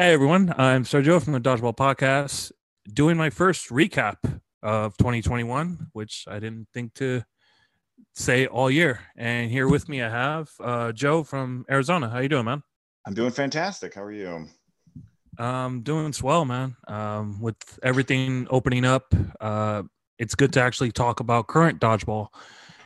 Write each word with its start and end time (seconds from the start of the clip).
Hey 0.00 0.14
everyone, 0.14 0.54
I'm 0.56 0.84
Sergio 0.84 1.22
from 1.22 1.34
the 1.34 1.40
Dodgeball 1.40 1.76
Podcast, 1.76 2.52
doing 2.90 3.18
my 3.18 3.28
first 3.28 3.68
recap 3.68 4.16
of 4.62 4.96
2021, 4.96 5.88
which 5.92 6.24
I 6.26 6.38
didn't 6.38 6.68
think 6.72 6.94
to 6.94 7.22
say 8.14 8.46
all 8.46 8.70
year. 8.70 9.00
And 9.14 9.50
here 9.50 9.68
with 9.68 9.90
me, 9.90 10.00
I 10.00 10.08
have 10.08 10.48
uh, 10.58 10.92
Joe 10.92 11.22
from 11.22 11.66
Arizona. 11.70 12.08
How 12.08 12.20
you 12.20 12.30
doing, 12.30 12.46
man? 12.46 12.62
I'm 13.06 13.12
doing 13.12 13.30
fantastic. 13.30 13.92
How 13.94 14.04
are 14.04 14.10
you? 14.10 14.46
Um, 15.38 15.82
doing 15.82 16.14
swell, 16.14 16.46
man. 16.46 16.76
Um, 16.88 17.38
with 17.38 17.58
everything 17.82 18.46
opening 18.48 18.86
up, 18.86 19.12
uh, 19.38 19.82
it's 20.18 20.34
good 20.34 20.54
to 20.54 20.62
actually 20.62 20.92
talk 20.92 21.20
about 21.20 21.46
current 21.46 21.78
dodgeball 21.78 22.28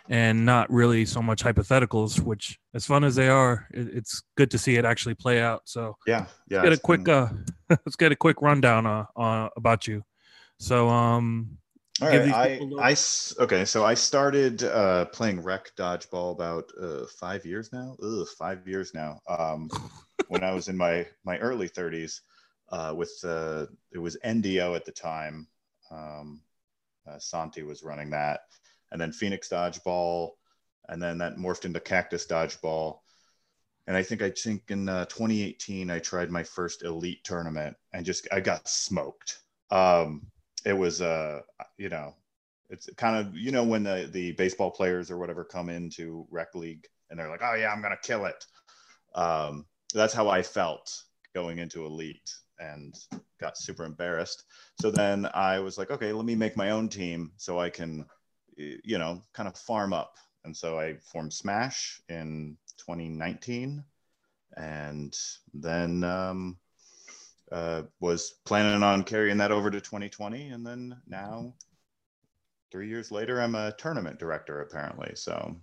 and 0.08 0.44
not 0.44 0.70
really 0.70 1.04
so 1.04 1.22
much 1.22 1.42
hypotheticals. 1.42 2.20
Which, 2.20 2.58
as 2.74 2.86
fun 2.86 3.04
as 3.04 3.14
they 3.14 3.28
are, 3.28 3.66
it, 3.72 3.88
it's 3.94 4.22
good 4.36 4.50
to 4.52 4.58
see 4.58 4.76
it 4.76 4.84
actually 4.84 5.14
play 5.14 5.40
out. 5.40 5.62
So 5.64 5.96
Yeah, 6.06 6.26
yeah. 6.48 6.62
let's 6.62 6.70
get 6.70 6.78
a 6.78 6.80
quick 6.80 7.08
uh, 7.08 7.28
let's 7.70 7.96
get 7.96 8.12
a 8.12 8.16
quick 8.16 8.42
rundown 8.42 8.86
uh, 8.86 9.04
uh 9.16 9.48
about 9.56 9.86
you. 9.86 10.04
So 10.58 10.88
um, 10.88 11.58
All 12.00 12.08
right, 12.08 12.20
I, 12.20 12.48
people 12.48 12.66
a 12.66 12.68
little- 12.68 12.80
I 12.80 13.44
okay. 13.44 13.64
So 13.64 13.84
I 13.84 13.94
started 13.94 14.64
uh, 14.64 15.06
playing 15.06 15.42
rec 15.42 15.74
dodgeball 15.76 16.32
about 16.32 16.70
uh, 16.80 17.06
five 17.06 17.44
years 17.44 17.72
now. 17.72 17.96
Ugh, 18.02 18.26
five 18.38 18.66
years 18.66 18.94
now. 18.94 19.20
Um, 19.28 19.68
when 20.28 20.44
I 20.44 20.52
was 20.52 20.68
in 20.68 20.76
my 20.76 21.06
my 21.24 21.38
early 21.38 21.68
30s, 21.68 22.20
uh, 22.70 22.94
with 22.96 23.12
uh, 23.24 23.66
it 23.92 23.98
was 23.98 24.16
NDO 24.24 24.76
at 24.76 24.84
the 24.84 24.92
time. 24.92 25.46
Um, 25.90 26.40
uh, 27.06 27.18
Santi 27.18 27.62
was 27.62 27.82
running 27.82 28.10
that, 28.10 28.40
and 28.94 29.00
then 29.00 29.12
Phoenix 29.12 29.50
dodgeball, 29.50 30.30
and 30.88 31.02
then 31.02 31.18
that 31.18 31.36
morphed 31.36 31.66
into 31.66 31.80
Cactus 31.80 32.26
dodgeball. 32.26 33.00
And 33.86 33.94
I 33.94 34.02
think 34.02 34.22
I 34.22 34.30
think 34.30 34.62
in 34.68 34.88
uh, 34.88 35.04
2018 35.04 35.90
I 35.90 35.98
tried 35.98 36.30
my 36.30 36.42
first 36.42 36.82
elite 36.82 37.22
tournament 37.24 37.76
and 37.92 38.06
just 38.06 38.26
I 38.32 38.40
got 38.40 38.66
smoked. 38.66 39.40
Um, 39.70 40.28
it 40.64 40.72
was 40.72 41.02
uh 41.02 41.40
you 41.76 41.88
know 41.88 42.14
it's 42.70 42.88
kind 42.96 43.16
of 43.16 43.36
you 43.36 43.52
know 43.52 43.64
when 43.64 43.82
the 43.82 44.08
the 44.12 44.32
baseball 44.32 44.70
players 44.70 45.10
or 45.10 45.18
whatever 45.18 45.44
come 45.44 45.68
into 45.68 46.26
rec 46.30 46.54
league 46.54 46.86
and 47.10 47.18
they're 47.18 47.28
like 47.28 47.42
oh 47.42 47.54
yeah 47.54 47.70
i'm 47.70 47.82
gonna 47.82 47.96
kill 48.02 48.24
it 48.24 48.46
um 49.14 49.66
that's 49.92 50.14
how 50.14 50.28
i 50.28 50.42
felt 50.42 51.02
going 51.34 51.58
into 51.58 51.84
elite 51.84 52.32
and 52.58 52.94
got 53.40 53.58
super 53.58 53.84
embarrassed 53.84 54.44
so 54.80 54.90
then 54.90 55.28
i 55.34 55.58
was 55.58 55.76
like 55.76 55.90
okay 55.90 56.12
let 56.12 56.24
me 56.24 56.34
make 56.34 56.56
my 56.56 56.70
own 56.70 56.88
team 56.88 57.30
so 57.36 57.58
i 57.58 57.68
can 57.68 58.04
you 58.56 58.98
know 58.98 59.22
kind 59.32 59.48
of 59.48 59.56
farm 59.56 59.92
up. 59.92 60.16
And 60.44 60.56
so 60.56 60.78
i 60.78 60.94
formed 61.12 61.32
smash 61.32 62.00
in 62.08 62.56
2019 62.76 63.82
and 64.56 65.16
then 65.54 66.04
um 66.04 66.58
uh, 67.52 67.82
was 68.00 68.40
planning 68.44 68.82
on 68.82 69.04
carrying 69.04 69.36
that 69.36 69.52
over 69.52 69.70
to 69.70 69.80
2020 69.80 70.48
and 70.48 70.66
then 70.66 70.96
now 71.06 71.54
three 72.72 72.88
years 72.88 73.10
later 73.12 73.40
i'm 73.40 73.54
a 73.54 73.72
tournament 73.78 74.18
director 74.18 74.60
apparently. 74.60 75.12
So 75.14 75.56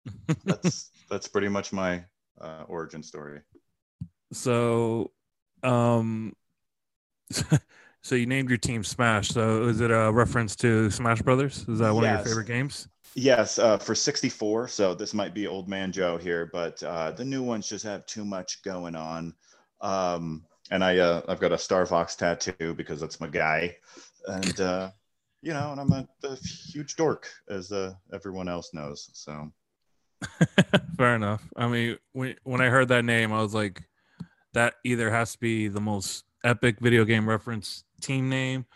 that's 0.44 0.90
that's 1.10 1.28
pretty 1.28 1.48
much 1.48 1.72
my 1.72 2.04
uh, 2.40 2.64
origin 2.68 3.02
story. 3.02 3.40
So 4.32 5.10
um, 5.62 6.34
so 8.08 8.14
you 8.14 8.26
named 8.26 8.48
your 8.48 8.58
team 8.58 8.82
Smash. 8.82 9.28
So 9.28 9.64
is 9.64 9.80
it 9.80 9.90
a 9.90 10.10
reference 10.10 10.56
to 10.56 10.90
Smash 10.90 11.22
Brothers? 11.22 11.64
Is 11.68 11.78
that 11.80 11.94
one 11.94 12.04
of 12.04 12.10
your 12.10 12.24
favorite 12.24 12.46
games? 12.46 12.88
yes 13.14 13.58
uh, 13.58 13.78
for 13.78 13.94
64 13.94 14.68
so 14.68 14.94
this 14.94 15.14
might 15.14 15.32
be 15.32 15.46
old 15.46 15.66
man 15.66 15.90
joe 15.90 16.18
here 16.18 16.50
but 16.52 16.80
uh, 16.82 17.10
the 17.10 17.24
new 17.24 17.42
ones 17.42 17.66
just 17.66 17.82
have 17.82 18.04
too 18.04 18.22
much 18.22 18.62
going 18.62 18.94
on 18.94 19.34
um, 19.80 20.44
and 20.70 20.84
i 20.84 20.98
uh, 20.98 21.22
i've 21.26 21.40
got 21.40 21.50
a 21.50 21.56
star 21.56 21.86
fox 21.86 22.14
tattoo 22.14 22.74
because 22.74 23.00
that's 23.00 23.18
my 23.18 23.26
guy 23.26 23.74
and 24.26 24.60
uh, 24.60 24.90
you 25.40 25.54
know 25.54 25.72
and 25.72 25.80
i'm 25.80 25.90
a, 25.90 26.06
a 26.24 26.36
huge 26.36 26.96
dork 26.96 27.28
as 27.48 27.72
uh, 27.72 27.94
everyone 28.12 28.46
else 28.46 28.74
knows 28.74 29.08
so 29.14 29.50
Fair 30.96 31.14
enough. 31.14 31.46
I 31.56 31.68
mean, 31.68 31.98
when 32.12 32.34
when 32.44 32.60
I 32.60 32.68
heard 32.68 32.88
that 32.88 33.04
name, 33.04 33.32
I 33.32 33.42
was 33.42 33.54
like, 33.54 33.82
that 34.52 34.74
either 34.84 35.10
has 35.10 35.32
to 35.32 35.38
be 35.38 35.68
the 35.68 35.80
most 35.80 36.24
epic 36.44 36.80
video 36.80 37.04
game 37.04 37.28
reference 37.28 37.84
team 38.00 38.28
name, 38.28 38.66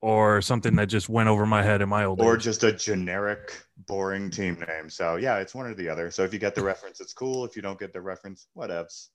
or 0.00 0.40
something 0.42 0.76
that 0.76 0.86
just 0.86 1.08
went 1.08 1.28
over 1.28 1.46
my 1.46 1.62
head 1.62 1.82
in 1.82 1.88
my 1.88 2.04
old 2.04 2.20
or 2.20 2.36
age. 2.36 2.44
just 2.44 2.64
a 2.64 2.72
generic 2.72 3.62
boring 3.86 4.30
team 4.30 4.62
name 4.68 4.88
so 4.88 5.16
yeah 5.16 5.38
it's 5.38 5.54
one 5.54 5.66
or 5.66 5.74
the 5.74 5.88
other 5.88 6.10
so 6.10 6.22
if 6.22 6.32
you 6.32 6.38
get 6.38 6.54
the 6.54 6.62
reference 6.62 7.00
it's 7.00 7.12
cool 7.12 7.44
if 7.44 7.56
you 7.56 7.62
don't 7.62 7.78
get 7.78 7.92
the 7.92 8.00
reference 8.00 8.46
whatevs 8.56 9.08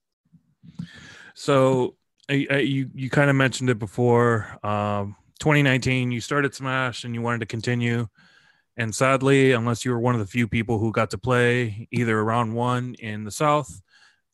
So 1.34 1.96
I, 2.30 2.48
I, 2.50 2.58
you 2.58 2.90
you 2.94 3.10
kind 3.10 3.30
of 3.30 3.36
mentioned 3.36 3.70
it 3.70 3.80
before. 3.80 4.58
Um, 4.66 5.16
2019, 5.40 6.12
you 6.12 6.22
started 6.22 6.54
Smash 6.54 7.04
and 7.04 7.16
you 7.16 7.22
wanted 7.22 7.40
to 7.40 7.46
continue, 7.48 8.08
and 8.78 8.94
sadly, 8.94 9.54
unless 9.54 9.84
you 9.84 9.92
were 9.92 10.00
one 10.00 10.14
of 10.14 10.22
the 10.22 10.28
few 10.28 10.48
people 10.48 10.78
who 10.78 10.92
got 10.92 11.10
to 11.12 11.18
play 11.18 11.88
either 11.92 12.24
round 12.24 12.54
one 12.54 12.94
in 13.00 13.24
the 13.24 13.32
South, 13.32 13.82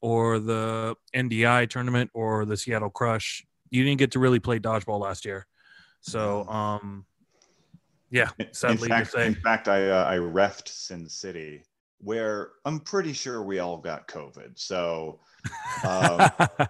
or 0.02 0.40
the 0.40 0.96
NDI 1.16 1.70
tournament, 1.70 2.12
or 2.14 2.46
the 2.46 2.58
Seattle 2.58 2.90
Crush, 2.90 3.46
you 3.70 3.84
didn't 3.84 4.00
get 4.00 4.12
to 4.12 4.20
really 4.20 4.40
play 4.40 4.60
dodgeball 4.60 5.00
last 5.00 5.26
year. 5.26 5.46
So, 6.02 6.48
um, 6.48 7.06
yeah, 8.10 8.30
in 8.40 8.48
sadly 8.54 8.88
fact, 8.88 9.16
in 9.16 9.36
fact 9.36 9.68
i 9.68 9.90
uh, 9.90 10.06
i 10.06 10.16
refed 10.16 10.70
sin 10.70 11.10
city 11.10 11.64
where 11.98 12.52
i'm 12.64 12.80
pretty 12.80 13.12
sure 13.12 13.44
we 13.44 13.60
all 13.60 13.78
got 13.78 14.08
covid 14.08 14.58
so 14.58 15.20
um, 15.84 16.30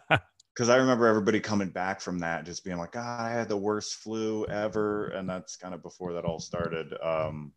because 0.57 0.69
I 0.69 0.77
remember 0.77 1.05
everybody 1.05 1.39
coming 1.39 1.69
back 1.69 2.01
from 2.01 2.17
that, 2.19 2.45
just 2.45 2.63
being 2.63 2.77
like, 2.77 2.93
"God, 2.93 3.21
I 3.21 3.29
had 3.29 3.47
the 3.47 3.57
worst 3.57 3.95
flu 3.95 4.45
ever," 4.47 5.09
and 5.09 5.29
that's 5.29 5.55
kind 5.55 5.73
of 5.73 5.83
before 5.83 6.13
that 6.13 6.25
all 6.25 6.39
started. 6.39 6.93
Um, 7.03 7.51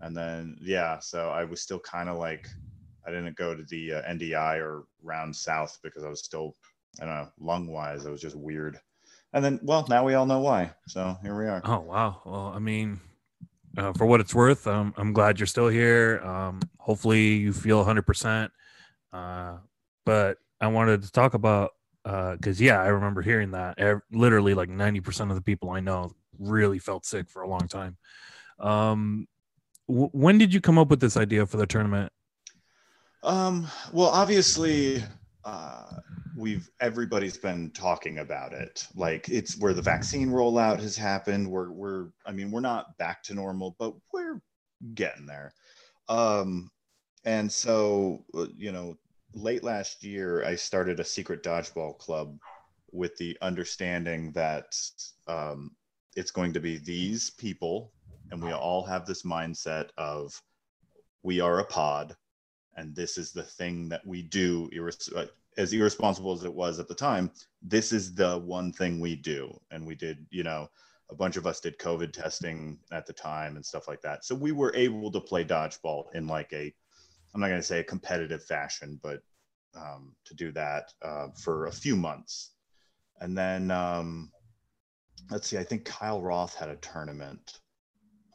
and 0.00 0.16
then 0.16 0.56
yeah, 0.60 0.98
so 0.98 1.28
I 1.28 1.44
was 1.44 1.60
still 1.60 1.78
kind 1.78 2.08
of 2.08 2.16
like, 2.16 2.48
I 3.06 3.10
didn't 3.10 3.36
go 3.36 3.54
to 3.54 3.62
the 3.62 3.94
uh, 3.94 4.02
NDI 4.02 4.60
or 4.60 4.84
round 5.02 5.34
south 5.34 5.78
because 5.82 6.02
I 6.02 6.08
was 6.08 6.24
still, 6.24 6.56
I 7.00 7.04
don't 7.04 7.14
know, 7.14 7.28
lung 7.40 7.66
wise, 7.66 8.04
it 8.06 8.10
was 8.10 8.20
just 8.20 8.36
weird. 8.36 8.78
And 9.32 9.44
then, 9.44 9.58
well, 9.62 9.84
now 9.88 10.04
we 10.04 10.14
all 10.14 10.26
know 10.26 10.40
why. 10.40 10.72
So 10.86 11.16
here 11.22 11.36
we 11.36 11.46
are. 11.46 11.60
Oh 11.64 11.80
wow. 11.80 12.22
Well, 12.24 12.52
I 12.54 12.60
mean, 12.60 13.00
uh, 13.76 13.92
for 13.92 14.06
what 14.06 14.20
it's 14.20 14.34
worth, 14.34 14.66
um, 14.66 14.94
I'm 14.96 15.12
glad 15.12 15.40
you're 15.40 15.46
still 15.48 15.68
here. 15.68 16.20
Um, 16.24 16.60
hopefully, 16.78 17.34
you 17.34 17.52
feel 17.52 17.78
100. 17.78 18.02
percent 18.02 18.52
uh, 19.12 19.56
But 20.06 20.38
I 20.60 20.68
wanted 20.68 21.02
to 21.02 21.10
talk 21.10 21.34
about 21.34 21.72
because 22.04 22.60
yeah, 22.60 22.80
I 22.80 22.88
remember 22.88 23.22
hearing 23.22 23.50
that. 23.52 23.78
Literally, 24.12 24.54
like 24.54 24.68
90 24.68 25.00
percent 25.00 25.30
of 25.30 25.36
the 25.36 25.42
people 25.42 25.70
I 25.70 25.80
know 25.80 26.12
really 26.38 26.78
felt 26.78 27.04
sick 27.04 27.28
for 27.28 27.42
a 27.42 27.48
long 27.48 27.66
time. 27.66 27.96
Um, 28.60 29.26
w- 29.88 30.10
when 30.12 30.38
did 30.38 30.54
you 30.54 30.60
come 30.60 30.78
up 30.78 30.88
with 30.90 31.00
this 31.00 31.16
idea 31.16 31.44
for 31.46 31.56
the 31.56 31.66
tournament? 31.66 32.12
Um, 33.24 33.66
well, 33.92 34.08
obviously, 34.08 35.02
uh, 35.44 35.84
we've 36.36 36.70
everybody's 36.80 37.36
been 37.36 37.70
talking 37.70 38.18
about 38.18 38.52
it. 38.52 38.86
Like 38.94 39.28
it's 39.28 39.58
where 39.58 39.74
the 39.74 39.82
vaccine 39.82 40.28
rollout 40.28 40.80
has 40.80 40.96
happened. 40.96 41.50
We're 41.50 41.70
we're 41.70 42.08
I 42.26 42.32
mean, 42.32 42.50
we're 42.50 42.60
not 42.60 42.96
back 42.98 43.22
to 43.24 43.34
normal, 43.34 43.76
but 43.78 43.94
we're 44.12 44.40
getting 44.94 45.26
there. 45.26 45.52
Um, 46.08 46.70
and 47.24 47.50
so 47.50 48.24
uh, 48.34 48.46
you 48.56 48.72
know, 48.72 48.96
late 49.34 49.64
last 49.64 50.02
year, 50.02 50.44
I 50.44 50.54
started 50.54 51.00
a 51.00 51.04
secret 51.04 51.42
dodgeball 51.42 51.98
club 51.98 52.38
with 52.92 53.16
the 53.16 53.36
understanding 53.42 54.32
that 54.32 54.66
um, 55.26 55.72
it's 56.16 56.30
going 56.30 56.52
to 56.52 56.60
be 56.60 56.78
these 56.78 57.30
people, 57.30 57.92
and 58.30 58.42
we 58.42 58.52
all 58.52 58.84
have 58.84 59.04
this 59.04 59.22
mindset 59.22 59.88
of 59.98 60.40
we 61.22 61.40
are 61.40 61.58
a 61.58 61.64
pod 61.64 62.16
and 62.76 62.94
this 62.94 63.18
is 63.18 63.32
the 63.32 63.42
thing 63.42 63.88
that 63.88 64.06
we 64.06 64.22
do 64.22 64.68
as 65.56 65.72
irresponsible 65.72 66.32
as 66.32 66.44
it 66.44 66.52
was 66.52 66.78
at 66.78 66.88
the 66.88 66.94
time 66.94 67.30
this 67.64 67.92
is 67.92 68.14
the 68.14 68.38
one 68.38 68.72
thing 68.72 69.00
we 69.00 69.16
do. 69.16 69.58
And 69.70 69.86
we 69.86 69.94
did 69.94 70.26
you 70.30 70.42
know 70.42 70.68
a 71.10 71.14
bunch 71.14 71.36
of 71.36 71.46
us 71.46 71.60
did 71.60 71.78
covid 71.78 72.12
testing 72.12 72.78
at 72.92 73.06
the 73.06 73.12
time 73.12 73.56
and 73.56 73.64
stuff 73.64 73.88
like 73.88 74.02
that. 74.02 74.24
So 74.24 74.34
we 74.34 74.52
were 74.52 74.74
able 74.76 75.10
to 75.10 75.20
play 75.20 75.44
dodgeball 75.44 76.14
in 76.14 76.26
like 76.26 76.52
a 76.52 76.72
i'm 77.34 77.40
not 77.40 77.48
going 77.48 77.60
to 77.60 77.66
say 77.66 77.80
a 77.80 77.84
competitive 77.84 78.44
fashion 78.44 79.00
but 79.02 79.22
um, 79.76 80.14
to 80.24 80.34
do 80.34 80.52
that 80.52 80.92
uh, 81.02 81.28
for 81.36 81.66
a 81.66 81.72
few 81.72 81.96
months. 81.96 82.52
And 83.20 83.36
then 83.36 83.70
um, 83.70 84.30
let's 85.30 85.48
see 85.48 85.58
i 85.58 85.64
think 85.64 85.84
kyle 85.84 86.20
roth 86.20 86.54
had 86.54 86.68
a 86.68 86.76
tournament 86.76 87.60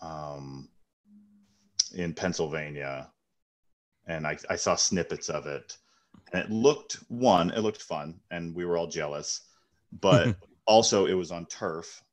um, 0.02 0.70
in 1.94 2.14
pennsylvania. 2.14 3.12
And 4.08 4.26
I, 4.26 4.38
I 4.50 4.56
saw 4.56 4.76
snippets 4.76 5.30
of 5.30 5.46
it 5.46 5.78
and 6.34 6.44
it 6.44 6.52
looked 6.52 6.94
one 7.08 7.52
it 7.52 7.62
looked 7.62 7.82
fun 7.82 8.20
and 8.32 8.56
we 8.56 8.66
were 8.66 8.78
all 8.78 8.88
jealous 8.88 9.42
but 10.02 10.36
also 10.66 11.06
it 11.06 11.14
was 11.14 11.32
on 11.32 11.46
turf 11.46 12.04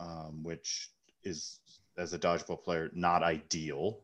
um, 0.00 0.42
which 0.42 0.90
is 1.24 1.60
as 1.98 2.12
a 2.12 2.18
dodgeball 2.18 2.62
player 2.62 2.90
not 2.94 3.22
ideal. 3.22 4.00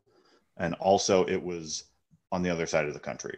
And 0.57 0.73
also 0.75 1.25
it 1.25 1.41
was 1.41 1.85
on 2.31 2.43
the 2.43 2.49
other 2.49 2.65
side 2.65 2.85
of 2.85 2.93
the 2.93 2.99
country. 2.99 3.37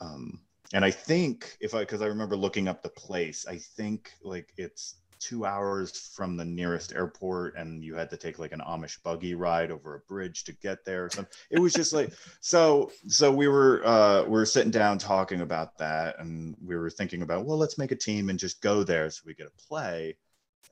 Um, 0.00 0.40
and 0.72 0.84
I 0.84 0.90
think 0.90 1.56
if 1.60 1.74
I, 1.74 1.80
because 1.80 2.02
I 2.02 2.06
remember 2.06 2.36
looking 2.36 2.68
up 2.68 2.82
the 2.82 2.90
place, 2.90 3.46
I 3.46 3.58
think 3.58 4.12
like 4.22 4.52
it's 4.56 4.96
two 5.20 5.44
hours 5.44 6.10
from 6.14 6.36
the 6.36 6.44
nearest 6.44 6.92
airport 6.94 7.54
and 7.56 7.84
you 7.84 7.94
had 7.94 8.10
to 8.10 8.16
take 8.16 8.38
like 8.38 8.52
an 8.52 8.62
amish 8.66 9.00
buggy 9.02 9.34
ride 9.34 9.70
over 9.70 9.94
a 9.94 10.00
bridge 10.00 10.44
to 10.44 10.52
get 10.52 10.84
there 10.84 11.04
or 11.04 11.10
something 11.10 11.32
it 11.50 11.58
was 11.58 11.72
just 11.72 11.92
like 11.92 12.12
so 12.40 12.90
so 13.06 13.30
we 13.30 13.46
were 13.46 13.86
uh 13.86 14.24
we 14.24 14.30
were 14.30 14.46
sitting 14.46 14.70
down 14.70 14.98
talking 14.98 15.42
about 15.42 15.76
that 15.78 16.18
and 16.18 16.56
we 16.64 16.74
were 16.74 16.90
thinking 16.90 17.22
about 17.22 17.44
well 17.44 17.58
let's 17.58 17.78
make 17.78 17.92
a 17.92 17.96
team 17.96 18.30
and 18.30 18.38
just 18.38 18.60
go 18.62 18.82
there 18.82 19.08
so 19.10 19.20
we 19.26 19.34
get 19.34 19.46
a 19.46 19.68
play. 19.68 20.16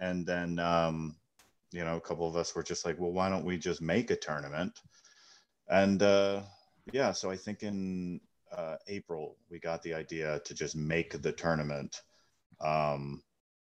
And 0.00 0.26
then 0.26 0.58
um 0.58 1.16
you 1.70 1.84
know 1.84 1.96
a 1.96 2.00
couple 2.00 2.26
of 2.26 2.36
us 2.36 2.54
were 2.54 2.62
just 2.62 2.86
like 2.86 2.98
well 2.98 3.12
why 3.12 3.28
don't 3.28 3.44
we 3.44 3.58
just 3.58 3.82
make 3.82 4.10
a 4.10 4.16
tournament? 4.16 4.80
And 5.68 6.02
uh 6.02 6.42
yeah 6.92 7.12
so 7.12 7.30
i 7.30 7.36
think 7.36 7.62
in 7.62 8.20
uh, 8.56 8.76
april 8.88 9.36
we 9.50 9.58
got 9.58 9.82
the 9.82 9.94
idea 9.94 10.40
to 10.44 10.54
just 10.54 10.74
make 10.76 11.20
the 11.20 11.32
tournament 11.32 12.02
um 12.60 13.22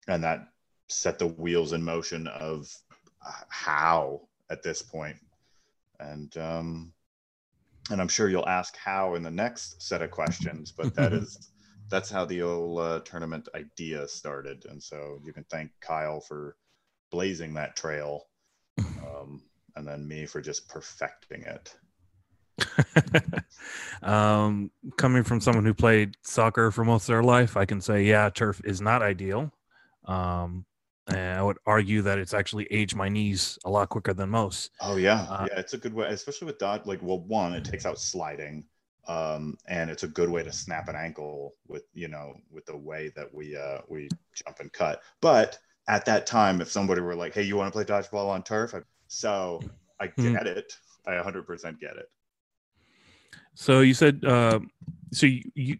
and 0.08 0.24
that 0.24 0.48
set 0.94 1.18
the 1.18 1.26
wheels 1.26 1.72
in 1.72 1.82
motion 1.82 2.26
of 2.28 2.68
how 3.48 4.20
at 4.50 4.62
this 4.62 4.82
point. 4.82 5.16
And 6.00 6.36
um 6.36 6.92
and 7.90 8.00
i'm 8.00 8.08
sure 8.08 8.28
you'll 8.28 8.48
ask 8.48 8.76
how 8.76 9.14
in 9.14 9.22
the 9.22 9.30
next 9.30 9.82
set 9.82 10.00
of 10.00 10.10
questions 10.10 10.72
but 10.72 10.94
that 10.94 11.12
is 11.20 11.50
that's 11.88 12.10
how 12.10 12.24
the 12.24 12.42
old 12.42 12.80
uh, 12.80 13.00
tournament 13.00 13.48
idea 13.54 14.08
started. 14.08 14.64
And 14.68 14.82
so 14.82 15.20
you 15.24 15.32
can 15.32 15.44
thank 15.44 15.70
kyle 15.80 16.20
for 16.20 16.56
blazing 17.10 17.54
that 17.54 17.76
trail 17.76 18.26
um, 18.78 19.42
and 19.76 19.86
then 19.86 20.06
me 20.06 20.26
for 20.26 20.40
just 20.40 20.68
perfecting 20.68 21.42
it. 21.42 21.74
Um, 24.02 24.70
coming 24.96 25.22
from 25.22 25.40
someone 25.40 25.64
who 25.64 25.72
played 25.72 26.16
soccer 26.22 26.70
for 26.70 26.84
most 26.84 27.04
of 27.04 27.06
their 27.14 27.22
life 27.22 27.56
i 27.56 27.64
can 27.64 27.80
say 27.80 28.04
yeah 28.04 28.28
turf 28.28 28.60
is 28.64 28.82
not 28.82 29.00
ideal. 29.00 29.50
Um, 30.04 30.66
and 31.08 31.38
I 31.38 31.42
would 31.42 31.58
argue 31.66 32.02
that 32.02 32.18
it's 32.18 32.34
actually 32.34 32.66
aged 32.70 32.96
my 32.96 33.08
knees 33.08 33.58
a 33.64 33.70
lot 33.70 33.88
quicker 33.88 34.14
than 34.14 34.30
most. 34.30 34.70
Oh 34.80 34.96
yeah, 34.96 35.26
uh, 35.28 35.46
yeah, 35.50 35.58
it's 35.58 35.74
a 35.74 35.78
good 35.78 35.94
way, 35.94 36.08
especially 36.08 36.46
with 36.46 36.58
dot. 36.58 36.86
Like, 36.86 37.00
well, 37.02 37.20
one, 37.20 37.52
it 37.52 37.64
takes 37.64 37.86
out 37.86 37.98
sliding, 37.98 38.64
um, 39.06 39.56
and 39.68 39.90
it's 39.90 40.02
a 40.02 40.08
good 40.08 40.30
way 40.30 40.42
to 40.42 40.52
snap 40.52 40.88
an 40.88 40.96
ankle 40.96 41.54
with 41.68 41.84
you 41.92 42.08
know 42.08 42.34
with 42.50 42.66
the 42.66 42.76
way 42.76 43.12
that 43.16 43.32
we 43.32 43.56
uh, 43.56 43.78
we 43.88 44.08
jump 44.34 44.60
and 44.60 44.72
cut. 44.72 45.02
But 45.20 45.58
at 45.88 46.06
that 46.06 46.26
time, 46.26 46.60
if 46.60 46.70
somebody 46.70 47.00
were 47.00 47.16
like, 47.16 47.34
"Hey, 47.34 47.42
you 47.42 47.56
want 47.56 47.72
to 47.72 47.72
play 47.72 47.84
dodgeball 47.84 48.30
on 48.30 48.42
turf?" 48.42 48.74
I, 48.74 48.80
so 49.08 49.60
I 50.00 50.06
hmm. 50.06 50.32
get 50.32 50.44
mm. 50.44 50.56
it. 50.56 50.72
I 51.06 51.12
100% 51.12 51.78
get 51.78 51.96
it. 51.96 52.10
So 53.54 53.80
you 53.80 53.94
said, 53.94 54.24
uh, 54.24 54.60
so 55.12 55.26
you, 55.26 55.42
you 55.54 55.76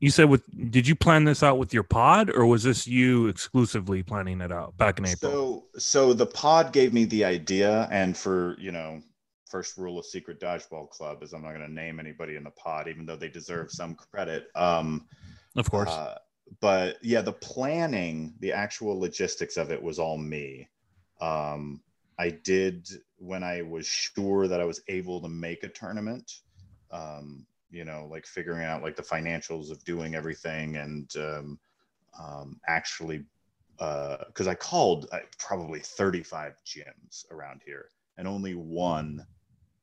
you 0.00 0.10
said 0.10 0.28
with 0.28 0.42
did 0.70 0.86
you 0.86 0.94
plan 0.94 1.24
this 1.24 1.42
out 1.42 1.58
with 1.58 1.72
your 1.72 1.82
pod 1.82 2.30
or 2.30 2.46
was 2.46 2.62
this 2.62 2.86
you 2.86 3.28
exclusively 3.28 4.02
planning 4.02 4.40
it 4.40 4.52
out 4.52 4.76
back 4.76 4.98
in 4.98 5.06
April? 5.06 5.64
So 5.74 5.80
so 5.80 6.12
the 6.12 6.26
pod 6.26 6.72
gave 6.72 6.92
me 6.92 7.04
the 7.04 7.24
idea 7.24 7.88
and 7.90 8.16
for, 8.16 8.56
you 8.58 8.72
know, 8.72 9.02
first 9.46 9.76
rule 9.78 9.98
of 9.98 10.04
secret 10.04 10.40
dodgeball 10.40 10.90
club 10.90 11.22
is 11.22 11.32
I'm 11.32 11.42
not 11.42 11.50
going 11.50 11.66
to 11.66 11.72
name 11.72 12.00
anybody 12.00 12.36
in 12.36 12.44
the 12.44 12.50
pod 12.50 12.88
even 12.88 13.06
though 13.06 13.16
they 13.16 13.28
deserve 13.28 13.70
some 13.70 13.94
credit. 13.94 14.48
Um 14.54 15.06
of 15.56 15.70
course. 15.70 15.90
Uh, 15.90 16.18
but 16.60 16.98
yeah, 17.02 17.22
the 17.22 17.32
planning, 17.32 18.34
the 18.40 18.52
actual 18.52 18.98
logistics 18.98 19.56
of 19.56 19.70
it 19.70 19.82
was 19.82 19.98
all 19.98 20.18
me. 20.18 20.68
Um 21.20 21.80
I 22.18 22.30
did 22.30 22.88
when 23.18 23.42
I 23.42 23.62
was 23.62 23.86
sure 23.86 24.48
that 24.48 24.60
I 24.60 24.64
was 24.64 24.82
able 24.88 25.20
to 25.20 25.28
make 25.28 25.64
a 25.64 25.68
tournament. 25.68 26.40
Um, 26.90 27.46
you 27.74 27.84
know 27.84 28.06
like 28.10 28.26
figuring 28.26 28.64
out 28.64 28.82
like 28.82 28.96
the 28.96 29.02
financials 29.02 29.70
of 29.70 29.84
doing 29.84 30.14
everything 30.14 30.76
and 30.76 31.14
um, 31.16 31.58
um, 32.20 32.60
actually 32.68 33.24
because 33.76 34.46
uh, 34.46 34.50
I 34.50 34.54
called 34.54 35.08
uh, 35.10 35.18
probably 35.38 35.80
35 35.80 36.54
gyms 36.64 37.30
around 37.32 37.60
here 37.66 37.88
and 38.16 38.28
only 38.28 38.54
one 38.54 39.26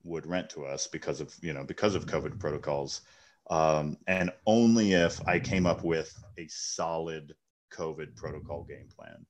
would 0.03 0.25
rent 0.25 0.49
to 0.51 0.65
us 0.65 0.87
because 0.87 1.19
of 1.19 1.35
you 1.41 1.53
know 1.53 1.65
because 1.65 1.93
of 1.95 2.05
COVID 2.05 2.39
protocols 2.39 3.01
um, 3.49 3.97
and 4.07 4.31
only 4.45 4.93
if 4.93 5.19
I 5.27 5.39
came 5.39 5.65
up 5.65 5.83
with 5.83 6.17
a 6.37 6.47
solid 6.47 7.35
COVID 7.73 8.15
protocol 8.15 8.63
game 8.63 8.87
plan. 8.95 9.25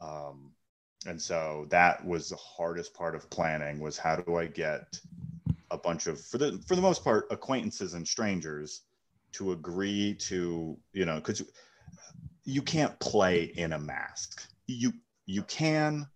Um, 0.00 0.52
and 1.06 1.20
so 1.20 1.66
that 1.70 2.04
was 2.04 2.28
the 2.28 2.36
hardest 2.36 2.92
part 2.92 3.14
of 3.14 3.30
planning 3.30 3.80
was 3.80 3.96
how 3.96 4.16
do 4.16 4.36
I 4.36 4.46
get 4.46 5.00
a 5.70 5.78
bunch 5.78 6.06
of 6.06 6.20
for 6.20 6.38
the 6.38 6.62
for 6.66 6.76
the 6.76 6.82
most 6.82 7.02
part 7.02 7.26
acquaintances 7.30 7.94
and 7.94 8.06
strangers 8.06 8.82
to 9.32 9.52
agree 9.52 10.14
to 10.14 10.76
you 10.92 11.04
know 11.04 11.16
because 11.16 11.42
you 12.44 12.62
can't 12.62 12.98
play 13.00 13.44
in 13.56 13.72
a 13.72 13.78
mask. 13.78 14.48
You 14.66 14.92
you 15.26 15.42
can 15.42 16.06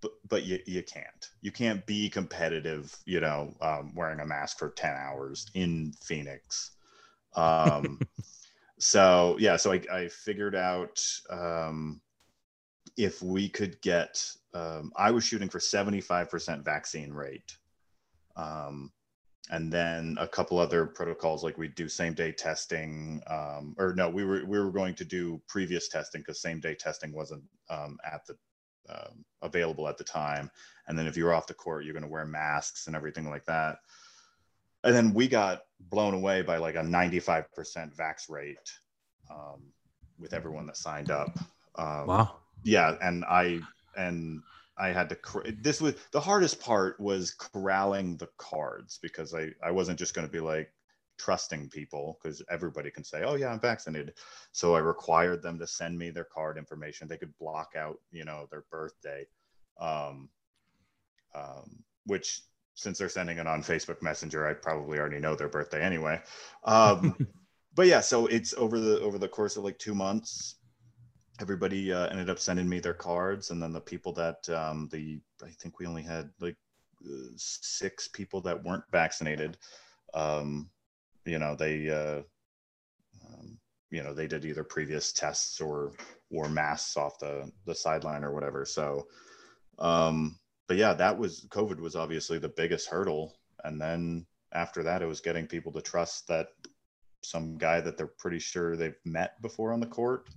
but 0.00 0.12
but 0.28 0.44
you, 0.44 0.58
you 0.66 0.82
can't. 0.82 1.30
You 1.42 1.52
can't 1.52 1.84
be 1.86 2.08
competitive 2.08 2.96
you 3.04 3.20
know 3.20 3.54
um, 3.60 3.94
wearing 3.94 4.20
a 4.20 4.26
mask 4.26 4.58
for 4.58 4.70
10 4.70 4.94
hours 4.96 5.46
in 5.54 5.92
phoenix. 6.02 6.72
Um, 7.34 8.00
so 8.80 9.36
yeah 9.38 9.56
so 9.56 9.72
I, 9.72 9.82
I 9.92 10.08
figured 10.08 10.56
out 10.56 11.00
um, 11.28 12.00
if 12.96 13.22
we 13.22 13.48
could 13.48 13.80
get 13.82 14.24
um, 14.54 14.90
i 14.96 15.10
was 15.10 15.22
shooting 15.22 15.48
for 15.48 15.58
75% 15.58 16.64
vaccine 16.64 17.12
rate 17.12 17.56
um, 18.36 18.90
and 19.50 19.72
then 19.72 20.16
a 20.20 20.28
couple 20.28 20.58
other 20.58 20.86
protocols 20.86 21.42
like 21.42 21.58
we 21.58 21.68
do 21.68 21.88
same 21.88 22.14
day 22.14 22.32
testing 22.32 23.20
um, 23.26 23.74
or 23.78 23.94
no 23.94 24.08
we 24.08 24.24
were 24.24 24.44
we 24.46 24.58
were 24.58 24.70
going 24.70 24.94
to 24.94 25.04
do 25.04 25.40
previous 25.48 25.88
testing 25.88 26.20
because 26.20 26.40
same 26.40 26.60
day 26.60 26.74
testing 26.74 27.12
wasn't 27.12 27.42
um, 27.68 27.98
at 28.04 28.24
the 28.26 28.36
um, 28.88 29.24
available 29.42 29.88
at 29.88 29.98
the 29.98 30.04
time. 30.04 30.50
And 30.86 30.98
then 30.98 31.06
if 31.06 31.16
you're 31.16 31.32
off 31.32 31.46
the 31.46 31.54
court 31.54 31.84
you're 31.84 31.92
going 31.94 32.04
to 32.04 32.08
wear 32.08 32.24
masks 32.24 32.86
and 32.86 32.96
everything 32.96 33.28
like 33.28 33.44
that. 33.46 33.78
And 34.82 34.94
then 34.94 35.12
we 35.12 35.28
got 35.28 35.62
blown 35.90 36.14
away 36.14 36.42
by 36.42 36.56
like 36.56 36.74
a 36.74 36.82
95% 36.82 37.44
vax 37.96 38.30
rate 38.30 38.56
um, 39.30 39.62
with 40.18 40.32
everyone 40.32 40.66
that 40.66 40.76
signed 40.76 41.10
up. 41.10 41.38
Um, 41.76 42.06
wow. 42.06 42.36
yeah 42.64 42.96
and 43.00 43.24
i 43.26 43.60
and 43.96 44.42
I 44.80 44.92
had 44.92 45.10
to. 45.10 45.18
This 45.60 45.80
was 45.80 45.94
the 46.10 46.20
hardest 46.20 46.60
part 46.60 46.98
was 46.98 47.32
corralling 47.32 48.16
the 48.16 48.28
cards 48.38 48.98
because 49.02 49.34
I 49.34 49.50
I 49.62 49.70
wasn't 49.70 49.98
just 49.98 50.14
going 50.14 50.26
to 50.26 50.32
be 50.32 50.40
like 50.40 50.72
trusting 51.18 51.68
people 51.68 52.18
because 52.22 52.42
everybody 52.50 52.90
can 52.90 53.04
say, 53.04 53.22
"Oh 53.22 53.34
yeah, 53.34 53.52
I'm 53.52 53.60
vaccinated." 53.60 54.14
So 54.52 54.74
I 54.74 54.80
required 54.80 55.42
them 55.42 55.58
to 55.58 55.66
send 55.66 55.98
me 55.98 56.10
their 56.10 56.24
card 56.24 56.56
information. 56.56 57.08
They 57.08 57.18
could 57.18 57.36
block 57.38 57.74
out, 57.76 58.00
you 58.10 58.24
know, 58.24 58.48
their 58.50 58.64
birthday, 58.70 59.26
um, 59.78 60.30
um, 61.34 61.84
which 62.06 62.42
since 62.74 62.98
they're 62.98 63.10
sending 63.10 63.36
it 63.36 63.46
on 63.46 63.62
Facebook 63.62 64.00
Messenger, 64.00 64.48
I 64.48 64.54
probably 64.54 64.98
already 64.98 65.20
know 65.20 65.34
their 65.34 65.48
birthday 65.48 65.82
anyway. 65.82 66.22
Um, 66.64 67.14
but 67.74 67.86
yeah, 67.86 68.00
so 68.00 68.26
it's 68.26 68.54
over 68.54 68.80
the 68.80 68.98
over 69.00 69.18
the 69.18 69.28
course 69.28 69.58
of 69.58 69.64
like 69.64 69.78
two 69.78 69.94
months 69.94 70.56
everybody 71.40 71.92
uh, 71.92 72.06
ended 72.08 72.30
up 72.30 72.38
sending 72.38 72.68
me 72.68 72.78
their 72.78 72.94
cards 72.94 73.50
and 73.50 73.62
then 73.62 73.72
the 73.72 73.80
people 73.80 74.12
that 74.12 74.48
um, 74.50 74.88
the 74.92 75.20
i 75.44 75.50
think 75.60 75.78
we 75.78 75.86
only 75.86 76.02
had 76.02 76.30
like 76.40 76.56
uh, 77.04 77.30
six 77.36 78.08
people 78.08 78.40
that 78.40 78.62
weren't 78.62 78.84
vaccinated 78.92 79.56
um, 80.14 80.68
you 81.24 81.38
know 81.38 81.54
they 81.54 81.88
uh, 81.88 82.22
um, 83.26 83.58
you 83.90 84.02
know 84.02 84.14
they 84.14 84.26
did 84.26 84.44
either 84.44 84.64
previous 84.64 85.12
tests 85.12 85.60
or 85.60 85.92
wore 86.30 86.48
masks 86.48 86.96
off 86.96 87.18
the 87.18 87.50
the 87.66 87.74
sideline 87.74 88.24
or 88.24 88.32
whatever. 88.32 88.64
So 88.64 89.06
um 89.78 90.38
but 90.68 90.76
yeah 90.76 90.92
that 90.94 91.18
was 91.18 91.46
covid 91.50 91.80
was 91.80 91.96
obviously 91.96 92.38
the 92.38 92.48
biggest 92.48 92.88
hurdle. 92.88 93.36
And 93.64 93.80
then 93.80 94.26
after 94.52 94.82
that 94.84 95.02
it 95.02 95.06
was 95.06 95.20
getting 95.20 95.46
people 95.46 95.72
to 95.72 95.82
trust 95.82 96.28
that 96.28 96.48
some 97.22 97.58
guy 97.58 97.80
that 97.80 97.96
they're 97.96 98.06
pretty 98.06 98.38
sure 98.38 98.76
they've 98.76 98.94
met 99.04 99.40
before 99.42 99.72
on 99.72 99.80
the 99.80 99.86
court 99.86 100.28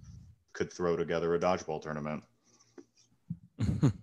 could 0.54 0.72
throw 0.72 0.96
together 0.96 1.36
a 1.36 1.40
dodgeball 1.40 1.82
tournament. 1.82 2.24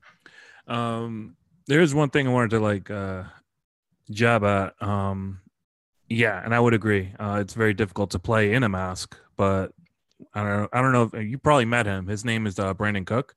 um, 0.69 1.37
there's 1.67 1.95
one 1.95 2.11
thing 2.11 2.27
I 2.27 2.31
wanted 2.31 2.51
to 2.51 2.61
like 2.61 2.91
uh, 2.91 3.25
jab 4.11 4.45
at. 4.45 4.81
Um, 4.83 5.41
yeah, 6.09 6.45
and 6.45 6.55
I 6.55 6.61
would 6.61 6.75
agree. 6.75 7.13
Uh, 7.19 7.39
it's 7.41 7.55
very 7.55 7.73
difficult 7.73 8.11
to 8.11 8.19
play 8.19 8.55
in 8.55 8.65
a 8.65 8.69
mask, 8.69 9.17
but 9.37 9.73
I 10.35 10.43
don't 10.43 10.63
know. 10.63 10.69
I 10.73 10.83
don't 10.83 10.93
know 10.93 11.11
if 11.13 11.29
you 11.29 11.39
probably 11.39 11.65
met 11.65 11.87
him. 11.87 12.07
His 12.07 12.25
name 12.25 12.47
is 12.47 12.59
uh, 12.59 12.75
Brandon 12.75 13.05
Cook. 13.05 13.37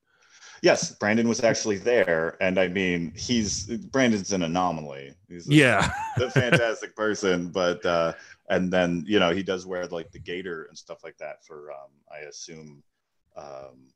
Yes, 0.63 0.91
Brandon 0.91 1.27
was 1.27 1.43
actually 1.43 1.77
there, 1.77 2.37
and 2.41 2.57
I 2.57 2.69
mean, 2.69 3.11
he's 3.15 3.65
Brandon's 3.65 4.31
an 4.31 4.43
anomaly. 4.43 5.13
He's 5.27 5.47
a, 5.49 5.53
yeah, 5.53 5.89
a 6.21 6.29
fantastic 6.31 6.95
person, 6.95 7.49
but 7.49 7.85
uh, 7.85 8.13
and 8.49 8.71
then 8.71 9.03
you 9.05 9.19
know 9.19 9.31
he 9.31 9.43
does 9.43 9.65
wear 9.65 9.85
like 9.87 10.11
the 10.11 10.19
gator 10.19 10.63
and 10.63 10.77
stuff 10.77 11.03
like 11.03 11.17
that 11.17 11.43
for 11.45 11.71
um, 11.71 11.91
I 12.11 12.19
assume 12.29 12.81
um, 13.35 13.89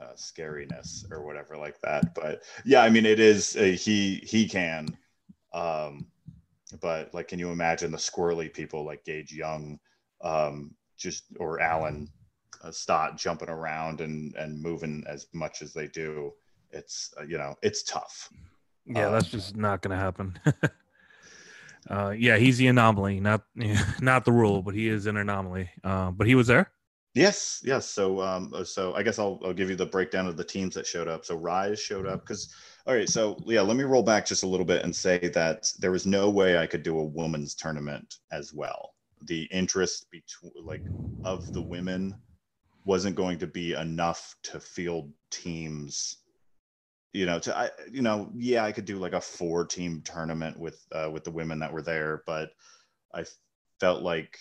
uh, 0.00 0.12
scariness 0.14 1.10
or 1.10 1.24
whatever 1.24 1.56
like 1.56 1.80
that. 1.80 2.14
But 2.14 2.42
yeah, 2.64 2.82
I 2.82 2.90
mean, 2.90 3.06
it 3.06 3.20
is 3.20 3.56
uh, 3.56 3.76
he 3.78 4.22
he 4.26 4.48
can. 4.48 4.96
Um, 5.52 6.06
but 6.80 7.14
like, 7.14 7.28
can 7.28 7.38
you 7.38 7.50
imagine 7.50 7.90
the 7.90 7.96
squirrely 7.96 8.52
people 8.52 8.84
like 8.84 9.04
Gage 9.04 9.32
Young? 9.32 9.78
Um, 10.22 10.74
just 10.96 11.24
or 11.38 11.60
Alan 11.60 12.08
uh, 12.62 12.70
Stott 12.70 13.16
jumping 13.16 13.48
around 13.48 14.00
and 14.00 14.34
and 14.36 14.60
moving 14.60 15.04
as 15.06 15.26
much 15.32 15.62
as 15.62 15.72
they 15.72 15.86
do, 15.88 16.32
it's 16.70 17.12
uh, 17.18 17.24
you 17.24 17.38
know 17.38 17.54
it's 17.62 17.82
tough. 17.82 18.30
Yeah, 18.86 19.10
that's 19.10 19.26
um, 19.26 19.30
just 19.30 19.56
not 19.56 19.82
going 19.82 19.96
to 19.96 20.02
happen. 20.02 20.38
uh, 21.90 22.10
yeah, 22.10 22.36
he's 22.36 22.58
the 22.58 22.68
anomaly, 22.68 23.20
not 23.20 23.42
not 24.00 24.24
the 24.24 24.32
rule, 24.32 24.62
but 24.62 24.74
he 24.74 24.88
is 24.88 25.06
an 25.06 25.16
anomaly. 25.16 25.70
Uh, 25.84 26.10
but 26.10 26.26
he 26.26 26.34
was 26.34 26.46
there. 26.46 26.70
Yes, 27.16 27.62
yes. 27.64 27.88
So, 27.88 28.20
um, 28.20 28.52
uh, 28.54 28.62
so 28.62 28.94
I 28.94 29.02
guess 29.02 29.18
I'll, 29.18 29.40
I'll 29.42 29.54
give 29.54 29.70
you 29.70 29.76
the 29.76 29.86
breakdown 29.86 30.26
of 30.26 30.36
the 30.36 30.44
teams 30.44 30.74
that 30.74 30.86
showed 30.86 31.08
up. 31.08 31.24
So 31.24 31.34
Rise 31.34 31.80
showed 31.80 32.06
up 32.06 32.20
because, 32.26 32.50
all 32.86 32.94
right. 32.94 33.08
So 33.08 33.42
yeah, 33.46 33.62
let 33.62 33.76
me 33.78 33.84
roll 33.84 34.02
back 34.02 34.26
just 34.26 34.42
a 34.42 34.46
little 34.46 34.66
bit 34.66 34.84
and 34.84 34.94
say 34.94 35.18
that 35.30 35.66
there 35.78 35.92
was 35.92 36.04
no 36.06 36.28
way 36.28 36.58
I 36.58 36.66
could 36.66 36.82
do 36.82 36.98
a 36.98 37.04
women's 37.04 37.54
tournament 37.54 38.16
as 38.32 38.52
well. 38.52 38.94
The 39.22 39.44
interest 39.44 40.08
between 40.10 40.52
like 40.66 40.84
of 41.24 41.50
the 41.52 41.62
women 41.62 42.14
wasn't 42.84 43.16
going 43.16 43.38
to 43.40 43.46
be 43.48 43.74
enough 43.74 44.36
to 44.44 44.60
field 44.60 45.12
teams. 45.30 46.18
You 47.14 47.26
know, 47.26 47.38
to 47.40 47.56
I, 47.56 47.70
you 47.90 48.02
know, 48.02 48.30
yeah, 48.36 48.64
I 48.64 48.72
could 48.72 48.84
do 48.84 48.98
like 48.98 49.14
a 49.14 49.20
four-team 49.22 50.02
tournament 50.04 50.58
with 50.58 50.84
uh, 50.92 51.10
with 51.10 51.24
the 51.24 51.30
women 51.30 51.60
that 51.60 51.72
were 51.72 51.82
there, 51.82 52.22
but 52.26 52.50
I 53.14 53.24
felt 53.80 54.02
like 54.02 54.38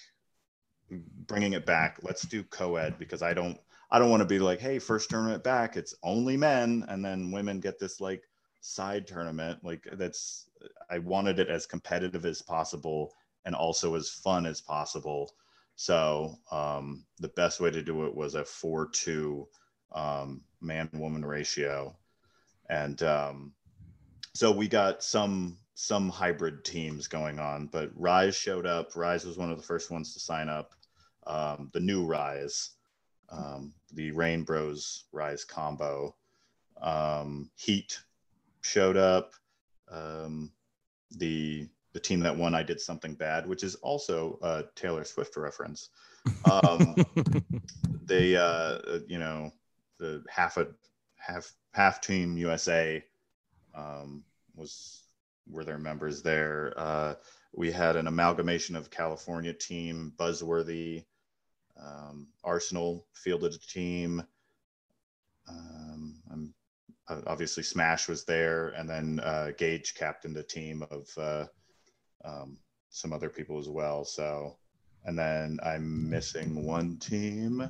bringing 0.90 1.54
it 1.54 1.66
back. 1.66 2.00
Let's 2.04 2.24
do 2.24 2.44
co-ed 2.44 2.98
because 3.00 3.22
I 3.22 3.34
don't 3.34 3.60
I 3.92 4.00
don't 4.00 4.10
want 4.10 4.22
to 4.22 4.28
be 4.28 4.40
like, 4.40 4.60
hey, 4.60 4.80
first 4.80 5.10
tournament 5.10 5.44
back, 5.44 5.78
it's 5.78 5.96
only 6.04 6.38
men, 6.38 6.86
and 6.88 7.06
then 7.06 7.32
women 7.32 7.60
get 7.60 7.80
this 7.80 8.02
like 8.02 8.24
side 8.62 9.08
tournament. 9.08 9.64
Like 9.64 9.88
that's 9.94 10.50
I 10.90 11.00
wanted 11.00 11.40
it 11.40 11.50
as 11.50 11.66
competitive 11.66 12.26
as 12.26 12.42
possible 12.42 13.14
and 13.46 13.56
also 13.56 13.96
as 13.96 14.10
fun 14.10 14.46
as 14.46 14.60
possible. 14.62 15.32
So 15.76 16.36
um, 16.52 17.06
the 17.20 17.28
best 17.30 17.60
way 17.60 17.70
to 17.70 17.82
do 17.82 18.06
it 18.06 18.16
was 18.16 18.36
a 18.36 18.46
four-two 18.46 19.48
um, 19.94 20.42
man-woman 20.62 21.24
ratio, 21.24 21.96
and 22.70 23.02
um, 23.04 23.54
so 24.34 24.52
we 24.52 24.68
got 24.68 25.04
some 25.04 25.58
some 25.76 26.10
hybrid 26.10 26.64
teams 26.64 27.08
going 27.08 27.38
on, 27.38 27.68
but 27.68 27.92
Rise 27.96 28.36
showed 28.36 28.66
up. 28.66 28.96
Rise 28.96 29.26
was 29.26 29.38
one 29.38 29.52
of 29.52 29.58
the 29.58 29.64
first 29.64 29.92
ones 29.92 30.14
to 30.14 30.20
sign 30.20 30.48
up. 30.48 30.74
Um, 31.28 31.70
the 31.74 31.82
new 31.82 32.06
Rise, 32.06 32.72
um, 33.30 33.74
the 33.94 34.12
Rain 34.12 34.44
Bros 34.44 35.04
Rise 35.12 35.44
combo. 35.44 36.16
Um, 36.82 37.50
Heat 37.56 38.00
showed 38.62 38.96
up. 38.96 39.34
Um, 39.92 40.52
the 41.12 41.68
the 41.92 42.00
team 42.00 42.22
that 42.22 42.36
won, 42.36 42.56
I 42.56 42.64
did 42.64 42.80
something 42.82 43.14
bad, 43.14 43.48
which 43.48 43.64
is 43.64 43.76
also 43.76 44.40
a 44.42 44.64
Taylor 44.76 45.04
Swift 45.04 45.38
reference. 45.38 45.90
Um, 46.52 46.96
they, 48.06 48.36
uh, 48.36 48.80
you 49.08 49.18
know, 49.18 49.52
the 49.98 50.24
half 50.30 50.58
a 50.58 50.68
half 51.18 51.54
half 51.74 52.02
team 52.02 52.38
USA 52.38 53.04
um, 53.74 54.24
was 54.56 55.05
were 55.50 55.64
their 55.64 55.78
members 55.78 56.22
there. 56.22 56.74
Uh, 56.78 57.16
we 57.54 57.72
had 57.72 57.96
an 57.96 58.08
amalgamation 58.08 58.76
of 58.76 58.90
California 58.90 59.54
team, 59.54 60.14
Buzzworthy, 60.18 61.06
um, 61.82 62.28
Arsenal 62.44 63.06
fielded 63.14 63.54
a 63.54 63.60
team. 63.60 64.24
Um, 65.48 66.16
obviously 67.28 67.64
Smash 67.64 68.08
was 68.08 68.26
there, 68.26 68.70
and 68.70 68.90
then 68.90 69.20
uh, 69.24 69.52
Gage 69.58 69.96
captained 69.96 70.38
a 70.38 70.44
team 70.44 70.84
of 70.90 71.08
uh, 71.18 71.46
um, 72.24 72.58
some 72.90 73.14
other 73.14 73.30
people 73.30 73.60
as 73.60 73.70
well. 73.70 74.04
So, 74.06 74.58
and 75.04 75.18
then 75.18 75.60
I'm 75.64 76.10
missing 76.10 76.66
one 76.66 76.98
team. 76.98 77.62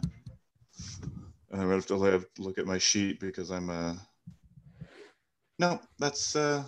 I'm 1.52 1.60
gonna 1.60 1.74
have 1.74 1.86
to 1.88 2.26
look 2.38 2.58
at 2.58 2.66
my 2.66 2.78
sheet 2.78 3.20
because 3.20 3.50
I'm 3.50 3.70
uh 3.70 3.96
no, 5.58 5.80
that's 6.00 6.36
uh 6.36 6.64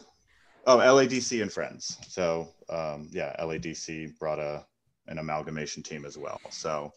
Oh, 0.67 0.79
LADC 0.79 1.41
and 1.41 1.51
friends. 1.51 1.97
So 2.09 2.49
um, 2.69 3.07
yeah, 3.11 3.33
LADC 3.39 4.19
brought 4.19 4.39
a 4.39 4.65
an 5.07 5.17
amalgamation 5.17 5.81
team 5.81 6.03
as 6.03 6.17
well. 6.17 6.39
So 6.49 6.91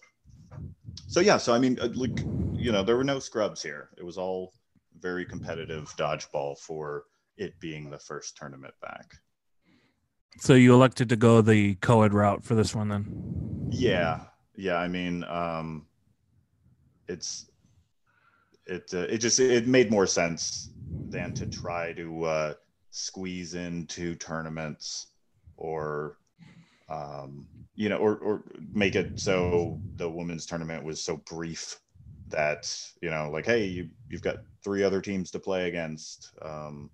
so 1.07 1.21
yeah, 1.21 1.37
so 1.37 1.55
I 1.55 1.61
mean, 1.61 1.79
uh, 1.81 1.89
like 1.95 2.27
you 2.57 2.73
know, 2.73 2.83
there 2.83 2.97
were 2.97 3.05
no 3.05 3.21
scrubs 3.21 3.63
here. 3.63 3.91
It 3.97 4.05
was 4.05 4.19
all 4.19 4.53
very 4.99 5.25
competitive 5.25 5.85
dodgeball 5.97 6.59
for 6.59 7.05
it 7.37 7.59
being 7.61 7.89
the 7.89 7.99
first 7.99 8.37
tournament 8.37 8.75
back. 8.83 9.15
So 10.39 10.55
you 10.55 10.75
elected 10.75 11.09
to 11.11 11.17
go 11.17 11.41
the 11.41 11.77
co-ed 11.77 12.13
route 12.13 12.45
for 12.45 12.57
this 12.57 12.75
one 12.75 12.89
then? 12.89 13.71
Yeah, 13.71 14.21
yeah. 14.57 14.77
I 14.77 14.89
mean, 14.89 15.23
um, 15.25 15.87
it's 17.09 17.49
it 18.67 18.91
uh, 18.93 19.07
it 19.09 19.19
just 19.19 19.39
it 19.39 19.69
made 19.69 19.93
more 19.93 20.07
sense 20.09 20.71
than 21.11 21.33
to 21.35 21.47
try 21.47 21.93
to 21.93 22.25
uh, 22.25 22.55
squeeze 22.91 23.55
in 23.55 23.87
two 23.87 24.15
tournaments 24.17 25.09
or 25.57 26.17
um, 26.89 27.47
you 27.75 27.89
know 27.89 27.99
or 27.99 28.17
or 28.17 28.43
make 28.73 28.97
it 28.97 29.19
so 29.19 29.81
the 29.97 30.09
women's 30.09 30.47
tournament 30.47 30.85
was 30.85 31.03
so 31.03 31.17
brief 31.19 31.79
that 32.29 32.73
you 33.01 33.11
know 33.11 33.31
like 33.31 33.47
hey 33.47 33.65
you 33.65 33.89
you've 34.09 34.23
got 34.23 34.39
three 34.63 34.83
other 34.83 35.01
teams 35.01 35.31
to 35.31 35.39
play 35.39 35.69
against 35.69 36.33
um, 36.43 36.91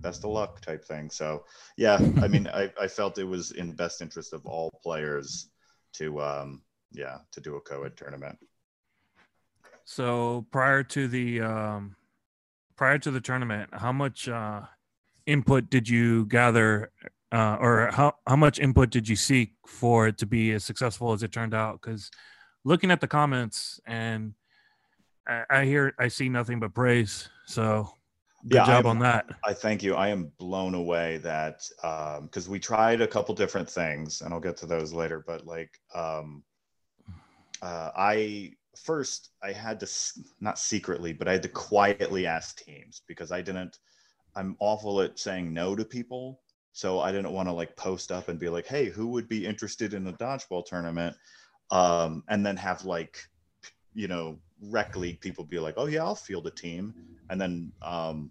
best 0.00 0.24
of 0.24 0.30
luck 0.30 0.60
type 0.60 0.84
thing. 0.84 1.10
So 1.10 1.44
yeah 1.76 1.98
i 2.22 2.28
mean 2.28 2.48
I, 2.48 2.70
I 2.80 2.86
felt 2.86 3.18
it 3.18 3.24
was 3.24 3.52
in 3.52 3.72
best 3.72 4.02
interest 4.02 4.32
of 4.32 4.44
all 4.46 4.70
players 4.82 5.50
to 5.94 6.20
um 6.20 6.62
yeah 6.92 7.18
to 7.32 7.40
do 7.40 7.56
a 7.56 7.60
co-ed 7.60 7.96
tournament. 7.96 8.38
So 9.84 10.46
prior 10.50 10.82
to 10.84 11.08
the 11.08 11.40
um 11.40 11.96
prior 12.76 12.98
to 12.98 13.10
the 13.10 13.20
tournament 13.20 13.70
how 13.72 13.92
much 13.92 14.28
uh 14.28 14.62
input 15.30 15.70
did 15.70 15.88
you 15.88 16.26
gather 16.26 16.90
uh, 17.32 17.56
or 17.60 17.90
how, 17.92 18.14
how 18.26 18.36
much 18.36 18.58
input 18.58 18.90
did 18.90 19.08
you 19.08 19.14
seek 19.14 19.52
for 19.66 20.08
it 20.08 20.18
to 20.18 20.26
be 20.26 20.52
as 20.52 20.64
successful 20.64 21.12
as 21.12 21.22
it 21.22 21.30
turned 21.32 21.54
out? 21.54 21.80
Because 21.80 22.10
looking 22.64 22.90
at 22.90 23.00
the 23.00 23.06
comments 23.06 23.80
and 23.86 24.34
I, 25.28 25.44
I, 25.48 25.64
hear 25.64 25.94
i 25.98 26.08
see 26.08 26.28
nothing 26.28 26.58
but 26.58 26.74
praise. 26.74 27.28
So 27.46 27.88
good 28.48 28.56
yeah, 28.56 28.66
job 28.66 28.86
I'm, 28.86 28.90
on 28.90 28.98
that. 29.00 29.26
I 29.44 29.52
thank 29.52 29.82
you. 29.82 29.94
I 29.94 30.08
am 30.08 30.32
blown 30.38 30.74
away 30.74 31.18
that 31.18 31.62
because 32.22 32.46
um, 32.46 32.52
we 32.52 32.58
tried 32.58 33.00
a 33.00 33.06
couple 33.06 33.34
different 33.34 33.70
things 33.70 34.22
and 34.22 34.34
i'll 34.34 34.40
get 34.40 34.56
to 34.58 34.66
those 34.66 34.92
later 34.92 35.22
but 35.26 35.46
like 35.46 35.70
um, 35.94 36.42
uh, 37.62 37.90
i 37.96 38.52
first 38.76 39.30
i 39.42 39.52
had 39.52 39.78
to 39.80 39.88
not 40.40 40.58
secretly 40.58 41.12
but 41.12 41.28
i 41.28 41.32
had 41.32 41.42
to 41.42 41.48
quietly 41.48 42.26
ask 42.26 42.64
teams 42.64 43.02
because 43.06 43.30
i 43.30 43.42
didn't 43.42 43.78
I'm 44.36 44.56
awful 44.60 45.00
at 45.00 45.18
saying 45.18 45.52
no 45.52 45.74
to 45.74 45.84
people. 45.84 46.40
So 46.72 47.00
I 47.00 47.10
didn't 47.10 47.32
want 47.32 47.48
to 47.48 47.52
like 47.52 47.76
post 47.76 48.12
up 48.12 48.28
and 48.28 48.38
be 48.38 48.48
like, 48.48 48.66
hey, 48.66 48.86
who 48.86 49.08
would 49.08 49.28
be 49.28 49.46
interested 49.46 49.92
in 49.92 50.06
a 50.06 50.12
dodgeball 50.12 50.64
tournament? 50.66 51.16
Um, 51.70 52.22
and 52.28 52.44
then 52.44 52.56
have 52.56 52.84
like, 52.84 53.18
you 53.94 54.08
know, 54.08 54.38
rec 54.62 54.96
league 54.96 55.20
people 55.20 55.44
be 55.44 55.58
like, 55.58 55.74
oh 55.76 55.86
yeah, 55.86 56.04
I'll 56.04 56.14
field 56.14 56.46
a 56.46 56.50
team. 56.50 56.94
And 57.28 57.40
then 57.40 57.72
um, 57.82 58.30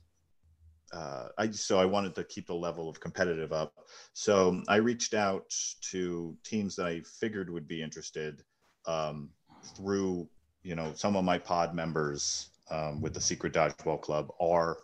uh, 0.93 1.27
I 1.37 1.51
so 1.51 1.79
I 1.79 1.85
wanted 1.85 2.15
to 2.15 2.23
keep 2.23 2.47
the 2.47 2.55
level 2.55 2.89
of 2.89 2.99
competitive 2.99 3.51
up. 3.51 3.73
So 4.13 4.61
I 4.67 4.77
reached 4.77 5.13
out 5.13 5.53
to 5.91 6.35
teams 6.43 6.75
that 6.77 6.87
I 6.87 7.01
figured 7.01 7.49
would 7.49 7.67
be 7.67 7.81
interested 7.81 8.43
um, 8.85 9.29
through, 9.75 10.27
you 10.63 10.75
know, 10.75 10.93
some 10.95 11.15
of 11.15 11.23
my 11.23 11.37
pod 11.37 11.75
members 11.75 12.49
um, 12.71 13.01
with 13.01 13.13
the 13.13 13.21
Secret 13.21 13.53
Dodgeball 13.53 14.01
Club 14.01 14.31
are 14.39 14.77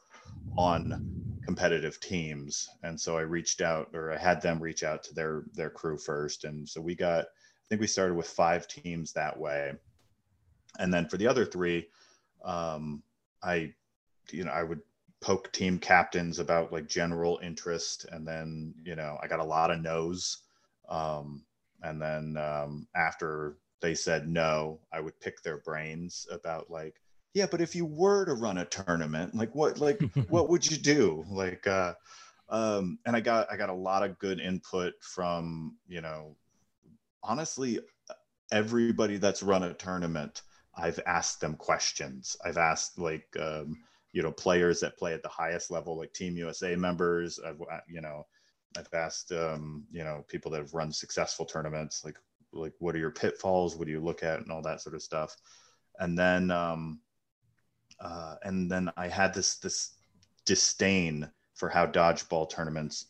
on 0.58 1.00
competitive 1.46 2.00
teams. 2.00 2.68
And 2.84 3.00
so 3.00 3.18
i 3.18 3.22
reached 3.22 3.62
out 3.62 3.90
or 3.94 4.12
i 4.12 4.18
had 4.18 4.42
them 4.42 4.62
reach 4.62 4.84
out 4.84 5.04
to 5.04 5.14
their 5.14 5.44
their 5.54 5.70
crew 5.70 5.98
first. 5.98 6.44
And 6.44 6.68
so 6.68 6.82
we 6.82 6.96
got 6.96 7.26
i 7.26 7.66
think 7.70 7.82
we 7.82 7.88
started 7.88 8.16
with 8.16 8.28
five 8.28 8.68
teams 8.68 9.14
that 9.14 9.38
way. 9.38 9.74
And 10.80 10.94
then 10.94 11.08
for 11.08 11.18
the 11.18 11.28
other 11.28 11.46
three 11.46 11.88
um, 12.44 13.04
i 13.44 13.74
you 14.32 14.44
know 14.44 14.52
i 14.52 14.64
would 14.64 14.82
poke 15.22 15.52
team 15.52 15.80
captains 15.80 16.40
about 16.40 16.74
like 16.74 16.88
general 16.88 17.40
interest. 17.44 18.06
And 18.12 18.28
then 18.28 18.74
you 18.84 18.96
know 18.96 19.18
i 19.22 19.28
got 19.28 19.40
a 19.40 19.44
lot 19.44 19.72
of 19.72 19.82
no's. 19.82 20.40
Um, 20.90 21.44
and 21.84 22.02
then 22.02 22.38
um, 22.38 22.88
after 22.96 23.58
they 23.82 23.94
said 23.94 24.28
no 24.28 24.80
i 24.92 25.00
would 25.00 25.20
pick 25.20 25.44
their 25.44 25.58
brains 25.58 26.28
about 26.32 26.72
like 26.72 26.96
yeah 27.36 27.46
but 27.46 27.62
if 27.62 27.76
you 27.76 27.86
were 27.86 28.26
to 28.26 28.34
run 28.34 28.58
a 28.58 28.66
tournament 28.66 29.36
like 29.36 29.54
what 29.54 29.80
like 29.80 30.02
what 30.30 30.50
would 30.50 30.70
you 30.70 30.78
do? 30.78 31.24
Like 31.30 31.68
uh 31.68 31.94
um 32.50 32.98
and 33.06 33.16
i 33.16 33.20
got 33.20 33.52
i 33.52 33.58
got 33.58 33.70
a 33.70 33.74
lot 33.74 34.04
of 34.04 34.20
good 34.20 34.40
input 34.40 34.94
from 35.02 35.76
you 35.88 36.00
know 36.00 36.36
honestly 37.24 37.80
everybody 38.52 39.18
that's 39.18 39.42
run 39.42 39.64
a 39.64 39.74
tournament 39.74 40.44
i've 40.78 41.00
asked 41.06 41.42
them 41.42 41.56
questions. 41.56 42.36
I've 42.46 42.58
asked 42.58 42.98
like 42.98 43.28
um 43.40 43.78
you 44.12 44.24
know 44.24 44.32
players 44.32 44.80
that 44.80 44.98
play 44.98 45.14
at 45.14 45.22
the 45.22 45.30
highest 45.30 45.70
level 45.70 45.98
like 45.98 46.14
team 46.14 46.38
usa 46.38 46.76
members. 46.76 47.40
I've 47.46 47.60
you 47.88 48.02
know 48.02 48.26
i've 48.78 48.94
asked 48.94 49.32
um 49.32 49.86
you 49.92 50.04
know 50.04 50.24
people 50.28 50.52
that 50.52 50.60
have 50.60 50.74
run 50.74 50.92
successful 50.92 51.46
tournaments 51.46 52.04
like 52.06 52.18
like 52.54 52.74
what 52.80 52.96
are 52.96 53.00
your 53.00 53.12
pitfalls? 53.12 53.76
What 53.76 53.86
do 53.86 53.92
you 53.92 54.00
look 54.00 54.24
at? 54.24 54.40
And 54.40 54.52
all 54.52 54.62
that 54.62 54.82
sort 54.82 54.96
of 54.96 55.02
stuff. 55.02 55.36
And 56.00 56.18
then 56.18 56.52
um 56.52 57.02
uh 58.00 58.36
and 58.44 58.70
then 58.72 58.92
i 58.98 59.08
had 59.08 59.34
this 59.34 59.58
this 59.58 59.96
disdain 60.46 61.30
for 61.56 61.70
how 61.70 61.86
dodgeball 61.86 62.50
tournaments 62.50 63.08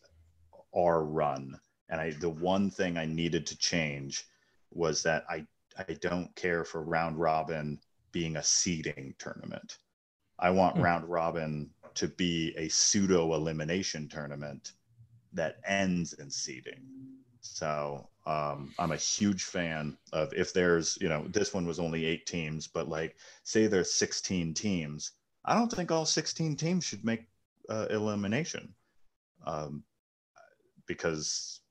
are 0.75 1.03
run. 1.03 1.59
And 1.89 1.99
i 2.01 2.11
the 2.11 2.29
one 2.29 2.69
thing 2.69 2.97
i 2.97 3.05
needed 3.05 3.45
to 3.47 3.57
change 3.57 4.25
was 4.71 5.03
that 5.03 5.23
i 5.29 5.45
i 5.77 5.93
don't 6.01 6.33
care 6.35 6.63
for 6.63 6.83
round 6.83 7.17
robin 7.19 7.79
being 8.11 8.37
a 8.37 8.43
seeding 8.43 9.13
tournament. 9.19 9.79
I 10.39 10.49
want 10.49 10.75
Hmm. 10.75 10.81
round 10.81 11.05
robin 11.05 11.69
to 11.95 12.07
be 12.07 12.53
a 12.57 12.69
pseudo 12.69 13.33
elimination 13.33 14.07
tournament 14.07 14.73
that 15.33 15.57
ends 15.65 16.13
in 16.13 16.29
seeding 16.31 16.81
so 17.53 18.07
um, 18.25 18.73
I'm 18.79 18.91
a 18.91 18.97
huge 18.97 19.43
fan 19.43 19.97
of 20.11 20.33
if 20.33 20.53
there's, 20.53 20.97
you 20.99 21.09
know, 21.09 21.25
this 21.27 21.53
one 21.53 21.65
was 21.65 21.79
only 21.79 22.05
eight 22.05 22.25
teams, 22.25 22.67
but 22.67 22.89
like 22.89 23.15
say 23.43 23.67
there's 23.67 23.93
16 23.93 24.53
teams, 24.53 25.11
I 25.45 25.53
don't 25.53 25.71
think 25.71 25.91
all 25.91 26.05
16 26.05 26.55
teams 26.55 26.83
should 26.83 27.05
make 27.05 27.27
uh, 27.69 27.87
elimination 27.89 28.73
um, 29.45 29.83
because, 30.87 31.61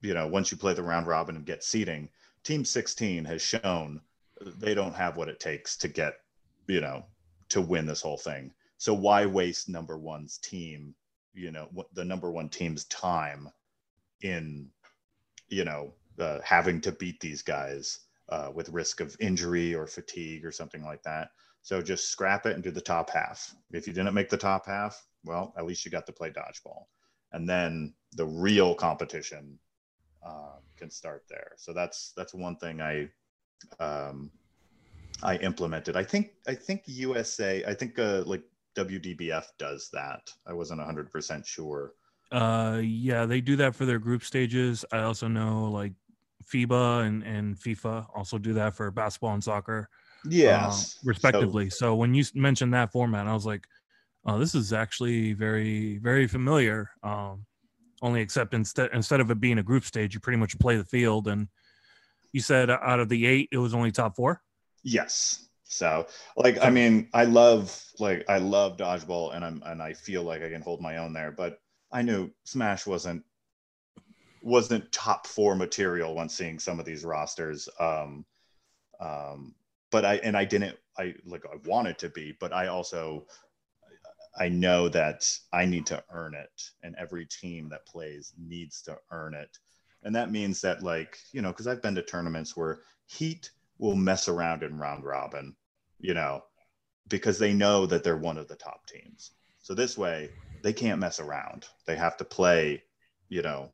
you 0.00 0.14
know, 0.14 0.26
once 0.26 0.50
you 0.50 0.56
play 0.56 0.72
the 0.72 0.82
round 0.82 1.06
robin 1.06 1.36
and 1.36 1.44
get 1.44 1.62
seeding, 1.62 2.08
team 2.42 2.64
16 2.64 3.24
has 3.26 3.42
shown 3.42 4.00
they 4.40 4.74
don't 4.74 4.94
have 4.94 5.16
what 5.16 5.28
it 5.28 5.40
takes 5.40 5.76
to 5.76 5.88
get, 5.88 6.20
you 6.66 6.80
know, 6.80 7.04
to 7.50 7.60
win 7.60 7.86
this 7.86 8.00
whole 8.00 8.16
thing. 8.18 8.52
So 8.78 8.94
why 8.94 9.26
waste 9.26 9.68
number 9.68 9.98
one's 9.98 10.38
team, 10.38 10.94
you 11.34 11.50
know, 11.50 11.68
the 11.92 12.04
number 12.04 12.30
one 12.30 12.48
team's 12.48 12.84
time 12.84 13.50
in 14.22 14.70
you 15.48 15.64
know, 15.64 15.92
uh, 16.18 16.38
having 16.42 16.80
to 16.82 16.92
beat 16.92 17.20
these 17.20 17.42
guys 17.42 18.00
uh, 18.28 18.50
with 18.54 18.68
risk 18.68 19.00
of 19.00 19.16
injury 19.20 19.74
or 19.74 19.86
fatigue 19.86 20.44
or 20.44 20.52
something 20.52 20.84
like 20.84 21.02
that. 21.02 21.30
So 21.62 21.82
just 21.82 22.10
scrap 22.10 22.46
it 22.46 22.54
and 22.54 22.62
do 22.62 22.70
the 22.70 22.80
top 22.80 23.10
half. 23.10 23.54
If 23.72 23.86
you 23.86 23.92
didn't 23.92 24.14
make 24.14 24.30
the 24.30 24.36
top 24.36 24.66
half, 24.66 25.06
well, 25.24 25.54
at 25.58 25.66
least 25.66 25.84
you 25.84 25.90
got 25.90 26.06
to 26.06 26.12
play 26.12 26.30
dodgeball. 26.30 26.84
And 27.32 27.48
then 27.48 27.94
the 28.12 28.26
real 28.26 28.74
competition 28.74 29.58
uh, 30.26 30.56
can 30.76 30.90
start 30.90 31.24
there. 31.28 31.52
So 31.56 31.72
that's 31.72 32.12
that's 32.16 32.34
one 32.34 32.56
thing 32.56 32.80
I 32.80 33.08
um, 33.80 34.30
I 35.22 35.36
implemented. 35.36 35.96
I 35.96 36.04
think 36.04 36.30
I 36.46 36.54
think 36.54 36.82
USA. 36.86 37.64
I 37.64 37.74
think 37.74 37.98
uh, 37.98 38.22
like 38.24 38.42
WDBF 38.76 39.44
does 39.58 39.90
that. 39.92 40.30
I 40.46 40.52
wasn't 40.52 40.80
100% 40.80 41.46
sure. 41.46 41.92
Uh, 42.30 42.80
yeah, 42.82 43.24
they 43.26 43.40
do 43.40 43.56
that 43.56 43.74
for 43.74 43.86
their 43.86 43.98
group 43.98 44.22
stages. 44.22 44.84
I 44.92 45.00
also 45.00 45.28
know 45.28 45.70
like 45.70 45.92
FIBA 46.44 47.06
and, 47.06 47.22
and 47.22 47.56
FIFA 47.56 48.06
also 48.14 48.38
do 48.38 48.54
that 48.54 48.74
for 48.74 48.90
basketball 48.90 49.34
and 49.34 49.44
soccer, 49.44 49.88
uh, 50.70 51.08
respectively. 51.08 51.70
So, 51.70 51.94
when 51.94 52.14
you 52.14 52.24
mentioned 52.34 52.74
that 52.74 52.92
format, 52.92 53.26
I 53.26 53.32
was 53.32 53.46
like, 53.46 53.66
oh, 54.26 54.38
this 54.38 54.54
is 54.54 54.72
actually 54.72 55.32
very, 55.32 55.98
very 55.98 56.26
familiar. 56.26 56.90
Um, 57.02 57.46
only 58.00 58.20
except 58.20 58.54
instead 58.54 58.90
instead 58.92 59.20
of 59.20 59.30
it 59.30 59.40
being 59.40 59.58
a 59.58 59.62
group 59.62 59.84
stage, 59.84 60.14
you 60.14 60.20
pretty 60.20 60.38
much 60.38 60.58
play 60.58 60.76
the 60.76 60.84
field. 60.84 61.28
And 61.28 61.48
you 62.32 62.40
said 62.40 62.70
out 62.70 63.00
of 63.00 63.08
the 63.08 63.26
eight, 63.26 63.48
it 63.50 63.58
was 63.58 63.74
only 63.74 63.90
top 63.90 64.16
four. 64.16 64.42
Yes. 64.82 65.48
So 65.64 66.06
like 66.36 66.62
I 66.62 66.70
mean, 66.70 67.08
I 67.12 67.24
love 67.24 67.82
like 67.98 68.24
I 68.28 68.38
love 68.38 68.76
dodgeball 68.76 69.34
and 69.34 69.44
I'm 69.44 69.62
and 69.66 69.82
I 69.82 69.92
feel 69.94 70.22
like 70.22 70.42
I 70.42 70.48
can 70.48 70.62
hold 70.62 70.80
my 70.80 70.98
own 70.98 71.12
there, 71.12 71.32
but 71.32 71.58
I 71.90 72.02
knew 72.02 72.30
Smash 72.44 72.86
wasn't 72.86 73.24
wasn't 74.40 74.90
top 74.92 75.26
four 75.26 75.56
material 75.56 76.14
when 76.14 76.28
seeing 76.28 76.58
some 76.58 76.78
of 76.78 76.86
these 76.86 77.04
rosters. 77.04 77.68
Um 77.80 78.24
um 79.00 79.54
but 79.90 80.04
I 80.04 80.16
and 80.16 80.36
I 80.36 80.44
didn't 80.44 80.76
I 80.98 81.14
like 81.24 81.44
I 81.46 81.56
wanted 81.64 81.98
to 81.98 82.08
be, 82.10 82.36
but 82.38 82.52
I 82.52 82.68
also 82.68 83.26
I 84.38 84.48
know 84.48 84.88
that 84.90 85.28
I 85.52 85.64
need 85.64 85.86
to 85.86 86.02
earn 86.10 86.34
it 86.34 86.70
and 86.82 86.94
every 86.96 87.26
team 87.26 87.68
that 87.70 87.86
plays 87.86 88.32
needs 88.38 88.82
to 88.82 88.96
earn 89.10 89.34
it. 89.34 89.58
And 90.04 90.14
that 90.14 90.30
means 90.30 90.60
that 90.60 90.82
like, 90.82 91.18
you 91.32 91.42
know, 91.42 91.48
because 91.48 91.66
I've 91.66 91.82
been 91.82 91.96
to 91.96 92.02
tournaments 92.02 92.56
where 92.56 92.80
Heat 93.06 93.50
will 93.78 93.96
mess 93.96 94.28
around 94.28 94.62
in 94.62 94.78
round 94.78 95.04
robin, 95.04 95.56
you 95.98 96.14
know, 96.14 96.42
because 97.08 97.38
they 97.38 97.52
know 97.52 97.86
that 97.86 98.04
they're 98.04 98.16
one 98.16 98.38
of 98.38 98.48
the 98.48 98.56
top 98.56 98.86
teams. 98.86 99.32
So 99.60 99.74
this 99.74 99.98
way, 99.98 100.30
they 100.62 100.72
can't 100.72 101.00
mess 101.00 101.20
around. 101.20 101.66
They 101.86 101.96
have 101.96 102.16
to 102.18 102.24
play, 102.24 102.82
you 103.28 103.42
know, 103.42 103.72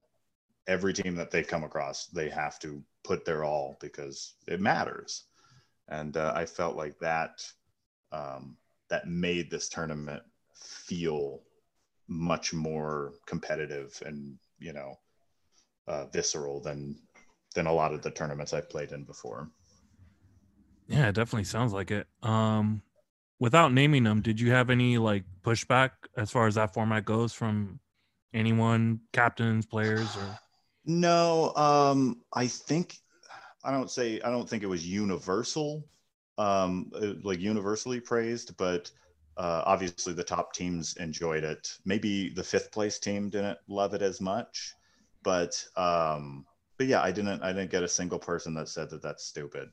every 0.67 0.93
team 0.93 1.15
that 1.17 1.31
they 1.31 1.43
come 1.43 1.65
across, 1.65 2.07
they 2.07 2.29
have 2.31 2.59
to 2.61 2.83
put 3.03 3.25
their 3.25 3.45
all 3.45 3.77
because 3.81 4.35
it 4.47 4.61
matters. 4.61 5.25
And 5.89 6.17
uh, 6.17 6.33
I 6.35 6.47
felt 6.47 6.77
like 6.77 6.99
that 7.01 7.45
um, 8.13 8.57
that 8.89 9.09
made 9.09 9.51
this 9.51 9.69
tournament 9.69 10.23
feel 10.55 11.43
much 12.09 12.53
more 12.53 13.15
competitive 13.27 14.01
and 14.05 14.37
you 14.59 14.73
know 14.73 14.99
uh, 15.89 16.07
visceral 16.07 16.61
than 16.61 16.97
than 17.55 17.67
a 17.67 17.73
lot 17.73 17.93
of 17.95 18.03
the 18.03 18.11
tournaments 18.11 18.53
I've 18.53 18.71
played 18.71 18.93
in 18.93 19.05
before. 19.05 19.51
Yeah, 20.89 21.09
it 21.09 21.15
definitely 21.15 21.45
sounds 21.45 21.73
like 21.73 21.91
it. 21.91 22.07
Um, 22.23 22.83
without 23.39 23.73
naming 23.73 24.05
them, 24.05 24.21
did 24.23 24.41
you 24.41 24.51
have 24.53 24.71
any 24.71 24.99
like 24.99 25.25
pushback 25.43 25.91
as 26.17 26.31
far 26.31 26.47
as 26.47 26.55
that 26.55 26.73
format 26.75 27.05
goes 27.05 27.33
from 27.33 27.81
anyone, 28.33 29.01
captains, 29.13 29.67
players, 29.67 30.17
or? 30.17 30.39
No, 30.87 31.55
um, 31.55 32.23
I 32.33 32.47
think 32.47 32.99
I 33.65 33.71
don't 33.71 33.91
say 33.91 34.21
I 34.21 34.31
don't 34.31 34.49
think 34.49 34.63
it 34.63 34.69
was 34.69 34.87
universal, 34.87 35.85
um, 36.39 36.91
uh, 36.95 37.15
like 37.23 37.41
universally 37.41 38.01
praised, 38.01 38.57
but 38.57 38.91
uh, 39.37 39.63
obviously 39.67 40.13
the 40.13 40.25
top 40.25 40.53
teams 40.53 40.97
enjoyed 40.99 41.45
it. 41.45 41.69
Maybe 41.85 42.31
the 42.31 42.45
fifth 42.45 42.71
place 42.71 42.99
team 42.99 43.31
didn't 43.31 43.59
love 43.69 43.95
it 43.95 44.03
as 44.03 44.21
much, 44.21 44.75
but 45.23 45.65
um, 45.77 46.45
but 46.79 46.87
yeah, 46.87 47.03
I 47.03 47.13
didn't 47.13 47.43
I 47.43 47.53
didn't 47.53 47.71
get 47.71 47.83
a 47.83 47.89
single 47.89 48.19
person 48.19 48.55
that 48.55 48.69
said 48.69 48.91
that 48.91 49.03
that's 49.03 49.25
stupid. 49.25 49.71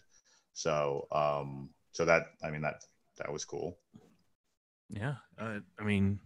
So 0.53 1.07
um, 1.11 1.69
so 1.91 2.05
that 2.05 2.23
I 2.43 2.49
mean 2.51 2.61
that 2.61 2.83
that 3.21 3.31
was 3.31 3.45
cool. 3.45 3.77
Yeah, 4.89 5.15
uh, 5.39 5.59
I 5.79 5.83
mean, 5.83 6.19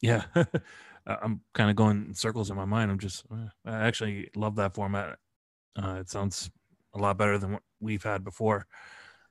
yeah, 0.00 0.24
I- 0.34 1.16
I'm 1.22 1.40
kind 1.54 1.70
of 1.70 1.76
going 1.76 2.06
in 2.08 2.14
circles 2.14 2.50
in 2.50 2.56
my 2.56 2.64
mind. 2.64 2.90
I'm 2.90 2.98
just, 2.98 3.24
uh, 3.30 3.48
I 3.64 3.86
actually 3.86 4.30
love 4.36 4.56
that 4.56 4.74
format. 4.74 5.18
Uh, 5.80 5.96
it 6.00 6.10
sounds 6.10 6.50
a 6.94 6.98
lot 6.98 7.16
better 7.16 7.38
than 7.38 7.52
what 7.52 7.62
we've 7.80 8.02
had 8.02 8.24
before. 8.24 8.66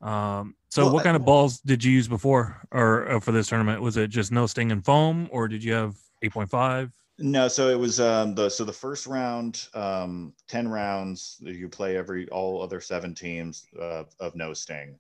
Um, 0.02 0.56
so, 0.70 0.86
Well, 0.86 0.94
what 0.96 1.00
I- 1.02 1.04
kind 1.04 1.16
of 1.18 1.26
balls 1.26 1.60
did 1.60 1.84
you 1.84 1.92
use 1.92 2.08
before, 2.08 2.62
or 2.72 3.10
uh, 3.12 3.20
for 3.20 3.32
this 3.32 3.48
tournament? 3.48 3.82
Was 3.82 3.98
it 3.98 4.08
just 4.10 4.32
no 4.32 4.48
sting 4.48 4.72
and 4.72 4.84
foam, 4.84 5.28
or 5.32 5.48
did 5.48 5.64
you 5.64 5.74
have 5.74 5.96
8.5? 6.24 6.92
No, 7.20 7.48
so 7.48 7.70
it 7.70 7.80
was 7.80 8.00
um 8.00 8.36
the 8.36 8.48
so 8.48 8.64
the 8.64 8.72
first 8.72 9.08
round, 9.08 9.68
um, 9.74 10.34
ten 10.48 10.68
rounds. 10.68 11.38
You 11.42 11.68
play 11.68 11.98
every 11.98 12.30
all 12.30 12.62
other 12.62 12.80
seven 12.80 13.16
teams 13.16 13.66
of, 13.80 14.14
of 14.20 14.36
no 14.36 14.54
sting, 14.54 15.00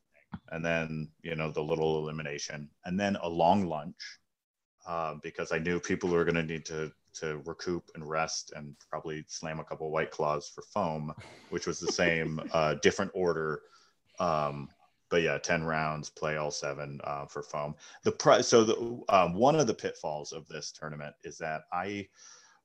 and 0.52 0.64
then 0.64 1.10
you 1.22 1.36
know 1.36 1.52
the 1.52 1.64
little 1.64 2.00
elimination, 2.00 2.70
and 2.86 3.00
then 3.00 3.16
a 3.18 3.30
long 3.30 3.68
lunch, 3.68 4.20
uh, 4.88 5.16
because 5.22 5.52
I 5.52 5.60
knew 5.60 5.80
people 5.80 6.10
were 6.10 6.26
going 6.26 6.36
to 6.36 6.44
need 6.44 6.66
to 6.66 6.92
to 7.16 7.42
recoup 7.46 7.90
and 7.96 8.08
rest, 8.08 8.54
and 8.56 8.76
probably 8.90 9.26
slam 9.28 9.60
a 9.60 9.64
couple 9.64 9.92
white 9.92 10.12
claws 10.12 10.50
for 10.50 10.62
foam, 10.62 11.14
which 11.50 11.68
was 11.68 11.80
the 11.80 11.92
same 11.92 12.40
uh, 12.54 12.76
different 12.76 13.12
order. 13.14 13.62
Um, 14.20 14.70
but 15.10 15.22
yeah, 15.22 15.38
ten 15.38 15.64
rounds, 15.64 16.10
play 16.10 16.38
all 16.38 16.52
seven 16.52 17.00
uh, 17.04 17.26
for 17.26 17.42
foam 17.42 17.76
the 18.04 18.12
pri- 18.12 18.42
so 18.42 18.64
the 18.64 19.04
um, 19.10 19.34
one 19.34 19.56
of 19.56 19.68
the 19.68 19.74
pitfalls 19.74 20.34
of 20.34 20.48
this 20.48 20.72
tournament 20.72 21.16
is 21.24 21.38
that 21.38 21.64
I, 21.72 22.08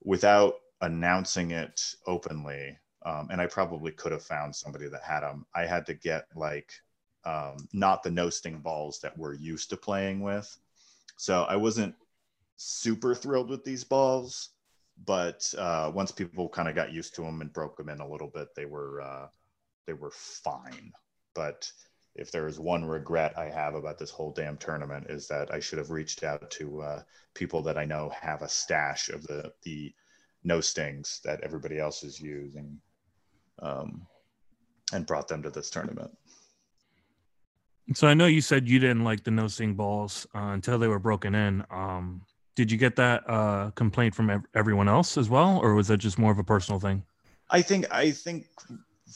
without 0.03 0.55
announcing 0.81 1.53
it 1.53 1.81
openly, 2.07 2.77
um, 3.05 3.29
and 3.31 3.41
I 3.41 3.47
probably 3.47 3.93
could 3.93 4.13
have 4.13 4.25
found 4.25 4.55
somebody 4.55 4.89
that 4.89 5.03
had 5.03 5.21
them. 5.21 5.47
I 5.55 5.67
had 5.67 5.87
to 5.87 5.95
get 5.95 6.27
like 6.35 6.73
um, 7.25 7.69
not 7.73 8.03
the 8.03 8.11
no 8.11 8.31
sting 8.31 8.59
balls 8.59 9.01
that 9.01 9.17
we're 9.17 9.35
used 9.35 9.71
to 9.71 9.77
playing 9.77 10.21
with, 10.21 10.57
so 11.17 11.45
I 11.45 11.57
wasn't 11.57 11.95
super 12.57 13.15
thrilled 13.15 13.51
with 13.51 13.65
these 13.65 13.85
balls. 13.85 14.51
But 15.05 15.53
uh, 15.59 15.91
once 15.93 16.13
people 16.13 16.49
kind 16.49 16.69
of 16.69 16.75
got 16.75 16.93
used 16.93 17.15
to 17.15 17.23
them 17.23 17.41
and 17.41 17.53
broke 17.53 17.77
them 17.77 17.89
in 17.89 18.01
a 18.01 18.09
little 18.09 18.29
bit, 18.29 18.55
they 18.55 18.67
were 18.67 19.01
uh, 19.01 19.29
they 19.87 19.95
were 19.95 20.13
fine. 20.13 20.93
But 21.35 21.71
if 22.15 22.31
there 22.31 22.47
is 22.47 22.61
one 22.61 22.85
regret 22.85 23.39
I 23.39 23.47
have 23.47 23.75
about 23.75 23.99
this 23.99 24.11
whole 24.11 24.33
damn 24.33 24.59
tournament 24.59 25.07
is 25.09 25.27
that 25.29 25.53
I 25.53 25.61
should 25.61 25.79
have 25.79 25.91
reached 25.91 26.23
out 26.25 26.51
to 26.51 26.83
uh, 26.83 27.03
people 27.35 27.63
that 27.63 27.79
I 27.79 27.87
know 27.87 28.13
have 28.21 28.43
a 28.43 28.49
stash 28.49 29.09
of 29.09 29.27
the 29.27 29.53
the 29.63 29.95
no 30.45 30.61
stings 30.61 31.21
that 31.25 31.41
everybody 31.41 31.79
else 31.79 32.03
is 32.03 32.21
using, 32.21 32.81
um, 33.61 34.07
and 34.93 35.07
brought 35.07 35.29
them 35.29 35.43
to 35.43 35.51
this 35.51 35.71
tournament. 35.71 36.11
So, 37.95 38.07
I 38.07 38.15
know 38.15 38.27
you 38.27 38.41
said 38.41 38.69
you 38.69 38.79
didn't 38.79 39.05
like 39.05 39.25
the 39.25 39.31
no 39.31 39.49
sting 39.49 39.75
balls 39.75 40.27
uh, 40.35 40.51
until 40.53 40.79
they 40.79 40.89
were 40.89 40.99
broken 40.99 41.35
in. 41.35 41.65
Um, 41.71 42.23
did 42.55 42.71
you 42.71 42.79
get 42.79 42.97
that 42.97 43.29
uh, 43.29 43.71
complaint 43.71 44.15
from 44.15 44.31
ev- 44.31 44.47
everyone 44.55 44.89
else 44.89 45.17
as 45.17 45.29
well, 45.31 45.59
or 45.59 45.75
was 45.75 45.89
that 45.89 45.99
just 45.99 46.19
more 46.19 46.31
of 46.31 46.39
a 46.39 46.45
personal 46.45 46.79
thing? 46.79 47.03
I 47.51 47.63
think 47.63 47.87
I 47.91 48.11
think 48.11 48.47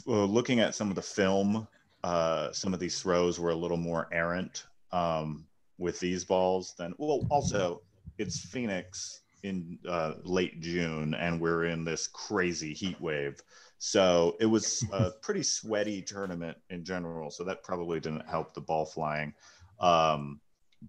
uh, 0.06 0.24
looking 0.24 0.60
at 0.60 0.74
some 0.74 0.90
of 0.90 0.94
the 0.94 1.02
film, 1.02 1.66
uh, 2.04 2.52
some 2.52 2.74
of 2.74 2.80
these 2.80 3.00
throws 3.00 3.38
were 3.38 3.50
a 3.50 3.54
little 3.54 3.76
more 3.76 4.08
errant 4.12 4.64
um, 4.92 5.46
with 5.78 6.00
these 6.00 6.24
balls 6.24 6.74
than. 6.78 6.94
Well, 6.98 7.26
also 7.30 7.82
it's 8.18 8.40
Phoenix 8.40 9.20
in 9.42 9.78
uh, 9.88 10.14
late 10.22 10.60
June, 10.60 11.14
and 11.14 11.40
we're 11.40 11.66
in 11.66 11.84
this 11.84 12.06
crazy 12.06 12.72
heat 12.72 13.00
wave. 13.00 13.40
So 13.78 14.36
it 14.40 14.46
was 14.46 14.84
a 14.92 15.10
pretty 15.22 15.42
sweaty 15.42 16.02
tournament 16.02 16.56
in 16.70 16.84
general. 16.84 17.30
So 17.30 17.44
that 17.44 17.62
probably 17.62 18.00
didn't 18.00 18.28
help 18.28 18.54
the 18.54 18.60
ball 18.60 18.86
flying. 18.86 19.34
Um, 19.80 20.40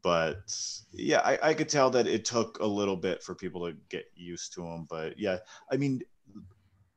but 0.02 0.54
yeah, 0.92 1.20
I, 1.20 1.50
I, 1.50 1.54
could 1.54 1.70
tell 1.70 1.90
that 1.92 2.08
it 2.08 2.26
took 2.26 2.60
a 2.60 2.66
little 2.66 2.96
bit 2.96 3.24
for 3.24 3.36
people 3.36 3.66
to 3.66 3.76
get 3.90 4.06
used 4.16 4.54
to 4.54 4.62
them. 4.62 4.86
But 4.90 5.18
yeah, 5.20 5.38
I 5.72 5.78
mean, 5.78 6.02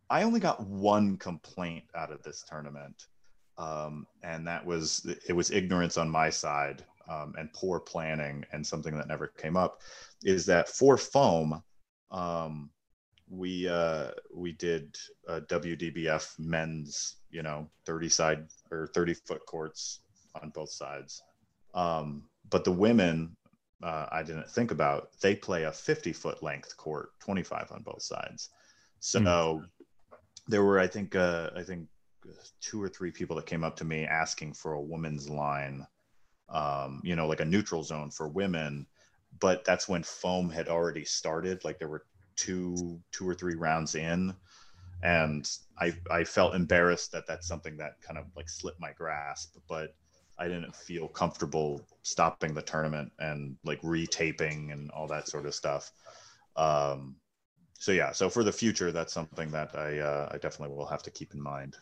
I 0.08 0.22
only 0.24 0.40
got 0.40 0.66
one 0.66 1.16
complaint 1.16 1.84
out 1.94 2.12
of 2.12 2.22
this 2.22 2.44
tournament, 2.48 3.06
um, 3.58 4.06
and 4.22 4.46
that 4.46 4.64
was 4.64 5.06
it 5.28 5.32
was 5.32 5.50
ignorance 5.50 5.96
on 5.96 6.10
my 6.10 6.30
side 6.30 6.84
um, 7.08 7.34
and 7.38 7.52
poor 7.52 7.78
planning, 7.78 8.44
and 8.52 8.66
something 8.66 8.96
that 8.96 9.08
never 9.08 9.28
came 9.28 9.56
up 9.56 9.80
is 10.24 10.44
that 10.46 10.68
for 10.68 10.96
foam, 10.96 11.62
um, 12.10 12.70
we 13.30 13.68
uh, 13.68 14.10
we 14.34 14.52
did 14.52 14.96
WDBF 15.28 16.38
men's, 16.38 17.16
you 17.30 17.42
know, 17.42 17.68
thirty 17.86 18.08
side 18.08 18.46
or 18.70 18.88
thirty 18.88 19.14
foot 19.14 19.46
courts 19.46 20.00
on 20.40 20.50
both 20.50 20.70
sides. 20.70 21.22
Um, 21.74 22.24
but 22.50 22.64
the 22.64 22.72
women, 22.72 23.36
uh, 23.82 24.06
I 24.10 24.22
didn't 24.22 24.50
think 24.50 24.72
about. 24.72 25.10
They 25.20 25.36
play 25.36 25.64
a 25.64 25.72
fifty 25.72 26.12
foot 26.12 26.42
length 26.42 26.76
court, 26.76 27.10
twenty 27.20 27.44
five 27.44 27.70
on 27.70 27.82
both 27.82 28.02
sides. 28.02 28.50
So 28.98 29.20
mm. 29.20 29.64
there 30.48 30.64
were, 30.64 30.78
I 30.78 30.86
think, 30.86 31.16
uh, 31.16 31.50
I 31.56 31.62
think 31.62 31.88
two 32.60 32.82
or 32.82 32.88
three 32.88 33.10
people 33.10 33.36
that 33.36 33.46
came 33.46 33.64
up 33.64 33.76
to 33.76 33.84
me 33.84 34.04
asking 34.04 34.54
for 34.54 34.74
a 34.74 34.80
women's 34.80 35.30
line, 35.30 35.86
um, 36.50 37.00
you 37.02 37.16
know, 37.16 37.26
like 37.26 37.40
a 37.40 37.44
neutral 37.44 37.82
zone 37.82 38.10
for 38.10 38.28
women. 38.28 38.86
But 39.38 39.64
that's 39.64 39.88
when 39.88 40.02
foam 40.02 40.50
had 40.50 40.68
already 40.68 41.04
started. 41.04 41.64
Like 41.64 41.78
there 41.78 41.88
were 41.88 42.04
two 42.36 43.00
two 43.12 43.28
or 43.28 43.34
three 43.34 43.54
rounds 43.54 43.94
in. 43.94 44.34
And 45.02 45.48
I, 45.78 45.94
I 46.10 46.24
felt 46.24 46.54
embarrassed 46.54 47.12
that 47.12 47.26
that's 47.26 47.48
something 47.48 47.76
that 47.78 48.00
kind 48.02 48.18
of 48.18 48.26
like 48.36 48.50
slipped 48.50 48.80
my 48.80 48.92
grasp 48.92 49.56
but 49.66 49.94
i 50.38 50.46
didn't 50.46 50.76
feel 50.76 51.08
comfortable 51.08 51.80
stopping 52.02 52.52
the 52.52 52.62
tournament 52.62 53.10
and 53.18 53.56
like 53.64 53.80
retaping 53.82 54.72
and 54.72 54.90
all 54.90 55.06
that 55.06 55.28
sort 55.28 55.46
of 55.46 55.54
stuff. 55.54 55.92
Um, 56.56 57.16
so 57.78 57.92
yeah 57.92 58.12
so 58.12 58.28
for 58.28 58.44
the 58.44 58.52
future 58.52 58.92
that's 58.92 59.12
something 59.12 59.50
that 59.50 59.74
i 59.74 59.98
uh, 59.98 60.28
i 60.30 60.36
definitely 60.36 60.76
will 60.76 60.86
have 60.86 61.02
to 61.02 61.10
keep 61.10 61.32
in 61.32 61.40
mind. 61.40 61.76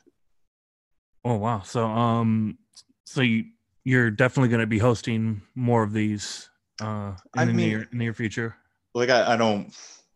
Oh 1.24 1.36
wow. 1.36 1.62
So 1.62 1.86
um 1.86 2.58
so 3.04 3.20
you 3.20 3.46
you're 3.84 4.10
definitely 4.10 4.48
going 4.48 4.60
to 4.60 4.66
be 4.66 4.78
hosting 4.78 5.42
more 5.54 5.82
of 5.82 5.92
these 5.92 6.50
uh 6.80 7.12
in 7.34 7.40
I 7.40 7.44
the 7.46 7.52
mean, 7.52 7.56
near 7.56 7.88
near 7.92 8.14
future? 8.14 8.56
Like 8.94 9.10
I, 9.10 9.34
I 9.34 9.36
don't 9.36 9.74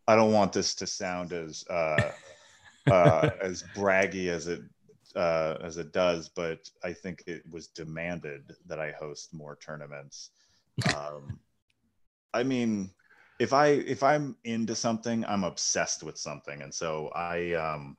I 0.09 0.17
don't 0.17 0.33
want 0.33 0.53
this 0.53 0.75
to 0.77 0.87
sound 0.87 1.33
as 1.33 1.65
uh, 1.71 2.11
uh, 2.91 3.31
as 3.41 3.65
braggy 3.75 4.29
as 4.29 4.49
it 4.49 4.63
uh, 5.15 5.57
as 5.63 5.77
it 5.77 5.93
does, 5.93 6.29
but 6.29 6.69
I 6.83 6.93
think 6.93 7.23
it 7.27 7.43
was 7.51 7.69
demanded 7.69 8.55
that 8.67 8.81
I 8.81 8.93
host 8.93 9.35
more 9.35 9.57
tournaments. 9.57 10.31
Um, 10.97 11.39
I 12.35 12.43
mean, 12.43 12.91
if 13.39 13.53
I 13.53 13.69
if 13.69 14.03
I'm 14.03 14.37
into 14.45 14.75
something, 14.75 15.25
I'm 15.27 15.45
obsessed 15.45 16.03
with 16.03 16.19
something, 16.19 16.63
and 16.63 16.73
so 16.73 17.11
I 17.15 17.53
um, 17.53 17.97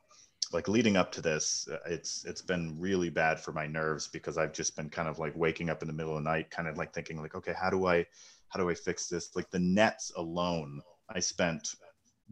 like 0.52 0.68
leading 0.68 0.98
up 0.98 1.12
to 1.14 1.22
this, 1.22 1.68
it's 1.88 2.26
it's 2.26 2.42
been 2.42 2.80
really 2.80 3.10
bad 3.10 3.40
for 3.40 3.52
my 3.52 3.68
nerves 3.68 4.08
because 4.08 4.38
I've 4.38 4.54
just 4.54 4.76
been 4.76 4.90
kind 4.90 5.08
of 5.08 5.20
like 5.20 5.36
waking 5.36 5.70
up 5.70 5.82
in 5.82 5.88
the 5.88 5.94
middle 5.94 6.18
of 6.18 6.24
the 6.24 6.30
night, 6.30 6.50
kind 6.52 6.68
of 6.68 6.78
like 6.78 6.94
thinking 6.94 7.22
like, 7.22 7.36
okay, 7.36 7.54
how 7.60 7.70
do 7.70 7.88
I 7.88 8.06
how 8.50 8.60
do 8.60 8.70
I 8.70 8.74
fix 8.74 9.08
this? 9.08 9.36
Like 9.36 9.50
the 9.52 9.60
nets 9.60 10.12
alone, 10.16 10.82
I 11.10 11.20
spent 11.20 11.76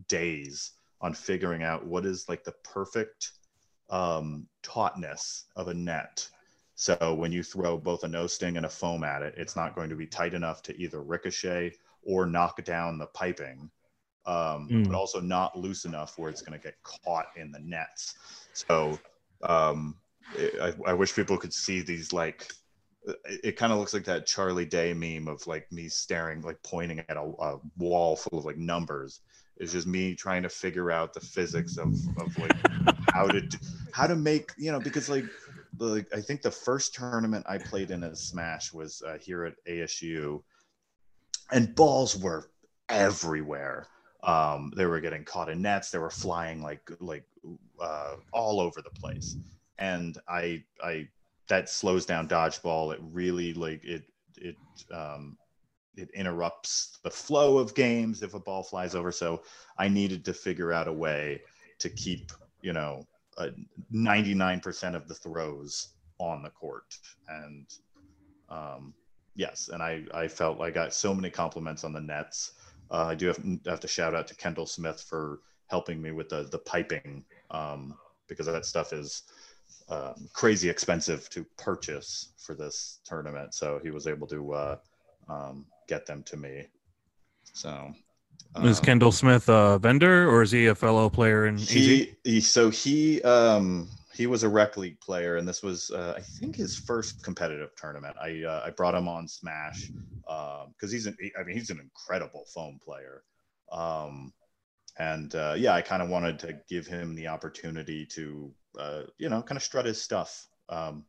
days 0.07 0.71
on 1.01 1.13
figuring 1.13 1.63
out 1.63 1.85
what 1.85 2.05
is 2.05 2.27
like 2.29 2.43
the 2.43 2.53
perfect 2.63 3.31
um, 3.89 4.47
tautness 4.63 5.45
of 5.55 5.67
a 5.67 5.73
net. 5.73 6.27
So 6.75 7.13
when 7.13 7.31
you 7.31 7.43
throw 7.43 7.77
both 7.77 8.03
a 8.03 8.07
no 8.07 8.27
sting 8.27 8.57
and 8.57 8.65
a 8.65 8.69
foam 8.69 9.03
at 9.03 9.21
it, 9.21 9.35
it's 9.37 9.55
not 9.55 9.75
going 9.75 9.89
to 9.89 9.95
be 9.95 10.07
tight 10.07 10.33
enough 10.33 10.63
to 10.63 10.77
either 10.81 11.01
ricochet 11.01 11.73
or 12.03 12.25
knock 12.25 12.63
down 12.63 12.97
the 12.97 13.07
piping, 13.07 13.69
um, 14.25 14.67
mm. 14.71 14.87
but 14.87 14.95
also 14.95 15.19
not 15.19 15.57
loose 15.57 15.85
enough 15.85 16.17
where 16.17 16.29
it's 16.29 16.41
going 16.41 16.57
to 16.57 16.63
get 16.63 16.81
caught 16.83 17.27
in 17.35 17.51
the 17.51 17.59
nets. 17.59 18.15
So 18.53 18.97
um, 19.43 19.95
it, 20.35 20.59
I, 20.59 20.91
I 20.91 20.93
wish 20.93 21.15
people 21.15 21.37
could 21.37 21.53
see 21.53 21.81
these 21.81 22.13
like 22.13 22.51
it, 23.05 23.39
it 23.43 23.57
kind 23.57 23.71
of 23.71 23.79
looks 23.79 23.93
like 23.93 24.05
that 24.05 24.25
Charlie 24.25 24.65
Day 24.65 24.93
meme 24.93 25.27
of 25.27 25.45
like 25.47 25.71
me 25.71 25.87
staring, 25.87 26.41
like 26.41 26.61
pointing 26.63 26.99
at 26.99 27.17
a, 27.17 27.21
a, 27.21 27.59
wall 27.77 28.15
full 28.15 28.39
of 28.39 28.45
like 28.45 28.57
numbers. 28.57 29.21
It's 29.62 29.71
just 29.71 29.86
me 29.86 30.15
trying 30.15 30.41
to 30.41 30.50
figure 30.50 30.91
out 30.91 31.13
the 31.13 31.19
physics 31.19 31.78
of, 31.78 31.95
of 32.17 32.36
like 32.36 32.58
how 33.13 33.28
to 33.28 33.41
how 33.91 34.08
to 34.08 34.15
make 34.15 34.52
you 34.58 34.71
know 34.71 34.80
because 34.80 35.08
like 35.08 35.26
like 35.78 36.08
I 36.13 36.19
think 36.19 36.41
the 36.41 36.50
first 36.50 36.95
tournament 36.95 37.45
I 37.47 37.60
played 37.60 37.91
in 37.91 38.04
a 38.04 38.15
Smash 38.15 38.74
was 38.74 39.04
uh, 39.06 39.19
here 39.21 39.45
at 39.45 39.54
ASU, 39.69 40.41
and 41.52 41.76
balls 41.76 42.17
were 42.17 42.50
everywhere. 42.89 43.88
Um, 44.24 44.71
they 44.76 44.88
were 44.88 45.00
getting 45.00 45.26
caught 45.26 45.50
in 45.50 45.62
nets. 45.62 45.91
They 45.91 46.00
were 46.00 46.10
flying 46.10 46.63
like 46.63 46.89
like 47.00 47.26
uh, 47.80 48.15
all 48.34 48.60
over 48.60 48.82
the 48.82 48.89
place, 49.00 49.36
and 49.78 50.17
I 50.28 50.63
I 50.84 51.08
that 51.50 51.69
slows 51.69 52.08
down 52.08 52.28
dodgeball. 52.28 52.95
It 52.95 53.00
really 53.02 53.54
like 53.54 53.84
it 53.84 54.06
it 54.38 54.58
um, 54.91 55.38
it 55.95 56.10
interrupts 56.13 56.99
the 57.04 57.10
flow 57.10 57.58
of 57.58 57.75
games 57.75 58.23
if 58.23 58.34
a 58.34 58.39
ball 58.39 58.63
flies 58.63 58.95
over. 58.95 59.12
So 59.12 59.43
I 59.77 59.88
needed 59.88 60.23
to 60.25 60.34
figure 60.34 60.71
out 60.71 60.88
a 60.88 60.93
way 60.93 61.41
to 61.80 61.89
keep 61.89 62.32
you 62.62 62.73
know 62.73 63.06
ninety 63.89 64.34
nine 64.34 64.60
percent 64.60 64.95
of 64.95 65.08
the 65.08 65.15
throws 65.15 65.89
on 66.19 66.43
the 66.43 66.49
court 66.49 66.97
and 67.27 67.65
um, 68.49 68.93
yes 69.36 69.69
and 69.73 69.82
I 69.82 70.04
I 70.13 70.27
felt 70.27 70.62
I 70.62 70.69
got 70.69 70.93
so 70.93 71.13
many 71.13 71.30
compliments 71.30 71.84
on 71.84 71.93
the 71.93 72.01
nets. 72.01 72.54
Uh, 72.91 73.06
I 73.06 73.15
do 73.15 73.27
have, 73.27 73.41
have 73.65 73.80
to 73.80 73.88
shout 73.88 74.13
out 74.13 74.27
to 74.27 74.36
Kendall 74.36 74.65
Smith 74.65 75.01
for 75.01 75.39
helping 75.67 76.01
me 76.01 76.12
with 76.12 76.30
the 76.30 76.43
the 76.51 76.60
piping 76.60 77.23
um, 77.49 77.97
because 78.27 78.45
that 78.45 78.65
stuff 78.65 78.93
is 78.93 79.23
um, 79.89 80.30
crazy 80.34 80.69
expensive 80.69 81.30
to 81.30 81.45
purchase 81.58 82.34
for 82.38 82.54
this 82.54 82.99
tournament. 83.04 83.54
So 83.54 83.80
he 83.82 83.89
was 83.89 84.08
able 84.08 84.27
to 84.27 84.54
uh, 84.54 84.75
um, 85.30 85.65
get 85.91 86.06
them 86.06 86.23
to 86.23 86.38
me. 86.38 86.67
So 87.54 87.93
um, 88.56 88.65
is 88.65 88.80
Kendall 88.80 89.12
Smith 89.12 89.49
a 89.49 89.80
vendor 89.80 90.30
or 90.30 90.41
is 90.41 90.51
he 90.51 90.67
a 90.67 90.75
fellow 90.75 91.10
player 91.10 91.47
in 91.47 91.58
he, 91.58 92.13
he 92.23 92.41
so 92.41 92.69
he 92.69 93.21
um 93.23 93.89
he 94.13 94.27
was 94.27 94.43
a 94.43 94.49
rec 94.49 94.77
league 94.77 94.99
player 94.99 95.38
and 95.38 95.47
this 95.47 95.62
was 95.63 95.91
uh, 95.91 96.13
I 96.17 96.21
think 96.21 96.56
his 96.56 96.77
first 96.77 97.23
competitive 97.23 97.71
tournament. 97.75 98.15
I 98.21 98.43
uh, 98.43 98.63
I 98.65 98.69
brought 98.69 98.95
him 98.95 99.08
on 99.08 99.27
Smash 99.27 99.91
um 100.27 100.73
because 100.73 100.91
um, 100.91 100.95
he's 100.95 101.06
an 101.08 101.17
I 101.39 101.43
mean 101.43 101.58
he's 101.58 101.69
an 101.69 101.80
incredible 101.80 102.45
foam 102.54 102.80
player. 102.84 103.23
Um, 103.71 104.34
and 104.99 105.34
uh, 105.36 105.56
yeah, 105.58 105.73
I 105.73 105.82
kind 105.82 106.01
of 106.01 106.10
wanted 106.10 106.38
to 106.39 106.60
give 106.67 106.86
him 106.86 107.15
the 107.15 107.27
opportunity 107.27 108.06
to 108.08 108.54
uh, 108.80 109.04
you 109.17 109.30
know, 109.30 109.41
kind 109.41 109.58
of 109.58 109.63
strut 109.63 109.86
his 109.86 110.01
stuff 110.01 110.47
um, 110.69 111.06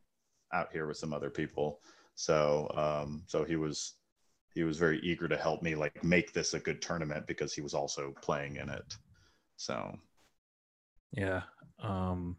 out 0.53 0.69
here 0.71 0.87
with 0.87 0.97
some 0.97 1.13
other 1.13 1.29
people. 1.29 1.79
So, 2.15 2.69
um, 2.75 3.23
so 3.27 3.43
he 3.43 3.55
was 3.55 3.93
he 4.53 4.63
was 4.63 4.77
very 4.77 4.99
eager 4.99 5.27
to 5.27 5.37
help 5.37 5.61
me 5.61 5.75
like 5.75 6.03
make 6.03 6.33
this 6.33 6.53
a 6.53 6.59
good 6.59 6.81
tournament 6.81 7.25
because 7.27 7.53
he 7.53 7.61
was 7.61 7.73
also 7.73 8.13
playing 8.21 8.57
in 8.57 8.69
it. 8.69 8.95
So, 9.57 9.97
yeah. 11.11 11.41
Um, 11.81 12.35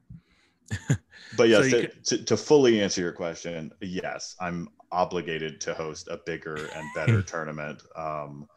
but 1.37 1.48
yes, 1.48 1.70
so 1.70 1.70
to, 1.70 1.88
could... 1.88 2.05
to, 2.05 2.24
to, 2.24 2.37
fully 2.37 2.81
answer 2.81 3.00
your 3.00 3.12
question, 3.12 3.72
yes, 3.81 4.37
I'm 4.40 4.68
obligated 4.92 5.61
to 5.62 5.74
host 5.74 6.09
a 6.09 6.20
bigger 6.24 6.68
and 6.74 6.88
better 6.94 7.22
tournament. 7.27 7.83
Um, 7.96 8.48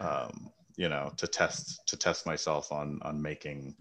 um, 0.00 0.50
you 0.76 0.88
know, 0.88 1.12
to 1.16 1.26
test 1.26 1.80
to 1.88 1.96
test 1.96 2.24
myself 2.24 2.70
on 2.70 3.00
on 3.02 3.20
making 3.20 3.74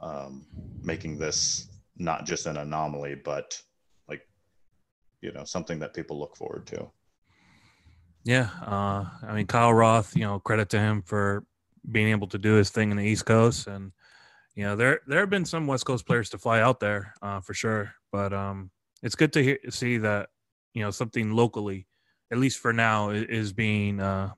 um, 0.00 0.46
making 0.82 1.18
this 1.18 1.68
not 1.96 2.26
just 2.26 2.46
an 2.46 2.56
anomaly, 2.58 3.14
but 3.14 3.60
like, 4.08 4.26
you 5.20 5.32
know, 5.32 5.44
something 5.44 5.78
that 5.78 5.94
people 5.94 6.18
look 6.18 6.36
forward 6.36 6.66
to. 6.66 6.90
Yeah. 8.26 8.50
Uh, 8.60 9.06
I 9.22 9.34
mean, 9.34 9.46
Kyle 9.46 9.72
Roth, 9.72 10.16
you 10.16 10.22
know, 10.22 10.40
credit 10.40 10.68
to 10.70 10.80
him 10.80 11.00
for 11.02 11.44
being 11.92 12.08
able 12.08 12.26
to 12.26 12.38
do 12.38 12.54
his 12.54 12.70
thing 12.70 12.90
in 12.90 12.96
the 12.96 13.04
East 13.04 13.24
Coast. 13.24 13.68
And, 13.68 13.92
you 14.56 14.64
know, 14.64 14.74
there, 14.74 15.00
there 15.06 15.20
have 15.20 15.30
been 15.30 15.44
some 15.44 15.68
West 15.68 15.86
Coast 15.86 16.04
players 16.04 16.28
to 16.30 16.38
fly 16.38 16.60
out 16.60 16.80
there 16.80 17.14
uh, 17.22 17.40
for 17.40 17.54
sure. 17.54 17.92
But 18.10 18.32
um, 18.32 18.72
it's 19.00 19.14
good 19.14 19.32
to 19.34 19.44
hear, 19.44 19.58
see 19.70 19.98
that, 19.98 20.30
you 20.74 20.82
know, 20.82 20.90
something 20.90 21.30
locally, 21.30 21.86
at 22.32 22.38
least 22.38 22.58
for 22.58 22.72
now, 22.72 23.10
is 23.10 23.52
being 23.52 24.00
uh, 24.00 24.32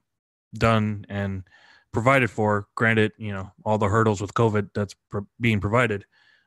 done 0.53 1.07
and 1.09 1.45
provided 1.91 2.31
for. 2.31 2.69
Granted, 2.75 3.13
you 3.17 3.33
know 3.33 3.51
all 3.65 3.79
the 3.79 3.89
hurdles 3.89 4.21
with 4.21 4.35
COVID 4.35 4.69
that's 4.75 4.95
pro- 5.11 5.27
being 5.41 5.61
provided, 5.61 6.05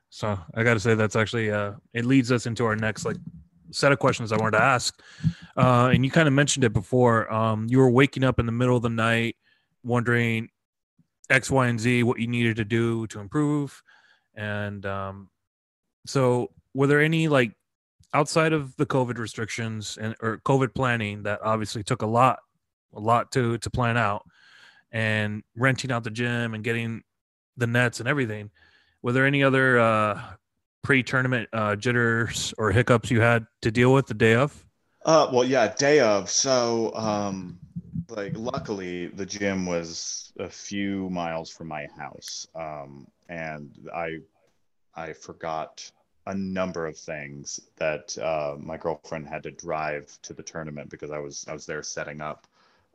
So 0.09 0.37
I 0.53 0.63
got 0.63 0.75
to 0.75 0.79
say 0.79 0.93
that's 0.93 1.15
actually 1.15 1.49
uh, 1.49 1.73
it 1.93 2.05
leads 2.05 2.31
us 2.31 2.45
into 2.45 2.65
our 2.65 2.75
next 2.75 3.03
like 3.03 3.17
set 3.71 3.91
of 3.91 3.99
questions 3.99 4.31
I 4.31 4.37
wanted 4.37 4.57
to 4.57 4.63
ask. 4.63 4.99
Uh, 5.57 5.91
and 5.93 6.05
you 6.05 6.11
kind 6.11 6.27
of 6.27 6.33
mentioned 6.33 6.63
it 6.63 6.73
before. 6.73 7.31
Um, 7.31 7.67
you 7.69 7.79
were 7.79 7.89
waking 7.89 8.23
up 8.23 8.39
in 8.39 8.45
the 8.45 8.51
middle 8.51 8.75
of 8.75 8.81
the 8.81 8.89
night, 8.89 9.35
wondering 9.83 10.49
X, 11.29 11.49
Y, 11.49 11.67
and 11.67 11.79
Z, 11.79 12.03
what 12.03 12.19
you 12.19 12.27
needed 12.27 12.57
to 12.57 12.65
do 12.65 13.07
to 13.07 13.19
improve. 13.19 13.81
And 14.35 14.85
um, 14.85 15.29
so, 16.05 16.51
were 16.73 16.87
there 16.87 17.01
any 17.01 17.27
like 17.27 17.53
outside 18.13 18.53
of 18.53 18.75
the 18.77 18.85
COVID 18.85 19.17
restrictions 19.17 19.97
and 19.99 20.15
or 20.21 20.39
COVID 20.45 20.73
planning 20.73 21.23
that 21.23 21.41
obviously 21.43 21.83
took 21.83 22.01
a 22.01 22.07
lot, 22.07 22.39
a 22.93 22.99
lot 22.99 23.31
to 23.33 23.57
to 23.57 23.69
plan 23.69 23.97
out, 23.97 24.23
and 24.91 25.43
renting 25.55 25.91
out 25.91 26.03
the 26.03 26.11
gym 26.11 26.53
and 26.53 26.63
getting 26.63 27.03
the 27.57 27.67
nets 27.67 27.99
and 27.99 28.07
everything? 28.07 28.51
Were 29.01 29.11
there 29.13 29.25
any 29.25 29.43
other 29.43 29.79
uh, 29.79 30.21
pre-tournament 30.83 31.49
uh, 31.53 31.75
jitters 31.75 32.53
or 32.57 32.71
hiccups 32.71 33.11
you 33.11 33.21
had 33.21 33.45
to 33.61 33.71
deal 33.71 33.93
with 33.93 34.07
the 34.07 34.13
day 34.13 34.35
of? 34.35 34.65
Uh, 35.05 35.29
well, 35.31 35.43
yeah, 35.43 35.73
day 35.73 35.99
of. 35.99 36.29
So, 36.29 36.93
um, 36.95 37.59
like, 38.09 38.33
luckily, 38.35 39.07
the 39.07 39.25
gym 39.25 39.65
was 39.65 40.33
a 40.39 40.49
few 40.49 41.09
miles 41.09 41.49
from 41.49 41.67
my 41.67 41.87
house, 41.97 42.47
um, 42.55 43.07
and 43.29 43.71
I, 43.93 44.19
I 44.95 45.13
forgot 45.13 45.89
a 46.27 46.35
number 46.35 46.85
of 46.85 46.97
things 46.97 47.59
that 47.77 48.15
uh, 48.19 48.55
my 48.59 48.77
girlfriend 48.77 49.27
had 49.27 49.43
to 49.43 49.51
drive 49.51 50.17
to 50.21 50.33
the 50.33 50.43
tournament 50.43 50.89
because 50.89 51.09
I 51.09 51.17
was 51.17 51.45
I 51.47 51.53
was 51.53 51.65
there 51.65 51.81
setting 51.81 52.21
up. 52.21 52.45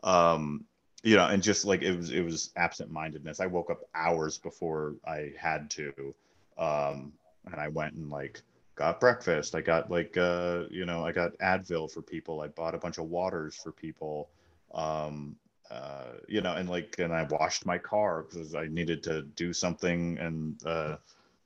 Um, 0.05 0.65
you 1.03 1.17
know, 1.17 1.27
and 1.27 1.43
just 1.43 1.65
like 1.65 1.83
it 1.83 1.97
was 1.97 2.11
it 2.11 2.23
was 2.23 2.51
absent-mindedness. 2.57 3.41
I 3.41 3.47
woke 3.47 3.71
up 3.71 3.81
hours 3.95 4.39
before 4.39 4.95
I 5.07 5.33
had 5.39 5.71
to. 5.71 6.15
Um, 6.59 7.13
and 7.47 7.61
I 7.61 7.69
went 7.69 7.95
and 7.95 8.11
like 8.11 8.43
got 8.75 9.01
breakfast. 9.01 9.55
I 9.55 9.61
got 9.61 9.91
like 9.91 10.17
uh, 10.17 10.65
you 10.71 10.87
know, 10.87 11.05
I 11.05 11.13
got 11.13 11.37
Advil 11.39 11.91
for 11.91 12.03
people. 12.03 12.41
I 12.41 12.49
bought 12.49 12.75
a 12.75 12.79
bunch 12.79 12.99
of 12.99 13.07
waters 13.07 13.55
for 13.55 13.73
people. 13.73 14.29
Um, 14.75 15.37
uh, 15.71 16.13
you 16.29 16.41
know, 16.41 16.55
and 16.55 16.69
like, 16.69 16.97
and 16.99 17.13
I 17.13 17.25
washed 17.25 17.67
my 17.67 17.79
car 17.79 18.23
because 18.23 18.55
I 18.55 18.67
needed 18.67 19.03
to 19.05 19.23
do 19.23 19.53
something 19.53 20.17
and 20.19 20.65
uh, 20.65 20.97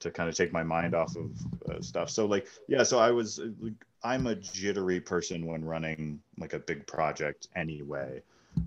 to 0.01 0.11
kind 0.11 0.29
of 0.29 0.35
take 0.35 0.53
my 0.53 0.63
mind 0.63 0.95
off 0.95 1.17
of 1.17 1.31
uh, 1.71 1.81
stuff. 1.81 2.11
So 2.11 2.27
like, 2.27 2.47
yeah, 2.69 2.83
so 2.83 2.99
I 2.99 3.11
was, 3.11 3.39
like, 3.61 3.73
I'm 4.03 4.27
a 4.27 4.35
jittery 4.35 5.01
person 5.01 5.47
when 5.47 5.65
running 5.65 6.21
like 6.39 6.53
a 6.53 6.59
big 6.59 6.87
project 6.87 7.49
anyway. 7.57 8.23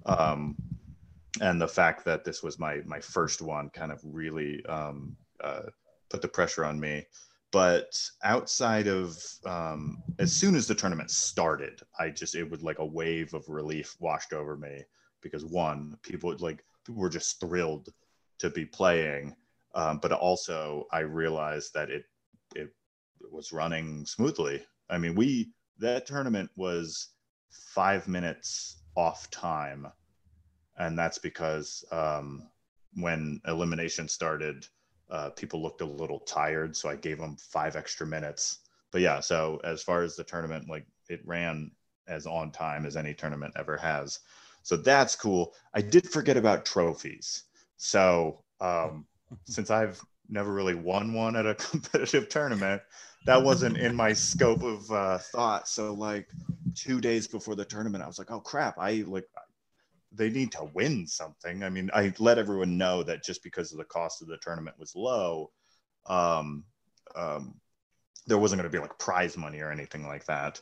Um, 0.06 0.56
and 1.42 1.60
the 1.60 1.68
fact 1.68 2.06
that 2.06 2.24
this 2.24 2.44
was 2.44 2.60
my 2.60 2.82
my 2.86 3.00
first 3.00 3.42
one 3.42 3.70
kind 3.70 3.92
of 3.92 4.00
really 4.04 4.64
um, 4.68 5.16
uh, 5.44 5.64
put 6.14 6.22
the 6.22 6.28
pressure 6.28 6.64
on 6.64 6.80
me. 6.80 7.06
But 7.52 8.00
outside 8.24 8.88
of 8.88 9.18
um, 9.46 10.02
as 10.20 10.32
soon 10.32 10.56
as 10.56 10.68
the 10.68 10.76
tournament 10.76 11.12
started, 11.12 11.82
I 12.00 12.10
just 12.10 12.36
it 12.36 12.50
was 12.50 12.64
like 12.64 12.80
a 12.80 12.86
wave 12.86 13.34
of 13.34 13.50
relief 13.50 13.96
washed 14.00 14.34
over 14.34 14.56
me 14.56 14.84
because 15.22 15.46
one, 15.46 15.98
people 16.04 16.36
like 16.40 16.64
people 16.86 17.02
were 17.02 17.10
just 17.10 17.40
thrilled 17.40 17.90
to 18.40 18.50
be 18.50 18.66
playing, 18.66 19.36
um, 19.76 20.00
but 20.00 20.12
also 20.12 20.88
I 20.92 21.00
realized 21.00 21.74
that 21.74 21.90
it 21.90 22.06
it 22.56 22.74
was 23.32 23.52
running 23.52 24.06
smoothly. 24.06 24.64
I 24.90 24.98
mean, 24.98 25.16
we 25.16 25.52
that 25.80 26.06
tournament 26.06 26.50
was 26.56 27.10
five 27.52 28.08
minutes 28.08 28.84
off 28.96 29.30
time, 29.30 29.88
and 30.78 30.98
that's 30.98 31.20
because 31.20 31.86
um, 31.92 32.50
when 32.96 33.42
elimination 33.48 34.08
started 34.08 34.66
uh, 35.14 35.30
people 35.30 35.62
looked 35.62 35.82
a 35.82 35.86
little 35.86 36.20
tired, 36.20 36.76
so 36.76 36.90
I 36.90 36.96
gave 36.96 37.20
them 37.20 37.38
five 37.38 37.76
extra 37.76 38.06
minutes. 38.06 38.60
But 38.92 39.02
yeah, 39.02 39.20
so 39.20 39.62
as 39.64 39.84
far 39.84 40.02
as 40.02 40.16
the 40.16 40.24
tournament, 40.24 40.68
like 40.68 40.88
it 41.08 41.22
ran 41.24 41.72
as 42.08 42.26
on 42.26 42.52
time 42.52 42.86
as 42.86 42.98
any 42.98 43.14
tournament 43.14 43.54
ever 43.56 43.78
has. 43.78 44.20
So 44.64 44.76
that's 44.76 45.16
cool. 45.16 45.54
I 45.76 45.82
did 45.82 46.10
forget 46.10 46.36
about 46.36 46.66
trophies. 46.66 47.44
So 47.78 48.44
um, 48.60 49.06
since 49.46 49.70
I've 49.70 50.02
never 50.30 50.52
really 50.52 50.76
won 50.76 51.14
one 51.14 51.36
at 51.36 51.46
a 51.46 51.54
competitive 51.70 52.28
tournament, 52.28 52.82
that 53.26 53.42
wasn't 53.42 53.78
in 53.78 53.96
my 53.96 54.14
scope 54.14 54.64
of 54.64 54.92
uh, 54.92 55.20
thought. 55.20 55.68
So 55.68 55.94
like 55.94 56.28
two 56.74 57.00
days 57.00 57.28
before 57.28 57.56
the 57.56 57.66
tournament, 57.66 58.04
I 58.04 58.08
was 58.08 58.18
like, 58.18 58.32
oh 58.32 58.40
crap, 58.40 58.80
I 58.80 59.04
like 59.06 59.28
they 60.14 60.30
need 60.30 60.52
to 60.54 60.70
win 60.74 61.08
something. 61.08 61.64
I 61.64 61.70
mean, 61.70 61.90
I 61.94 62.14
let 62.20 62.38
everyone 62.38 62.78
know 62.78 63.04
that 63.04 63.24
just 63.24 63.44
because 63.44 63.72
of 63.72 63.78
the 63.78 63.84
cost 63.86 64.22
of 64.22 64.28
the 64.28 64.38
tournament 64.38 64.78
was 64.80 64.96
low, 64.96 65.52
um, 66.08 66.64
um, 67.16 67.56
there 68.28 68.38
wasn't 68.38 68.62
going 68.62 68.72
to 68.72 68.78
be 68.78 68.82
like 68.82 68.98
prize 69.00 69.36
money 69.38 69.60
or 69.60 69.72
anything 69.72 70.08
like 70.08 70.26
that. 70.26 70.62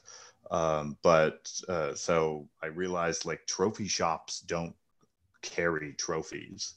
Um, 0.50 0.98
but 1.04 1.52
uh, 1.70 1.94
so 1.94 2.48
I 2.64 2.68
realized 2.68 3.26
like 3.26 3.46
trophy 3.46 3.88
shops 3.88 4.40
don't 4.42 4.76
carry 5.42 5.94
trophies. 5.94 6.76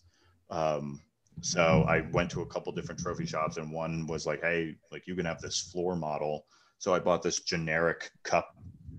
Um, 0.51 1.01
so 1.41 1.85
I 1.89 2.03
went 2.13 2.31
to 2.31 2.43
a 2.43 2.47
couple 2.47 2.73
different 2.73 3.01
trophy 3.01 3.27
shops, 3.27 3.57
and 3.57 3.73
one 3.73 4.07
was 4.07 4.25
like, 4.25 4.41
"Hey, 4.41 4.77
like 4.93 5.07
you 5.07 5.17
can 5.17 5.27
have 5.27 5.41
this 5.41 5.61
floor 5.61 5.97
model." 5.97 6.47
So 6.79 6.95
I 6.95 7.01
bought 7.01 7.23
this 7.23 7.41
generic 7.41 8.11
cup, 8.23 8.55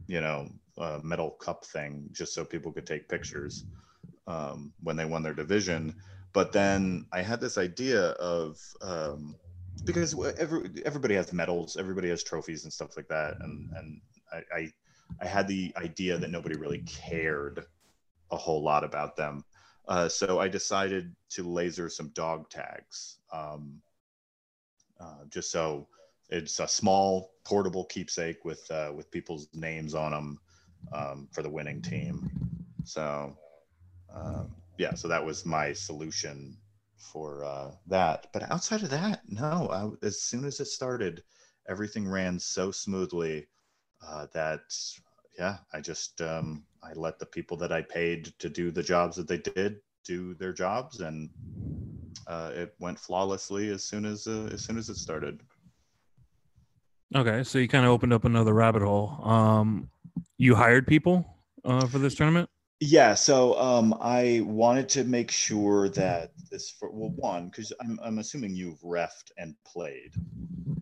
you 0.08 0.20
know, 0.20 0.50
uh, 0.78 1.00
metal 1.04 1.32
cup 1.32 1.66
thing 1.66 2.10
just 2.12 2.34
so 2.34 2.44
people 2.44 2.72
could 2.72 2.86
take 2.86 3.08
pictures 3.10 3.66
um, 4.28 4.74
when 4.84 4.96
they 4.96 5.06
won 5.06 5.24
their 5.24 5.34
division. 5.34 5.96
But 6.34 6.52
then 6.52 7.06
I 7.14 7.22
had 7.22 7.40
this 7.40 7.58
idea 7.58 8.10
of 8.12 8.60
um, 8.82 9.36
because 9.86 10.16
every, 10.38 10.70
everybody 10.86 11.16
has 11.16 11.32
medals, 11.32 11.78
everybody 11.78 12.10
has 12.10 12.24
trophies 12.24 12.64
and 12.64 12.74
stuff 12.74 12.98
like 12.98 13.08
that, 13.08 13.38
and 13.42 13.70
and 13.78 14.02
I, 14.34 14.58
I 14.58 14.74
I 15.22 15.28
had 15.28 15.48
the 15.48 15.74
idea 15.78 16.18
that 16.18 16.32
nobody 16.32 16.58
really 16.58 16.80
cared 16.80 17.66
a 18.32 18.36
whole 18.36 18.64
lot 18.64 18.84
about 18.84 19.16
them. 19.16 19.46
Uh, 19.88 20.10
so 20.10 20.40
I 20.40 20.48
decided 20.48 21.16
to 21.30 21.44
laser 21.48 21.90
some 21.90 22.10
dog 22.10 22.50
tags, 22.50 23.20
um, 23.32 23.80
uh, 25.00 25.26
just 25.30 25.52
so 25.52 25.88
it's 26.30 26.60
a 26.60 26.68
small 26.68 27.32
portable 27.46 27.86
keepsake 27.86 28.44
with 28.44 28.70
uh, 28.72 28.92
with 28.94 29.12
people's 29.12 29.48
names 29.54 29.94
on 29.94 30.12
them 30.12 30.40
um, 30.94 31.28
for 31.32 31.42
the 31.42 31.50
winning 31.50 31.82
team. 31.82 32.30
So, 32.84 33.36
um, 34.14 34.56
yeah, 34.78 34.94
so 34.94 35.08
that 35.08 35.24
was 35.24 35.46
my 35.46 35.74
solution 35.74 36.58
for 36.98 37.44
uh, 37.46 37.72
that. 37.88 38.28
But 38.34 38.50
outside 38.52 38.84
of 38.84 38.90
that, 38.90 39.22
no. 39.28 39.70
I, 39.72 40.06
as 40.06 40.22
soon 40.22 40.46
as 40.46 40.60
it 40.60 40.66
started, 40.66 41.24
everything 41.68 42.08
ran 42.08 42.40
so 42.40 42.72
smoothly 42.72 43.48
uh, 44.06 44.28
that, 44.34 44.62
yeah, 45.38 45.58
I 45.74 45.82
just 45.82 46.22
um, 46.22 46.66
I 46.84 46.94
let 46.94 47.20
the 47.20 47.26
people 47.26 47.58
that 47.58 47.72
I 47.72 47.82
paid 47.82 48.34
to 48.40 48.50
do 48.50 48.72
the 48.72 48.84
jobs 48.84 49.16
that 49.18 49.28
they 49.28 49.38
did 49.38 49.78
do 50.06 50.34
their 50.36 50.54
jobs, 50.54 51.00
and 51.00 51.30
uh, 52.28 52.52
it 52.54 52.76
went 52.80 53.00
flawlessly 53.00 53.70
as 53.70 53.84
soon 53.84 54.06
as 54.06 54.28
uh, 54.28 54.50
as 54.52 54.62
soon 54.62 54.78
as 54.78 54.90
it 54.90 54.96
started. 54.98 55.42
Okay, 57.16 57.44
so 57.44 57.60
you 57.60 57.68
kind 57.68 57.86
of 57.86 57.92
opened 57.92 58.14
up 58.14 58.26
another 58.26 58.54
rabbit 58.54 58.82
hole. 58.82 59.20
Um, 59.24 59.90
you 60.38 60.56
hired 60.56 60.88
people 60.88 61.26
uh, 61.64 61.88
for 61.88 62.00
this 62.00 62.16
tournament? 62.16 62.50
Yeah, 62.82 63.14
so 63.14 63.58
um, 63.60 63.96
I 64.02 64.42
wanted 64.46 64.90
to 64.90 65.06
make 65.06 65.32
sure 65.32 65.88
that 65.90 66.32
this 66.52 66.70
for 66.70 66.92
well, 66.92 67.14
one 67.16 67.48
because 67.48 67.72
I'm 67.80 67.98
I'm 68.04 68.20
assuming 68.20 68.54
you've 68.54 68.82
refed 68.82 69.32
and 69.38 69.56
played, 69.66 70.12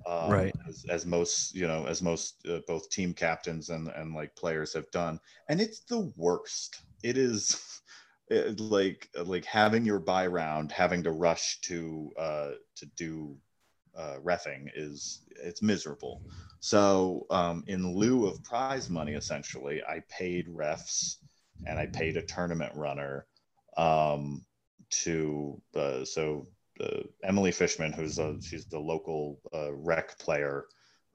um, 0.07 0.31
right? 0.31 0.55
As, 0.67 0.83
as, 0.89 1.05
most 1.05 1.53
you 1.53 1.67
know, 1.67 1.85
as 1.85 2.01
most 2.01 2.45
uh, 2.49 2.59
both 2.67 2.89
team 2.89 3.13
captains 3.13 3.69
and 3.69 3.89
and 3.89 4.15
like 4.15 4.35
players 4.35 4.73
have 4.73 4.89
done, 4.89 5.19
and 5.49 5.61
it's 5.61 5.81
the 5.81 6.11
worst. 6.17 6.81
It 7.03 7.15
is 7.15 7.81
it, 8.27 8.59
like 8.59 9.09
like 9.23 9.45
having 9.45 9.85
your 9.85 9.99
buy 9.99 10.25
round, 10.25 10.71
having 10.71 11.03
to 11.03 11.11
rush 11.11 11.61
to 11.61 12.11
uh, 12.17 12.51
to 12.77 12.85
do 12.97 13.37
uh, 13.97 14.15
refing 14.23 14.69
is 14.75 15.21
it's 15.43 15.61
miserable. 15.61 16.21
So 16.59 17.25
um, 17.29 17.63
in 17.67 17.95
lieu 17.95 18.25
of 18.25 18.43
prize 18.43 18.89
money, 18.89 19.13
essentially, 19.13 19.81
I 19.83 20.01
paid 20.09 20.47
refs 20.47 21.17
and 21.65 21.77
I 21.79 21.87
paid 21.87 22.17
a 22.17 22.21
tournament 22.21 22.73
runner 22.75 23.25
um, 23.77 24.45
to 24.89 25.61
uh, 25.75 26.05
so 26.05 26.47
uh, 26.79 27.01
Emily 27.23 27.51
Fishman, 27.51 27.93
who's 27.93 28.19
a 28.19 28.37
she's 28.41 28.65
the 28.65 28.79
local 28.79 29.39
uh, 29.53 29.73
rec 29.73 30.17
player, 30.19 30.65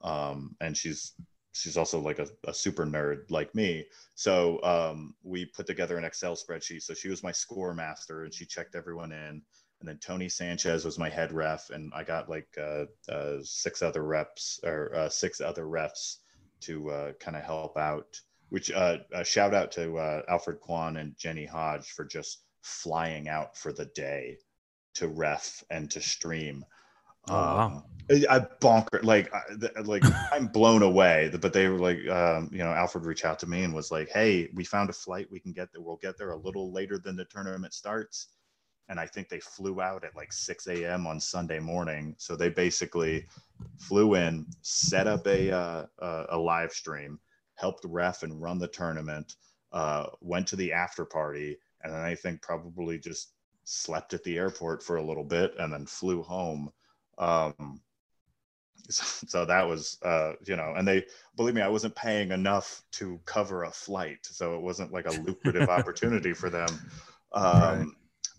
um, 0.01 0.55
and 0.61 0.75
she's 0.75 1.13
she's 1.51 1.77
also 1.77 1.99
like 1.99 2.19
a, 2.19 2.27
a, 2.45 2.53
super 2.53 2.85
nerd 2.85 3.29
like 3.29 3.53
me. 3.53 3.85
So 4.15 4.61
um, 4.63 5.15
we 5.23 5.45
put 5.45 5.67
together 5.67 5.97
an 5.97 6.05
Excel 6.05 6.35
spreadsheet. 6.35 6.83
So 6.83 6.93
she 6.93 7.09
was 7.09 7.23
my 7.23 7.31
score 7.31 7.73
master, 7.73 8.23
and 8.23 8.33
she 8.33 8.45
checked 8.45 8.75
everyone 8.75 9.11
in 9.11 9.41
and 9.79 9.87
then 9.87 9.97
Tony 9.97 10.27
Sanchez 10.27 10.83
was 10.83 10.99
my 10.99 11.09
head 11.09 11.31
ref, 11.31 11.69
and 11.69 11.91
I 11.95 12.03
got 12.03 12.29
like 12.29 12.47
uh, 12.59 12.85
uh, 13.09 13.37
six 13.43 13.81
other 13.81 14.03
reps 14.03 14.59
or 14.63 14.93
uh, 14.93 15.09
six 15.09 15.39
other 15.39 15.65
refs 15.65 16.17
to 16.61 16.89
uh, 16.89 17.11
kind 17.19 17.37
of 17.37 17.43
help 17.43 17.77
out. 17.77 18.19
Which 18.49 18.71
uh, 18.71 18.97
shout 19.23 19.53
out 19.53 19.71
to 19.73 19.97
uh, 19.97 20.23
Alfred 20.27 20.59
Kwan 20.59 20.97
and 20.97 21.15
Jenny 21.17 21.45
Hodge 21.45 21.91
for 21.91 22.03
just 22.03 22.43
flying 22.61 23.29
out 23.29 23.55
for 23.55 23.71
the 23.71 23.85
day 23.85 24.37
to 24.95 25.07
ref 25.07 25.63
and 25.69 25.89
to 25.91 26.01
stream. 26.01 26.65
Oh, 27.29 27.33
wow. 27.33 27.59
Um, 27.59 27.83
I, 28.11 28.35
I 28.37 28.39
bonker 28.59 29.01
like 29.03 29.31
I, 29.33 29.41
like 29.81 30.03
I'm 30.33 30.47
blown 30.47 30.81
away. 30.81 31.31
But 31.39 31.53
they 31.53 31.69
were 31.69 31.79
like, 31.79 32.05
um, 32.09 32.49
you 32.51 32.59
know, 32.59 32.71
Alfred 32.71 33.05
reached 33.05 33.23
out 33.23 33.39
to 33.39 33.47
me 33.47 33.63
and 33.63 33.73
was 33.73 33.91
like, 33.91 34.09
"Hey, 34.09 34.49
we 34.53 34.65
found 34.65 34.89
a 34.89 34.93
flight. 34.93 35.27
We 35.31 35.39
can 35.39 35.53
get 35.53 35.71
there. 35.71 35.81
We'll 35.81 35.97
get 35.97 36.17
there 36.17 36.31
a 36.31 36.37
little 36.37 36.73
later 36.73 36.97
than 36.97 37.15
the 37.15 37.25
tournament 37.25 37.73
starts." 37.73 38.27
And 38.89 38.99
I 38.99 39.05
think 39.05 39.29
they 39.29 39.39
flew 39.39 39.81
out 39.81 40.03
at 40.03 40.15
like 40.15 40.33
6 40.33 40.67
a.m. 40.67 41.07
on 41.07 41.19
Sunday 41.19 41.59
morning. 41.59 42.15
So 42.17 42.35
they 42.35 42.49
basically 42.49 43.25
flew 43.77 44.15
in, 44.15 44.45
set 44.61 45.07
up 45.07 45.25
a 45.27 45.51
uh, 45.51 45.85
a, 45.99 46.25
a 46.31 46.37
live 46.37 46.71
stream, 46.71 47.19
helped 47.55 47.85
ref 47.85 48.23
and 48.23 48.41
run 48.41 48.59
the 48.59 48.67
tournament, 48.67 49.35
uh, 49.71 50.07
went 50.21 50.47
to 50.47 50.55
the 50.55 50.73
after 50.73 51.05
party, 51.05 51.57
and 51.81 51.93
then 51.93 52.01
I 52.01 52.15
think 52.15 52.41
probably 52.41 52.99
just 52.99 53.33
slept 53.63 54.13
at 54.13 54.23
the 54.23 54.37
airport 54.37 54.83
for 54.83 54.97
a 54.97 55.03
little 55.05 55.23
bit 55.23 55.53
and 55.59 55.71
then 55.71 55.85
flew 55.85 56.23
home. 56.23 56.71
Um, 57.17 57.81
so, 58.89 59.27
so 59.27 59.45
that 59.45 59.67
was, 59.67 59.97
uh, 60.03 60.33
you 60.45 60.55
know, 60.55 60.73
and 60.75 60.87
they 60.87 61.05
believe 61.35 61.53
me, 61.53 61.61
I 61.61 61.67
wasn't 61.67 61.95
paying 61.95 62.31
enough 62.31 62.81
to 62.93 63.19
cover 63.25 63.63
a 63.63 63.71
flight, 63.71 64.19
so 64.23 64.55
it 64.55 64.61
wasn't 64.61 64.91
like 64.91 65.05
a 65.05 65.11
lucrative 65.11 65.69
opportunity 65.69 66.33
for 66.33 66.49
them. 66.49 66.81
Um, 67.33 67.43
Right. 67.43 67.87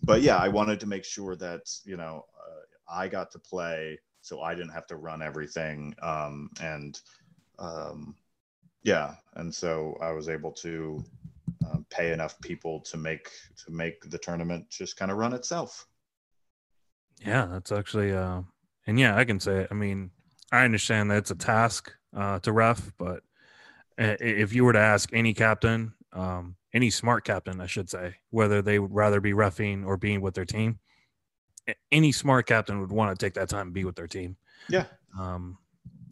But 0.03 0.21
yeah, 0.21 0.37
I 0.37 0.47
wanted 0.47 0.79
to 0.81 0.87
make 0.87 1.05
sure 1.05 1.35
that 1.37 1.61
you 1.85 1.97
know 1.97 2.25
uh, 2.37 2.93
I 2.93 3.07
got 3.07 3.31
to 3.31 3.39
play, 3.39 3.99
so 4.21 4.41
I 4.41 4.55
didn't 4.55 4.71
have 4.73 4.87
to 4.87 4.95
run 4.95 5.21
everything, 5.21 5.93
um, 6.01 6.49
and 6.61 6.99
um, 7.59 8.15
yeah, 8.83 9.15
and 9.35 9.53
so 9.53 9.95
I 10.01 10.11
was 10.11 10.27
able 10.29 10.51
to 10.53 11.03
uh, 11.65 11.77
pay 11.89 12.11
enough 12.11 12.39
people 12.41 12.79
to 12.81 12.97
make 12.97 13.29
to 13.65 13.71
make 13.71 14.09
the 14.09 14.17
tournament 14.17 14.69
just 14.69 14.97
kind 14.97 15.11
of 15.11 15.17
run 15.17 15.33
itself. 15.33 15.87
Yeah, 17.23 17.45
that's 17.51 17.71
actually 17.71 18.11
uh 18.13 18.41
and 18.87 18.99
yeah, 18.99 19.15
I 19.15 19.25
can 19.25 19.39
say 19.39 19.59
it. 19.61 19.67
I 19.69 19.75
mean, 19.75 20.11
I 20.51 20.65
understand 20.65 21.11
that 21.11 21.17
it's 21.17 21.31
a 21.31 21.35
task 21.35 21.93
uh 22.15 22.39
to 22.39 22.51
ref, 22.51 22.91
but 22.97 23.23
i- 23.99 24.17
if 24.19 24.53
you 24.53 24.65
were 24.65 24.73
to 24.73 24.79
ask 24.79 25.09
any 25.13 25.33
captain, 25.33 25.93
um 26.13 26.55
any 26.73 26.89
smart 26.89 27.25
captain, 27.25 27.59
I 27.61 27.67
should 27.67 27.89
say, 27.89 28.15
whether 28.29 28.61
they 28.61 28.79
would 28.79 28.93
rather 28.93 29.19
be 29.19 29.33
refing 29.33 29.85
or 29.85 29.97
being 29.97 30.21
with 30.21 30.33
their 30.33 30.45
team, 30.45 30.79
any 31.91 32.11
smart 32.11 32.47
captain 32.47 32.79
would 32.79 32.91
want 32.91 33.17
to 33.17 33.25
take 33.25 33.33
that 33.35 33.49
time 33.49 33.67
and 33.67 33.73
be 33.73 33.85
with 33.85 33.95
their 33.95 34.07
team. 34.07 34.35
Yeah, 34.69 34.85
Um 35.19 35.57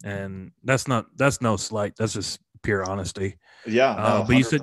and 0.04 0.52
that's 0.64 0.88
not 0.88 1.06
that's 1.16 1.40
no 1.40 1.56
slight, 1.56 1.94
that's 1.96 2.14
just 2.14 2.40
pure 2.62 2.88
honesty. 2.88 3.38
yeah. 3.66 3.90
Uh, 3.90 4.18
no, 4.20 4.24
but 4.26 4.36
you 4.36 4.44
said- 4.44 4.62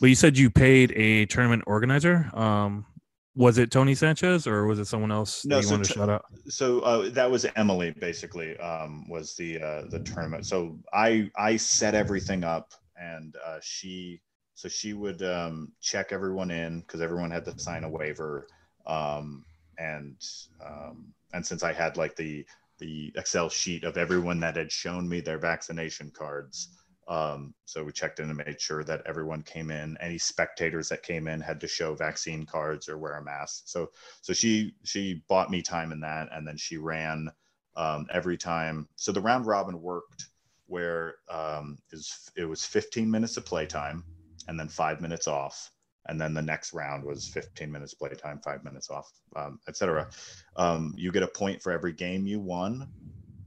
But 0.00 0.08
you 0.10 0.14
said 0.14 0.36
you 0.36 0.50
paid 0.50 0.92
a 0.92 1.24
tournament 1.26 1.62
organizer. 1.66 2.30
Um 2.34 2.86
was 3.34 3.58
it 3.58 3.70
Tony 3.70 3.94
Sanchez 3.94 4.46
or 4.46 4.66
was 4.66 4.78
it 4.78 4.86
someone 4.86 5.12
else 5.12 5.44
No, 5.44 5.60
so 5.60 5.72
wanted 5.72 5.84
to 5.84 5.92
t- 5.92 5.98
shout 5.98 6.08
out? 6.08 6.24
so 6.48 6.80
uh, 6.80 7.10
that 7.10 7.30
was 7.30 7.44
Emily 7.54 7.90
basically 7.90 8.56
um, 8.58 9.06
was 9.10 9.36
the 9.36 9.60
uh, 9.60 9.82
the 9.90 10.00
tournament. 10.00 10.46
So 10.46 10.78
I 10.92 11.30
I 11.36 11.56
set 11.56 11.94
everything 11.94 12.44
up 12.44 12.72
and 12.98 13.36
uh, 13.44 13.58
she 13.62 14.22
so 14.56 14.68
she 14.68 14.94
would 14.94 15.22
um, 15.22 15.70
check 15.80 16.12
everyone 16.12 16.50
in 16.50 16.80
because 16.80 17.00
everyone 17.00 17.30
had 17.30 17.44
to 17.44 17.54
sign 17.58 17.84
a 17.84 17.88
waiver 17.88 18.48
um, 18.86 19.44
and 19.78 20.16
um, 20.64 21.12
and 21.32 21.46
since 21.46 21.62
I 21.62 21.72
had 21.72 21.96
like 21.96 22.16
the 22.16 22.44
the 22.78 23.12
Excel 23.16 23.48
sheet 23.48 23.84
of 23.84 23.96
everyone 23.96 24.40
that 24.40 24.56
had 24.56 24.72
shown 24.72 25.08
me 25.08 25.20
their 25.20 25.38
vaccination 25.38 26.10
cards. 26.10 26.68
Um, 27.08 27.54
so 27.64 27.84
we 27.84 27.92
checked 27.92 28.18
in 28.18 28.28
and 28.28 28.36
made 28.44 28.60
sure 28.60 28.82
that 28.84 29.02
everyone 29.06 29.42
came 29.42 29.70
in. 29.70 29.96
Any 30.00 30.18
spectators 30.18 30.88
that 30.88 31.02
came 31.02 31.28
in 31.28 31.40
had 31.40 31.60
to 31.60 31.68
show 31.68 31.94
vaccine 31.94 32.44
cards 32.44 32.88
or 32.88 32.98
wear 32.98 33.16
a 33.16 33.24
mask. 33.24 33.64
So 33.66 33.90
so 34.22 34.32
she 34.32 34.74
she 34.84 35.22
bought 35.28 35.50
me 35.50 35.62
time 35.62 35.92
in 35.92 36.00
that 36.00 36.28
and 36.32 36.46
then 36.46 36.56
she 36.56 36.76
ran 36.76 37.30
um, 37.76 38.06
every 38.10 38.38
time 38.38 38.88
so 38.96 39.12
the 39.12 39.20
round 39.20 39.46
robin 39.46 39.80
worked 39.82 40.28
where 40.66 41.16
um, 41.30 41.78
is 41.92 42.30
it 42.36 42.46
was 42.46 42.64
15 42.64 43.10
minutes 43.10 43.36
of 43.36 43.44
playtime 43.44 44.02
and 44.48 44.58
then 44.58 44.68
five 44.68 45.00
minutes 45.00 45.28
off. 45.28 45.70
And 46.08 46.20
then 46.20 46.34
the 46.34 46.42
next 46.42 46.72
round 46.72 47.04
was 47.04 47.26
15 47.26 47.70
minutes 47.70 47.94
playtime 47.94 48.40
five 48.44 48.62
minutes 48.64 48.90
off 48.90 49.10
um, 49.34 49.58
etc 49.68 50.08
um, 50.56 50.94
you 50.96 51.10
get 51.12 51.24
a 51.24 51.28
point 51.28 51.60
for 51.62 51.72
every 51.72 51.92
game 51.92 52.26
you 52.26 52.38
won 52.40 52.88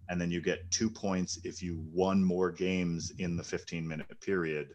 and 0.09 0.19
then 0.19 0.31
you 0.31 0.41
get 0.41 0.69
two 0.71 0.89
points 0.89 1.39
if 1.43 1.62
you 1.62 1.79
won 1.93 2.23
more 2.23 2.51
games 2.51 3.12
in 3.19 3.38
the 3.38 3.43
15 3.43 3.88
minute 3.88 4.07
period 4.21 4.69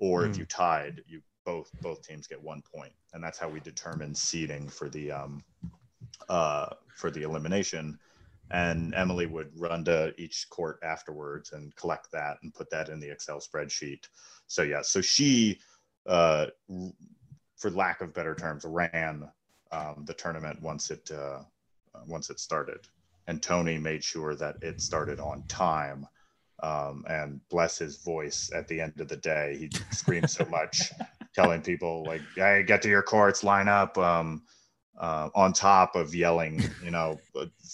or 0.00 0.24
if 0.26 0.36
Hmm. 0.36 0.38
you 0.38 0.46
tied 0.46 1.02
you 1.06 1.20
both 1.44 1.70
both 1.82 2.02
teams 2.02 2.26
get 2.26 2.42
one 2.42 2.62
point. 2.74 2.92
And 3.14 3.24
that's 3.24 3.38
how 3.38 3.48
we 3.48 3.60
determine 3.60 4.14
seeding 4.14 4.68
for 4.68 4.88
the 4.90 5.10
um 5.12 5.44
uh 6.28 6.68
for 6.94 7.10
the 7.10 7.22
elimination 7.22 7.98
and 8.50 8.94
emily 8.94 9.26
would 9.26 9.50
run 9.54 9.84
to 9.84 10.12
each 10.18 10.46
court 10.50 10.78
afterwards 10.82 11.52
and 11.52 11.74
collect 11.76 12.10
that 12.12 12.38
and 12.42 12.54
put 12.54 12.70
that 12.70 12.88
in 12.88 13.00
the 13.00 13.10
excel 13.10 13.40
spreadsheet. 13.40 14.04
So 14.46 14.62
yeah 14.62 14.82
so 14.82 15.00
she 15.00 15.58
uh 16.06 16.46
for 17.56 17.70
lack 17.70 18.00
of 18.00 18.14
better 18.14 18.34
terms 18.34 18.64
ran 18.64 19.28
um, 19.72 20.04
the 20.06 20.14
tournament 20.14 20.62
once 20.62 20.90
it 20.90 21.10
uh, 21.12 21.40
uh, 21.94 22.00
once 22.06 22.30
it 22.30 22.40
started. 22.40 22.80
And 23.26 23.42
tony 23.42 23.78
made 23.78 24.02
sure 24.02 24.34
that 24.36 24.56
it 24.62 24.80
started 24.80 25.20
on 25.20 25.42
time 25.48 26.06
um, 26.62 27.04
and 27.08 27.40
bless 27.50 27.78
his 27.78 28.02
voice 28.02 28.50
at 28.54 28.66
the 28.68 28.80
end 28.80 29.00
of 29.00 29.08
the 29.08 29.16
day 29.16 29.56
he 29.58 29.70
screamed 29.92 30.30
so 30.30 30.44
much 30.46 30.92
telling 31.34 31.62
people 31.62 32.04
like 32.04 32.22
hey 32.34 32.64
get 32.66 32.82
to 32.82 32.88
your 32.88 33.02
courts 33.02 33.44
line 33.44 33.68
up 33.68 33.96
um, 33.98 34.42
uh, 34.98 35.28
on 35.34 35.52
top 35.52 35.94
of 35.96 36.14
yelling 36.14 36.62
you 36.82 36.90
know 36.90 37.18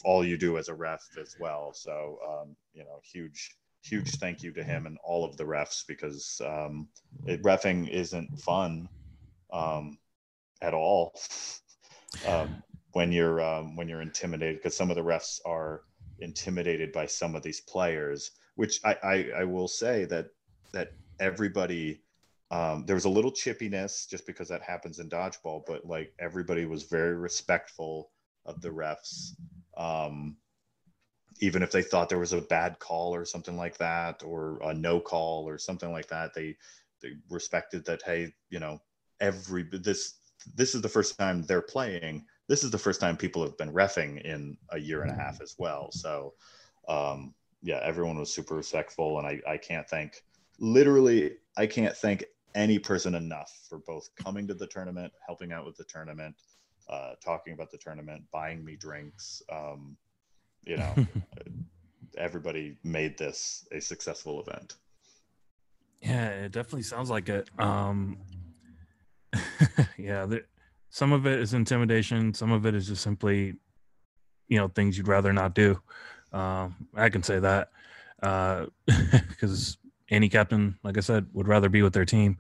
all 0.05 0.25
you 0.25 0.37
do 0.37 0.59
as 0.59 0.69
a 0.69 0.75
ref 0.75 1.03
as 1.21 1.37
well. 1.39 1.73
So 1.73 2.19
um, 2.29 2.57
you 2.73 2.85
know 2.85 3.01
huge 3.03 3.57
huge 3.83 4.13
thank 4.13 4.43
you 4.43 4.53
to 4.53 4.65
him 4.65 4.87
and 4.87 4.97
all 5.05 5.25
of 5.25 5.37
the 5.37 5.45
refs 5.45 5.85
because 5.87 6.41
um, 6.45 6.89
it, 7.27 7.43
refing 7.43 7.89
isn't 7.89 8.39
fun 8.41 8.89
um, 9.53 9.99
at 10.63 10.75
all. 10.75 11.15
Um, 12.29 12.63
when 12.93 13.11
you're 13.11 13.43
um, 13.43 13.75
when 13.75 13.89
you're 13.89 14.01
intimidated 14.01 14.59
because 14.59 14.77
some 14.77 14.89
of 14.89 14.95
the 14.95 15.03
refs 15.03 15.41
are 15.45 15.83
intimidated 16.21 16.93
by 16.93 17.07
some 17.07 17.35
of 17.35 17.43
these 17.43 17.61
players 17.61 18.31
which 18.55 18.81
I, 18.85 18.97
I, 19.03 19.31
I 19.41 19.45
will 19.45 19.69
say 19.69 20.05
that 20.07 20.29
that 20.73 20.93
everybody 21.19 22.04
um, 22.55 22.87
there 22.87 22.95
was 22.95 23.05
a 23.05 23.11
little 23.11 23.33
chippiness 23.33 24.09
just 24.09 24.27
because 24.29 24.47
that 24.49 24.63
happens 24.63 25.01
in 25.01 25.09
dodgeball, 25.09 25.67
but 25.67 25.85
like 25.85 26.15
everybody 26.21 26.67
was 26.67 26.85
very 26.85 27.17
respectful 27.17 28.13
of 28.47 28.61
the 28.61 28.69
refs. 28.69 29.33
Um, 29.77 30.37
even 31.41 31.65
if 31.65 31.73
they 31.73 31.83
thought 31.83 32.09
there 32.09 32.21
was 32.21 32.33
a 32.33 32.41
bad 32.43 32.79
call 32.79 33.13
or 33.13 33.25
something 33.25 33.57
like 33.57 33.77
that, 33.79 34.23
or 34.23 34.61
a 34.63 34.73
no 34.73 35.01
call 35.01 35.49
or 35.49 35.59
something 35.59 35.91
like 35.91 36.07
that, 36.07 36.33
they 36.33 36.57
they 37.03 37.15
respected 37.29 37.85
that. 37.87 38.03
Hey, 38.03 38.33
you 38.51 38.61
know, 38.61 38.79
every 39.19 39.65
this 39.73 40.21
this 40.55 40.77
is 40.77 40.81
the 40.81 40.89
first 40.89 41.19
time 41.19 41.43
they're 41.43 41.61
playing. 41.61 42.25
This 42.47 42.63
is 42.63 42.71
the 42.71 42.79
first 42.79 43.01
time 43.01 43.17
people 43.17 43.43
have 43.43 43.59
been 43.59 43.73
refing 43.73 44.23
in 44.23 44.57
a 44.71 44.79
year 44.79 45.03
and 45.03 45.11
a 45.11 45.15
half 45.15 45.41
as 45.43 45.57
well. 45.59 45.91
So, 45.91 46.35
um, 46.87 47.35
yeah, 47.63 47.81
everyone 47.83 48.17
was 48.17 48.33
super 48.33 48.55
respectful, 48.55 49.19
and 49.19 49.27
I 49.27 49.41
I 49.45 49.57
can't 49.57 49.89
thank 49.89 50.23
literally 50.61 51.33
I 51.57 51.67
can't 51.67 51.97
thank 51.97 52.25
any 52.55 52.79
person 52.79 53.15
enough 53.15 53.53
for 53.69 53.79
both 53.79 54.09
coming 54.17 54.47
to 54.49 54.55
the 54.55 54.67
tournament, 54.67 55.13
helping 55.27 55.53
out 55.53 55.67
with 55.67 55.77
the 55.77 55.85
tournament, 55.85 56.35
uh, 56.89 57.15
talking 57.25 57.53
about 57.53 57.71
the 57.71 57.79
tournament, 57.79 58.23
buying 58.33 58.65
me 58.65 58.77
drinks. 58.77 59.43
Um, 59.51 59.97
you 60.65 60.77
know, 60.77 60.95
everybody 62.19 62.77
made 62.85 63.19
this 63.19 63.67
a 63.73 63.81
successful 63.81 64.43
event. 64.47 64.77
Yeah, 66.01 66.29
it 66.29 66.53
definitely 66.53 66.83
sounds 66.83 67.11
like 67.11 67.29
it. 67.29 67.49
Um, 67.59 68.19
yeah, 69.97 70.27
there, 70.27 70.43
some 70.91 71.13
of 71.13 71.27
it 71.27 71.41
is 71.41 71.55
intimidation. 71.55 72.35
Some 72.35 72.53
of 72.53 72.67
it 72.67 72.75
is 72.75 72.87
just 72.87 73.03
simply, 73.03 73.55
you 74.49 74.59
know, 74.59 74.69
things 74.69 74.97
you'd 74.97 75.09
rather 75.09 75.33
not 75.33 75.55
do. 75.55 75.81
Um, 76.33 76.89
I 76.95 77.09
can 77.09 77.23
say 77.23 77.39
that 77.39 77.71
because 79.29 79.79
any 80.11 80.29
captain, 80.29 80.79
like 80.83 80.97
I 80.97 81.01
said, 81.01 81.27
would 81.33 81.49
rather 81.49 81.69
be 81.69 81.83
with 81.83 81.95
their 81.95 82.05
team. 82.05 82.39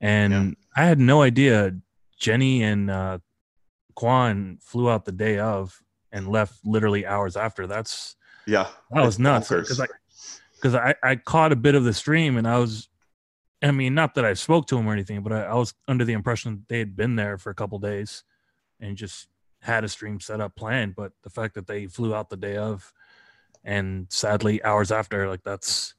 And 0.00 0.32
Yeah. 0.32 0.50
I 0.82 0.86
had 0.86 0.98
no 1.00 1.22
idea 1.22 1.74
Jenny 2.18 2.62
and 2.62 2.90
uh, 2.90 3.18
Quan 3.94 4.58
flew 4.60 4.90
out 4.90 5.04
the 5.04 5.12
day 5.12 5.38
of 5.38 5.82
and 6.12 6.28
left 6.28 6.64
literally 6.64 7.06
hours 7.06 7.36
after. 7.36 7.66
That's 7.66 8.16
Yeah, 8.46 8.68
that 8.90 9.02
was 9.02 9.18
nuts 9.18 9.48
because 9.48 9.80
I 9.80 9.86
because 10.54 10.74
I, 10.74 10.94
I 11.02 11.16
caught 11.16 11.52
a 11.52 11.56
bit 11.56 11.74
of 11.74 11.84
the 11.84 11.92
stream 11.92 12.36
and 12.36 12.46
I 12.46 12.58
was 12.58 12.88
I 13.62 13.70
mean 13.70 13.94
not 13.94 14.14
that 14.14 14.24
I 14.24 14.34
spoke 14.34 14.66
to 14.68 14.78
him 14.78 14.86
or 14.86 14.92
anything, 14.92 15.22
but 15.22 15.32
I, 15.32 15.44
I 15.44 15.54
was 15.54 15.74
under 15.88 16.04
the 16.04 16.12
impression 16.12 16.64
they 16.68 16.78
had 16.78 16.96
been 16.96 17.16
there 17.16 17.38
for 17.38 17.50
a 17.50 17.54
couple 17.54 17.78
days 17.78 18.22
and 18.80 18.96
just 18.96 19.28
had 19.60 19.84
a 19.84 19.88
stream 19.88 20.20
set 20.20 20.40
up 20.40 20.54
planned. 20.54 20.94
But 20.94 21.12
the 21.22 21.30
fact 21.30 21.54
that 21.54 21.66
they 21.66 21.86
flew 21.86 22.14
out 22.14 22.30
the 22.30 22.36
day 22.36 22.56
of 22.56 22.92
and 23.64 24.06
sadly 24.10 24.62
hours 24.62 24.92
after, 24.92 25.28
like 25.28 25.42
that's 25.42 25.94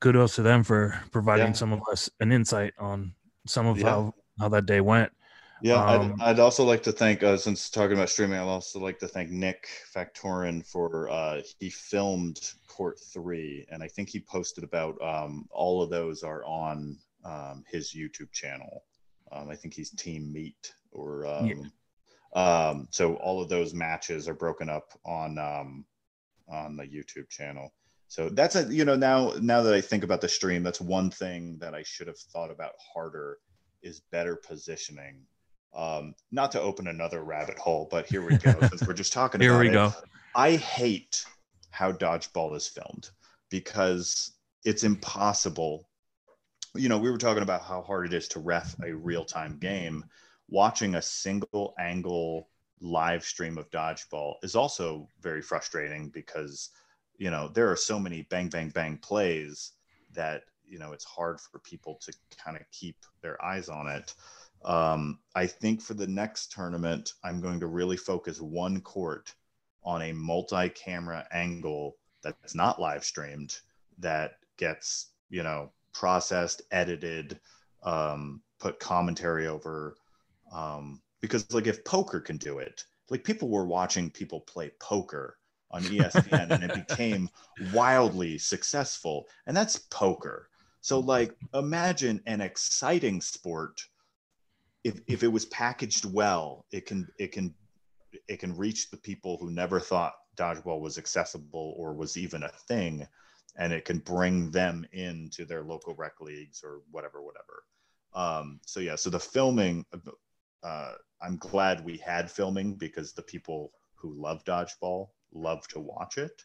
kudos 0.00 0.34
to 0.36 0.42
them 0.42 0.62
for 0.62 1.00
providing 1.10 1.48
Yeah. 1.48 1.52
some 1.52 1.72
of 1.72 1.80
us 1.90 2.10
an 2.20 2.32
insight 2.32 2.74
on 2.78 3.14
some 3.46 3.66
of 3.66 3.78
Yeah. 3.78 3.90
how 3.90 4.14
how 4.38 4.48
that 4.50 4.66
day 4.66 4.80
went. 4.82 5.10
Yeah, 5.62 5.82
Um, 5.82 6.16
I'd, 6.20 6.32
I'd 6.32 6.38
also 6.40 6.62
like 6.62 6.82
to 6.82 6.92
thank, 6.92 7.22
uh, 7.22 7.38
since 7.38 7.70
talking 7.70 7.96
about 7.96 8.10
streaming, 8.10 8.38
I'd 8.38 8.42
also 8.42 8.78
like 8.78 8.98
to 8.98 9.08
thank 9.08 9.30
Nick 9.30 9.66
Factorin 9.94 10.66
for 10.66 11.08
uh, 11.08 11.40
he 11.58 11.70
filmed 11.70 12.38
Court 12.66 13.00
Three, 13.00 13.64
and 13.70 13.82
I 13.82 13.88
think 13.88 14.10
he 14.10 14.20
posted 14.20 14.62
about 14.64 15.00
um, 15.00 15.48
all 15.50 15.80
of 15.82 15.88
those 15.88 16.22
are 16.22 16.44
on 16.44 16.98
um, 17.24 17.64
his 17.66 17.94
YouTube 17.94 18.30
channel. 18.32 18.84
Um, 19.32 19.48
I 19.48 19.56
think 19.56 19.72
he's 19.72 19.90
Team 19.90 20.30
Meat, 20.30 20.74
or 20.92 21.24
um, 21.26 21.72
um, 22.34 22.88
so 22.90 23.14
all 23.16 23.40
of 23.42 23.48
those 23.48 23.72
matches 23.72 24.28
are 24.28 24.34
broken 24.34 24.68
up 24.68 24.92
on 25.06 25.38
um, 25.38 25.86
on 26.48 26.76
the 26.76 26.84
YouTube 26.84 27.30
channel. 27.30 27.72
So 28.08 28.28
that's 28.28 28.54
a 28.54 28.72
you 28.72 28.84
know 28.84 28.96
now 28.96 29.32
now 29.40 29.62
that 29.62 29.74
I 29.74 29.80
think 29.80 30.04
about 30.04 30.20
the 30.20 30.28
stream, 30.28 30.62
that's 30.62 30.80
one 30.80 31.10
thing 31.10 31.58
that 31.58 31.74
I 31.74 31.82
should 31.82 32.06
have 32.06 32.18
thought 32.18 32.50
about 32.50 32.72
harder 32.94 33.38
is 33.82 34.00
better 34.10 34.36
positioning 34.36 35.26
um, 35.76 36.14
not 36.32 36.52
to 36.52 36.60
open 36.60 36.86
another 36.86 37.22
rabbit 37.22 37.58
hole, 37.58 37.86
but 37.90 38.06
here 38.06 38.26
we 38.26 38.36
go. 38.38 38.60
since 38.62 38.86
we're 38.86 38.94
just 38.94 39.12
talking 39.12 39.40
Here 39.42 39.52
about 39.52 39.62
we 39.62 39.68
it. 39.68 39.72
go. 39.72 39.92
I 40.34 40.56
hate 40.56 41.24
how 41.70 41.92
dodgeball 41.92 42.56
is 42.56 42.66
filmed 42.66 43.10
because 43.50 44.32
it's 44.64 44.84
impossible. 44.84 45.88
You 46.74 46.88
know, 46.88 46.98
we 46.98 47.10
were 47.10 47.18
talking 47.18 47.42
about 47.42 47.62
how 47.62 47.82
hard 47.82 48.06
it 48.06 48.14
is 48.14 48.28
to 48.28 48.40
ref 48.40 48.74
a 48.82 48.92
real-time 48.92 49.58
game. 49.58 50.04
Watching 50.48 50.94
a 50.94 51.02
single 51.02 51.74
angle 51.78 52.48
live 52.80 53.24
stream 53.24 53.58
of 53.58 53.70
dodgeball 53.70 54.34
is 54.42 54.56
also 54.56 55.08
very 55.20 55.42
frustrating 55.42 56.08
because 56.08 56.70
you 57.18 57.30
know 57.30 57.48
there 57.48 57.70
are 57.70 57.76
so 57.76 57.98
many 57.98 58.22
bang 58.22 58.48
bang 58.48 58.68
bang 58.70 58.96
plays 58.98 59.72
that 60.12 60.42
you 60.66 60.78
know 60.78 60.92
it's 60.92 61.04
hard 61.04 61.40
for 61.40 61.58
people 61.60 61.98
to 62.02 62.12
kind 62.42 62.56
of 62.56 62.62
keep 62.72 62.96
their 63.22 63.42
eyes 63.44 63.68
on 63.68 63.88
it 63.88 64.14
um, 64.64 65.20
I 65.34 65.46
think 65.46 65.80
for 65.80 65.94
the 65.94 66.06
next 66.06 66.52
tournament, 66.52 67.12
I'm 67.22 67.40
going 67.40 67.60
to 67.60 67.66
really 67.66 67.96
focus 67.96 68.40
one 68.40 68.80
court 68.80 69.32
on 69.84 70.02
a 70.02 70.12
multi 70.12 70.68
camera 70.70 71.26
angle 71.32 71.96
that's 72.22 72.54
not 72.54 72.80
live 72.80 73.04
streamed, 73.04 73.60
that 73.98 74.32
gets, 74.56 75.10
you 75.30 75.42
know, 75.44 75.70
processed, 75.94 76.62
edited, 76.72 77.38
um, 77.84 78.42
put 78.58 78.80
commentary 78.80 79.46
over. 79.46 79.96
Um, 80.52 81.00
because, 81.20 81.52
like, 81.52 81.66
if 81.66 81.84
poker 81.84 82.20
can 82.20 82.36
do 82.36 82.58
it, 82.58 82.84
like, 83.08 83.22
people 83.22 83.48
were 83.48 83.66
watching 83.66 84.10
people 84.10 84.40
play 84.40 84.72
poker 84.80 85.36
on 85.76 85.82
ESPN 85.82 86.50
and 86.50 86.64
it 86.64 86.86
became 86.86 87.28
wildly 87.72 88.38
successful. 88.38 89.28
And 89.46 89.56
that's 89.56 89.78
poker. 89.90 90.48
So, 90.80 91.00
like, 91.00 91.36
imagine 91.54 92.22
an 92.26 92.40
exciting 92.40 93.20
sport 93.20 93.80
if 94.84 95.00
if 95.08 95.22
it 95.22 95.28
was 95.28 95.46
packaged 95.46 96.04
well, 96.04 96.64
it 96.70 96.86
can 96.86 97.08
it 97.18 97.32
can 97.32 97.54
it 98.28 98.38
can 98.38 98.56
reach 98.56 98.90
the 98.90 98.96
people 98.96 99.36
who 99.36 99.50
never 99.50 99.80
thought 99.80 100.14
dodgeball 100.36 100.80
was 100.80 100.96
accessible 100.96 101.74
or 101.76 101.92
was 101.92 102.16
even 102.16 102.44
a 102.44 102.48
thing, 102.48 103.06
and 103.58 103.72
it 103.72 103.84
can 103.84 103.98
bring 103.98 104.50
them 104.50 104.86
into 104.92 105.44
their 105.44 105.64
local 105.64 105.94
rec 105.96 106.20
leagues 106.20 106.62
or 106.62 106.82
whatever, 106.92 107.20
whatever. 107.20 107.64
Um, 108.14 108.60
so 108.64 108.80
yeah, 108.80 108.94
so 108.94 109.10
the 109.10 109.18
filming, 109.18 109.84
uh, 110.62 110.92
I'm 111.20 111.36
glad 111.38 111.84
we 111.84 111.96
had 111.98 112.30
filming 112.30 112.74
because 112.74 113.12
the 113.12 113.22
people 113.22 113.72
who 113.96 114.14
love 114.14 114.44
dodgeball 114.44 115.08
love 115.36 115.66
to 115.68 115.80
watch 115.80 116.18
it, 116.18 116.44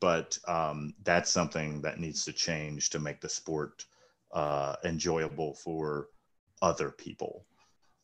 but 0.00 0.38
um, 0.48 0.94
that's 1.02 1.30
something 1.30 1.82
that 1.82 1.98
needs 1.98 2.24
to 2.24 2.32
change 2.32 2.90
to 2.90 2.98
make 2.98 3.20
the 3.20 3.28
sport 3.28 3.84
uh, 4.32 4.76
enjoyable 4.84 5.54
for 5.54 6.08
other 6.62 6.90
people. 6.90 7.44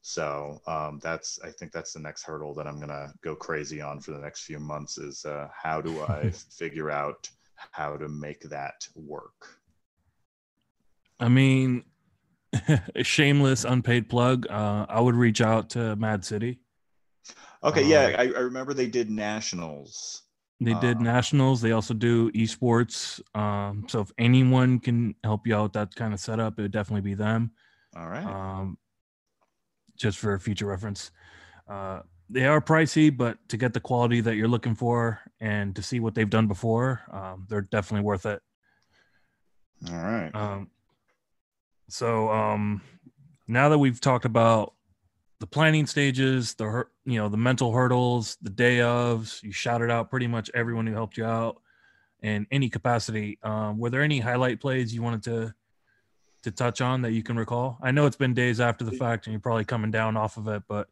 So 0.03 0.61
um, 0.67 1.01
that's 1.03 1.41
I 1.43 1.51
think 1.51 1.73
that's 1.73 1.93
the 1.93 2.01
next 2.01 2.23
hurdle 2.23 2.55
that 2.55 2.67
I'm 2.67 2.79
gonna 2.79 3.13
go 3.23 3.35
crazy 3.35 3.81
on 3.81 4.01
for 4.01 4.13
the 4.13 4.21
next 4.21 4.45
few 4.45 4.61
months 4.61 4.99
is 4.99 5.25
uh, 5.25 5.49
how 5.53 5.81
do 5.81 6.01
I 6.03 6.31
figure 6.57 6.91
out 6.91 7.29
how 7.73 7.97
to 7.97 8.09
make 8.09 8.43
that 8.43 8.87
work? 8.95 9.59
I 11.19 11.29
mean, 11.29 11.85
a 12.95 13.03
shameless 13.03 13.65
unpaid 13.65 14.09
plug. 14.09 14.47
Uh, 14.49 14.87
I 14.89 15.01
would 15.01 15.17
reach 15.17 15.41
out 15.41 15.71
to 15.71 15.97
Mad 15.97 16.25
City. 16.25 16.61
Okay, 17.67 17.83
Um, 17.83 17.91
yeah, 17.91 18.17
I, 18.19 18.23
I 18.23 18.41
remember 18.41 18.73
they 18.73 18.87
did 18.87 19.11
nationals. 19.11 20.23
They 20.61 20.75
did 20.75 20.99
Uh, 20.99 21.03
nationals. 21.03 21.61
They 21.61 21.73
also 21.73 21.93
do 21.93 22.31
esports. 22.33 23.21
Um, 23.37 23.85
so 23.89 24.01
if 24.01 24.11
anyone 24.17 24.79
can 24.79 25.15
help 25.23 25.47
you 25.47 25.55
out 25.55 25.65
with 25.65 25.73
that 25.73 25.95
kind 25.95 26.15
of 26.15 26.21
setup, 26.21 26.59
it 26.59 26.63
would 26.63 26.71
definitely 26.73 27.03
be 27.03 27.15
them. 27.15 27.51
All 27.95 28.09
right. 28.09 28.25
Um, 28.25 28.79
just 29.97 30.19
for 30.19 30.39
future 30.39 30.67
reference. 30.67 31.11
Uh, 31.69 32.01
they 32.31 32.47
are 32.47 32.61
pricey, 32.61 33.15
but 33.15 33.39
to 33.49 33.57
get 33.57 33.75
the 33.75 33.81
quality 33.81 34.21
that 34.21 34.37
you're 34.37 34.49
looking 34.49 34.75
for 34.75 35.21
and 35.41 35.75
to 35.77 35.83
see 35.83 36.01
what 36.01 36.15
they've 36.15 36.31
done 36.31 36.47
before, 36.47 37.03
um, 37.13 37.47
they're 37.49 37.63
definitely 37.63 38.05
worth 38.05 38.27
it. 38.27 38.41
All 39.91 39.95
right. 39.95 40.35
Um, 40.35 40.71
so 41.89 42.31
um, 42.31 42.81
now 43.47 43.69
that 43.69 43.79
we've 43.79 44.01
talked 44.01 44.25
about 44.25 44.75
the 45.39 45.47
planning 45.47 45.87
stages, 45.87 46.55
the 46.55 46.85
you 47.05 47.19
know 47.19 47.29
the 47.29 47.37
mental 47.37 47.73
hurdles, 47.73 48.39
the 48.43 48.51
day 48.51 48.79
ofs, 48.79 49.43
you 49.43 49.53
shouted 49.53 49.91
out 49.91 50.11
pretty 50.11 50.27
much 50.27 50.51
everyone 50.55 50.87
who 50.87 50.95
helped 50.95 51.17
you 51.17 51.25
out 51.25 51.61
in 52.23 52.47
any 52.51 52.69
capacity. 52.69 53.39
Um, 53.43 53.79
were 53.79 53.91
there 53.91 54.03
any 54.03 54.21
highlight 54.21 54.61
plays 54.61 54.95
you 54.95 55.03
wanted 55.03 55.23
to 55.25 55.55
to 56.43 56.51
touch 56.51 56.81
on 56.81 57.03
that 57.03 57.13
you 57.13 57.23
can 57.23 57.37
recall? 57.37 57.79
I 57.83 57.91
know 57.91 58.07
it's 58.07 58.17
been 58.17 58.35
days 58.35 58.61
after 58.61 58.85
the 58.85 58.93
fact, 58.93 59.27
and 59.27 59.33
you're 59.33 59.41
probably 59.41 59.65
coming 59.65 59.91
down 59.91 60.17
off 60.17 60.37
of 60.37 60.49
it, 60.49 60.63
but 60.69 60.89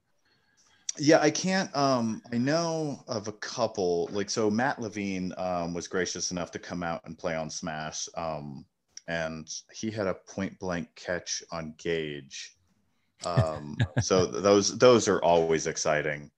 Yeah, 0.99 1.20
I 1.20 1.30
can't. 1.30 1.74
Um, 1.74 2.22
I 2.32 2.38
know 2.38 3.03
of 3.09 3.28
a 3.28 3.32
couple. 3.32 4.09
Like, 4.12 4.30
so 4.30 4.51
Matt 4.51 4.80
Levine 4.80 5.32
um, 5.38 5.72
was 5.72 5.88
gracious 5.88 6.30
enough 6.30 6.51
to 6.53 6.59
come 6.59 6.82
out 6.82 7.01
and 7.05 7.18
play 7.18 7.34
on 7.34 7.49
Smash, 7.49 8.09
um, 8.16 8.64
and 9.09 9.49
he 9.72 9.90
had 9.90 10.07
a 10.07 10.14
point 10.14 10.59
blank 10.59 10.88
catch 10.97 11.42
on 11.51 11.74
Gage. 11.78 12.57
Um, 13.26 13.76
so 14.00 14.30
th- 14.30 14.42
those 14.42 14.78
those 14.78 15.08
are 15.08 15.22
always 15.22 15.66
exciting. 15.66 16.30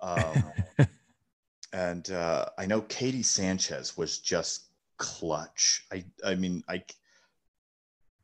Um, 0.00 0.52
and 1.72 2.10
uh, 2.10 2.46
I 2.58 2.66
know 2.66 2.82
Katie 2.82 3.22
Sanchez 3.22 3.96
was 3.96 4.18
just 4.18 4.68
clutch. 4.98 5.86
I 5.92 6.04
I 6.24 6.34
mean 6.34 6.62
I 6.68 6.82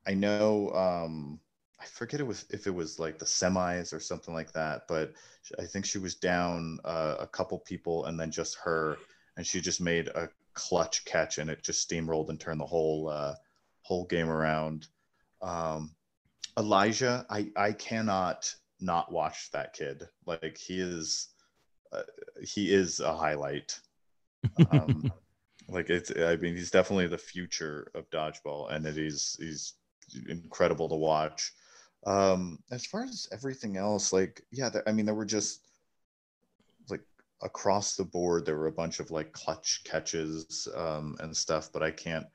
I 0.06 0.14
know 0.14 0.70
um, 0.72 1.40
I 1.80 1.86
forget 1.86 2.20
it 2.20 2.26
was 2.26 2.46
if 2.50 2.66
it 2.66 2.74
was 2.74 2.98
like 2.98 3.18
the 3.18 3.24
semis 3.24 3.92
or 3.92 4.00
something 4.00 4.34
like 4.34 4.52
that, 4.52 4.86
but 4.88 5.12
I 5.58 5.64
think 5.64 5.84
she 5.84 5.98
was 5.98 6.14
down 6.14 6.78
uh, 6.84 7.16
a 7.20 7.26
couple 7.26 7.58
people 7.58 8.06
and 8.06 8.18
then 8.18 8.30
just 8.30 8.56
her, 8.64 8.96
and 9.36 9.46
she 9.46 9.60
just 9.60 9.80
made 9.80 10.08
a 10.08 10.28
clutch 10.54 11.04
catch 11.04 11.38
and 11.38 11.50
it 11.50 11.62
just 11.62 11.88
steamrolled 11.88 12.30
and 12.30 12.40
turned 12.40 12.60
the 12.60 12.66
whole 12.66 13.08
uh, 13.08 13.34
whole 13.82 14.06
game 14.06 14.30
around. 14.30 14.88
Um, 15.42 15.94
Elijah, 16.58 17.26
I 17.28 17.50
I 17.56 17.72
cannot 17.72 18.54
not 18.80 19.12
watch 19.12 19.50
that 19.52 19.72
kid. 19.72 20.04
Like 20.26 20.56
he 20.56 20.80
is, 20.80 21.28
uh, 21.92 22.02
he 22.42 22.72
is 22.72 23.00
a 23.00 23.14
highlight. 23.16 23.78
Um, 24.70 25.10
like 25.68 25.90
it's, 25.90 26.12
I 26.16 26.36
mean, 26.36 26.54
he's 26.54 26.70
definitely 26.70 27.06
the 27.06 27.18
future 27.18 27.90
of 27.94 28.10
dodgeball, 28.10 28.72
and 28.72 28.86
it 28.86 28.98
is 28.98 29.36
he's 29.38 29.74
incredible 30.28 30.88
to 30.88 30.94
watch. 30.94 31.52
Um, 32.06 32.58
as 32.70 32.84
far 32.84 33.04
as 33.04 33.28
everything 33.32 33.76
else, 33.76 34.12
like 34.12 34.42
yeah, 34.52 34.68
there, 34.68 34.86
I 34.86 34.92
mean, 34.92 35.06
there 35.06 35.14
were 35.14 35.24
just 35.24 35.60
like 36.90 37.02
across 37.42 37.96
the 37.96 38.04
board, 38.04 38.44
there 38.44 38.58
were 38.58 38.66
a 38.66 38.72
bunch 38.72 39.00
of 39.00 39.10
like 39.10 39.32
clutch 39.32 39.82
catches 39.84 40.68
um, 40.76 41.16
and 41.20 41.36
stuff, 41.36 41.70
but 41.72 41.82
I 41.82 41.90
can't 41.90 42.26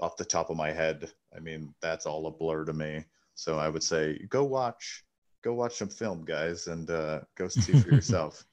off 0.00 0.16
the 0.16 0.24
top 0.24 0.50
of 0.50 0.56
my 0.56 0.72
head. 0.72 1.10
I 1.34 1.40
mean, 1.40 1.74
that's 1.80 2.06
all 2.06 2.26
a 2.26 2.30
blur 2.30 2.64
to 2.64 2.72
me. 2.72 3.04
So 3.34 3.58
I 3.58 3.68
would 3.68 3.82
say 3.82 4.18
go 4.28 4.44
watch, 4.44 5.04
go 5.42 5.54
watch 5.54 5.76
some 5.76 5.88
film, 5.88 6.24
guys, 6.24 6.66
and 6.66 6.90
uh, 6.90 7.20
go 7.36 7.48
see 7.48 7.72
for 7.72 7.90
yourself. 7.94 8.44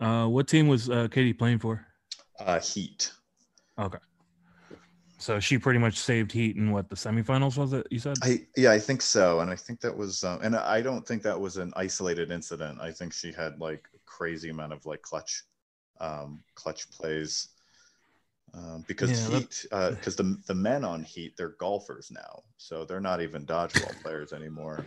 uh, 0.00 0.26
what 0.26 0.48
team 0.48 0.68
was 0.68 0.90
uh, 0.90 1.08
Katie 1.08 1.32
playing 1.32 1.58
for? 1.58 1.86
Uh, 2.38 2.60
Heat. 2.60 3.12
Okay. 3.78 3.98
So 5.18 5.40
she 5.40 5.58
pretty 5.58 5.78
much 5.78 5.96
saved 5.96 6.30
Heat 6.30 6.56
in 6.56 6.72
what 6.72 6.90
the 6.90 6.96
semifinals 6.96 7.56
was 7.56 7.72
it? 7.72 7.86
You 7.90 7.98
said 7.98 8.18
I 8.22 8.46
yeah, 8.56 8.72
I 8.72 8.78
think 8.78 9.00
so, 9.00 9.40
and 9.40 9.50
I 9.50 9.56
think 9.56 9.80
that 9.80 9.96
was, 9.96 10.22
um, 10.24 10.40
and 10.42 10.54
I 10.54 10.82
don't 10.82 11.06
think 11.06 11.22
that 11.22 11.40
was 11.40 11.56
an 11.56 11.72
isolated 11.74 12.30
incident. 12.30 12.78
I 12.80 12.92
think 12.92 13.14
she 13.14 13.32
had 13.32 13.58
like 13.58 13.88
a 13.94 13.98
crazy 14.04 14.50
amount 14.50 14.74
of 14.74 14.84
like 14.84 15.00
clutch, 15.00 15.44
um, 16.00 16.42
clutch 16.54 16.90
plays, 16.90 17.48
um, 18.56 18.84
because 18.86 19.10
Yeah, 19.10 19.38
Heat, 19.38 19.66
because 19.70 20.16
the 20.16 20.40
the 20.46 20.54
men 20.54 20.84
on 20.84 21.02
Heat 21.02 21.36
they're 21.36 21.56
golfers 21.58 22.10
now, 22.10 22.42
so 22.56 22.84
they're 22.84 23.00
not 23.00 23.20
even 23.20 23.44
dodgeball 23.46 23.94
players 24.02 24.32
anymore. 24.32 24.84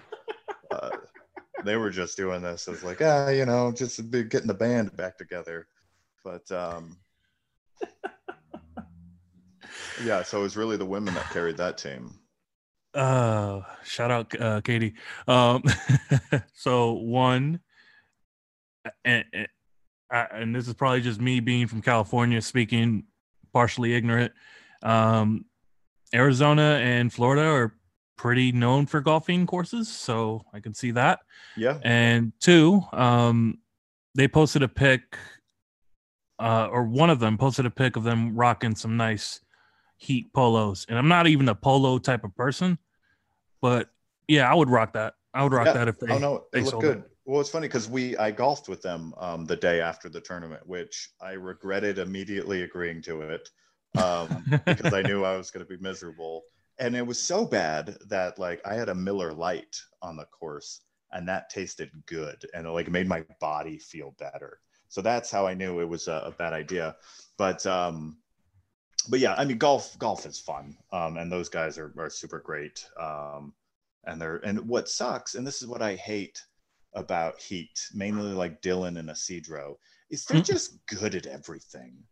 Uh, 0.71 0.91
they 1.65 1.75
were 1.75 1.89
just 1.89 2.17
doing 2.17 2.41
this 2.41 2.67
as 2.67 2.83
like 2.83 3.01
ah, 3.01 3.29
you 3.29 3.45
know, 3.45 3.71
just 3.71 4.09
getting 4.11 4.47
the 4.47 4.53
band 4.53 4.95
back 4.95 5.17
together, 5.17 5.67
but 6.23 6.49
um, 6.51 6.97
yeah, 10.03 10.23
so 10.23 10.39
it 10.39 10.43
was 10.43 10.57
really 10.57 10.77
the 10.77 10.85
women 10.85 11.13
that 11.13 11.29
carried 11.31 11.57
that 11.57 11.77
team. 11.77 12.13
Uh, 12.93 13.61
shout 13.83 14.09
out, 14.09 14.41
uh, 14.41 14.61
Katie. 14.61 14.95
Um, 15.27 15.63
so 16.53 16.93
one, 16.93 17.59
and, 19.05 19.25
and, 19.31 19.47
and 20.09 20.55
this 20.55 20.67
is 20.67 20.73
probably 20.73 21.01
just 21.01 21.21
me 21.21 21.39
being 21.39 21.67
from 21.67 21.81
California, 21.83 22.41
speaking 22.41 23.03
partially 23.53 23.93
ignorant. 23.93 24.31
Um, 24.83 25.45
Arizona 26.13 26.79
and 26.81 27.11
Florida 27.11 27.43
are 27.43 27.75
pretty 28.17 28.51
known 28.51 28.85
for 28.85 28.99
golfing 29.01 29.45
courses, 29.45 29.87
so 29.87 30.43
I 30.53 30.59
can 30.59 30.73
see 30.73 30.91
that. 30.91 31.19
Yeah. 31.55 31.79
And 31.83 32.33
two, 32.39 32.81
um, 32.91 33.59
they 34.15 34.27
posted 34.27 34.63
a 34.63 34.67
pic, 34.67 35.01
uh, 36.39 36.67
or 36.71 36.83
one 36.83 37.09
of 37.09 37.19
them 37.19 37.37
posted 37.37 37.65
a 37.65 37.69
pic 37.69 37.95
of 37.95 38.03
them 38.03 38.35
rocking 38.35 38.75
some 38.75 38.97
nice 38.97 39.41
heat 39.97 40.31
polos. 40.33 40.85
And 40.89 40.97
I'm 40.97 41.07
not 41.07 41.27
even 41.27 41.49
a 41.49 41.55
polo 41.55 41.97
type 41.99 42.23
of 42.23 42.35
person, 42.35 42.77
but 43.61 43.89
yeah, 44.27 44.49
I 44.49 44.55
would 44.55 44.69
rock 44.69 44.93
that. 44.93 45.13
I 45.33 45.43
would 45.43 45.53
rock 45.53 45.67
Yeah. 45.67 45.73
that 45.73 45.87
if 45.87 45.99
they. 45.99 46.11
oh 46.11 46.17
no, 46.17 46.43
they, 46.51 46.61
look 46.61 46.81
good. 46.81 46.97
it. 46.99 47.11
Well, 47.29 47.41
it's 47.41 47.51
funny 47.51 47.67
because 47.67 47.87
we 47.87 48.17
I 48.17 48.31
golfed 48.31 48.69
with 48.69 48.81
them 48.81 49.13
um, 49.19 49.45
the 49.45 49.55
day 49.55 49.81
after 49.81 50.09
the 50.09 50.19
tournament, 50.19 50.65
which 50.65 51.11
I 51.21 51.33
regretted 51.33 51.99
immediately 51.99 52.63
agreeing 52.63 53.03
to 53.03 53.21
it 53.21 53.49
um, 53.99 54.45
because 54.65 54.95
I 54.95 55.03
knew 55.03 55.23
I 55.23 55.37
was 55.37 55.51
going 55.51 55.63
to 55.63 55.69
be 55.69 55.79
miserable. 55.79 56.45
And 56.79 56.95
it 56.95 57.05
was 57.05 57.21
so 57.21 57.45
bad 57.45 57.99
that 58.07 58.39
like 58.39 58.65
I 58.65 58.73
had 58.73 58.89
a 58.89 58.95
Miller 58.95 59.31
Lite 59.31 59.79
on 60.01 60.17
the 60.17 60.25
course, 60.25 60.81
and 61.11 61.29
that 61.29 61.51
tasted 61.51 61.91
good, 62.07 62.43
and 62.55 62.65
it 62.65 62.71
like 62.71 62.89
made 62.89 63.07
my 63.07 63.23
body 63.39 63.77
feel 63.77 64.15
better. 64.17 64.57
So 64.87 65.03
that's 65.03 65.29
how 65.29 65.45
I 65.45 65.53
knew 65.53 65.81
it 65.81 65.87
was 65.87 66.07
a, 66.07 66.23
a 66.25 66.31
bad 66.31 66.53
idea. 66.53 66.95
But 67.37 67.63
um, 67.67 68.17
but 69.07 69.19
yeah, 69.19 69.35
I 69.35 69.45
mean 69.45 69.59
golf 69.59 69.95
golf 69.99 70.25
is 70.25 70.39
fun, 70.39 70.75
um, 70.91 71.17
and 71.17 71.31
those 71.31 71.47
guys 71.47 71.77
are 71.77 71.93
are 71.95 72.09
super 72.09 72.39
great. 72.39 72.83
Um, 72.99 73.53
and 74.05 74.19
they're 74.19 74.37
and 74.37 74.67
what 74.67 74.89
sucks, 74.89 75.35
and 75.35 75.45
this 75.45 75.61
is 75.61 75.67
what 75.67 75.83
I 75.83 75.93
hate 75.93 76.41
about 76.99 77.41
Heat, 77.41 77.79
mainly 77.93 78.33
like 78.33 78.61
Dylan 78.61 78.99
and 78.99 79.09
Isidro, 79.09 79.79
is 80.09 80.25
they're 80.25 80.39
Hmm. 80.39 80.41
just 80.41 80.85
good 80.87 81.15
at 81.15 81.25
everything. 81.27 82.03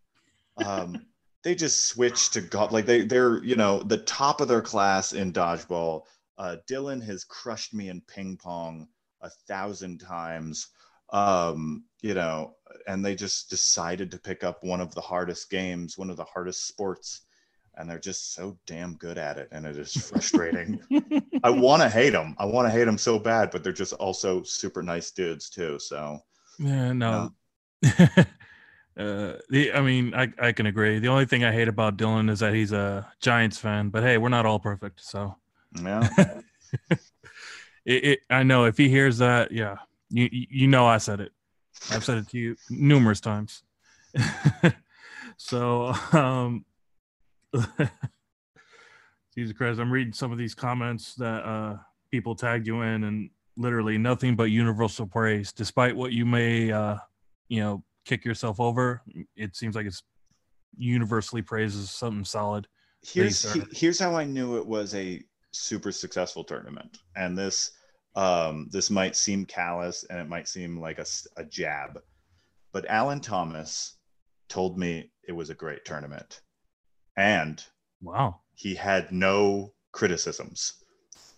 Um, 0.57 1.05
they 1.43 1.55
just 1.55 1.87
switch 1.87 2.31
to 2.31 2.41
golf, 2.41 2.71
like 2.71 2.85
they 2.85 3.01
they're 3.01 3.43
you 3.43 3.55
know 3.55 3.81
the 3.83 3.97
top 3.99 4.41
of 4.41 4.47
their 4.47 4.61
class 4.61 5.13
in 5.13 5.33
dodgeball. 5.33 6.03
Uh, 6.37 6.57
Dylan 6.69 7.03
has 7.03 7.23
crushed 7.23 7.73
me 7.73 7.89
in 7.89 8.01
ping 8.01 8.37
pong 8.37 8.87
a 9.21 9.29
thousand 9.47 9.99
times. 9.99 10.67
Um, 11.11 11.85
you 12.01 12.13
know, 12.13 12.55
and 12.87 13.03
they 13.05 13.15
just 13.15 13.49
decided 13.49 14.11
to 14.11 14.19
pick 14.19 14.43
up 14.43 14.63
one 14.63 14.81
of 14.81 14.93
the 14.93 15.01
hardest 15.01 15.49
games, 15.49 15.97
one 15.97 16.09
of 16.09 16.17
the 16.17 16.25
hardest 16.25 16.67
sports, 16.67 17.21
and 17.77 17.89
they're 17.89 17.99
just 17.99 18.33
so 18.33 18.57
damn 18.65 18.95
good 18.95 19.17
at 19.17 19.37
it, 19.37 19.47
and 19.51 19.65
it 19.65 19.77
is 19.77 19.93
frustrating. 20.09 20.79
I 21.43 21.49
want 21.49 21.81
to 21.81 21.89
hate 21.89 22.11
them. 22.11 22.35
I 22.37 22.45
want 22.45 22.67
to 22.67 22.71
hate 22.71 22.85
them 22.85 22.97
so 22.97 23.19
bad, 23.19 23.51
but 23.51 23.63
they're 23.63 23.73
just 23.73 23.93
also 23.93 24.43
super 24.43 24.81
nice 24.81 25.11
dudes 25.11 25.49
too. 25.49 25.79
So 25.79 26.19
Yeah, 26.59 26.93
no. 26.93 27.31
uh, 27.85 28.23
the, 28.95 29.71
I 29.73 29.81
mean, 29.81 30.13
I, 30.15 30.31
I 30.41 30.51
can 30.51 30.65
agree. 30.65 30.99
The 30.99 31.07
only 31.07 31.25
thing 31.25 31.43
I 31.43 31.51
hate 31.51 31.67
about 31.67 31.97
Dylan 31.97 32.29
is 32.29 32.39
that 32.39 32.53
he's 32.53 32.71
a 32.71 33.07
Giants 33.21 33.57
fan, 33.57 33.89
but 33.89 34.03
hey, 34.03 34.17
we're 34.17 34.29
not 34.29 34.45
all 34.45 34.59
perfect. 34.59 35.03
So 35.03 35.35
yeah, 35.81 36.09
it, 36.89 38.03
it, 38.03 38.19
I 38.29 38.43
know 38.43 38.65
if 38.65 38.77
he 38.77 38.89
hears 38.89 39.19
that, 39.19 39.51
yeah, 39.51 39.77
you 40.09 40.29
you 40.31 40.67
know, 40.67 40.87
I 40.87 40.97
said 40.97 41.19
it. 41.19 41.31
I've 41.91 42.03
said 42.03 42.17
it 42.17 42.29
to 42.29 42.39
you 42.39 42.55
numerous 42.69 43.21
times. 43.21 43.61
so, 45.37 45.93
um, 46.11 46.65
Jesus 49.35 49.55
Christ, 49.55 49.79
I'm 49.79 49.91
reading 49.91 50.13
some 50.13 50.31
of 50.31 50.37
these 50.37 50.55
comments 50.55 51.15
that 51.15 51.45
uh, 51.45 51.77
people 52.11 52.35
tagged 52.35 52.67
you 52.67 52.81
in, 52.81 53.03
and 53.03 53.29
literally 53.55 53.97
nothing 53.97 54.35
but 54.35 54.45
universal 54.45 55.05
praise. 55.05 55.51
Despite 55.51 55.95
what 55.95 56.11
you 56.11 56.25
may, 56.25 56.71
uh, 56.71 56.97
you 57.49 57.61
know, 57.61 57.83
kick 58.05 58.25
yourself 58.25 58.59
over, 58.59 59.01
it 59.35 59.55
seems 59.55 59.75
like 59.75 59.85
it's 59.85 60.03
universally 60.77 61.41
praised 61.41 61.77
as 61.77 61.91
something 61.91 62.25
solid. 62.25 62.67
here's 63.03 63.51
he- 63.53 63.63
here's 63.71 63.99
how 63.99 64.15
I 64.15 64.23
knew 64.25 64.57
it 64.57 64.65
was 64.65 64.95
a 64.95 65.21
super 65.51 65.91
successful 65.91 66.43
tournament, 66.43 66.99
and 67.15 67.37
this 67.37 67.71
um, 68.15 68.67
this 68.71 68.89
might 68.89 69.15
seem 69.15 69.45
callous 69.45 70.03
and 70.09 70.19
it 70.19 70.27
might 70.27 70.47
seem 70.47 70.79
like 70.79 70.97
a 70.97 71.43
jab, 71.45 71.99
but 72.73 72.89
Alan 72.89 73.19
Thomas 73.19 73.97
told 74.49 74.79
me 74.79 75.11
it 75.27 75.33
was 75.33 75.51
a 75.51 75.53
great 75.53 75.85
tournament, 75.85 76.41
and 77.17 77.63
Wow. 78.01 78.41
he 78.55 78.75
had 78.75 79.11
no 79.11 79.73
criticisms. 79.91 80.73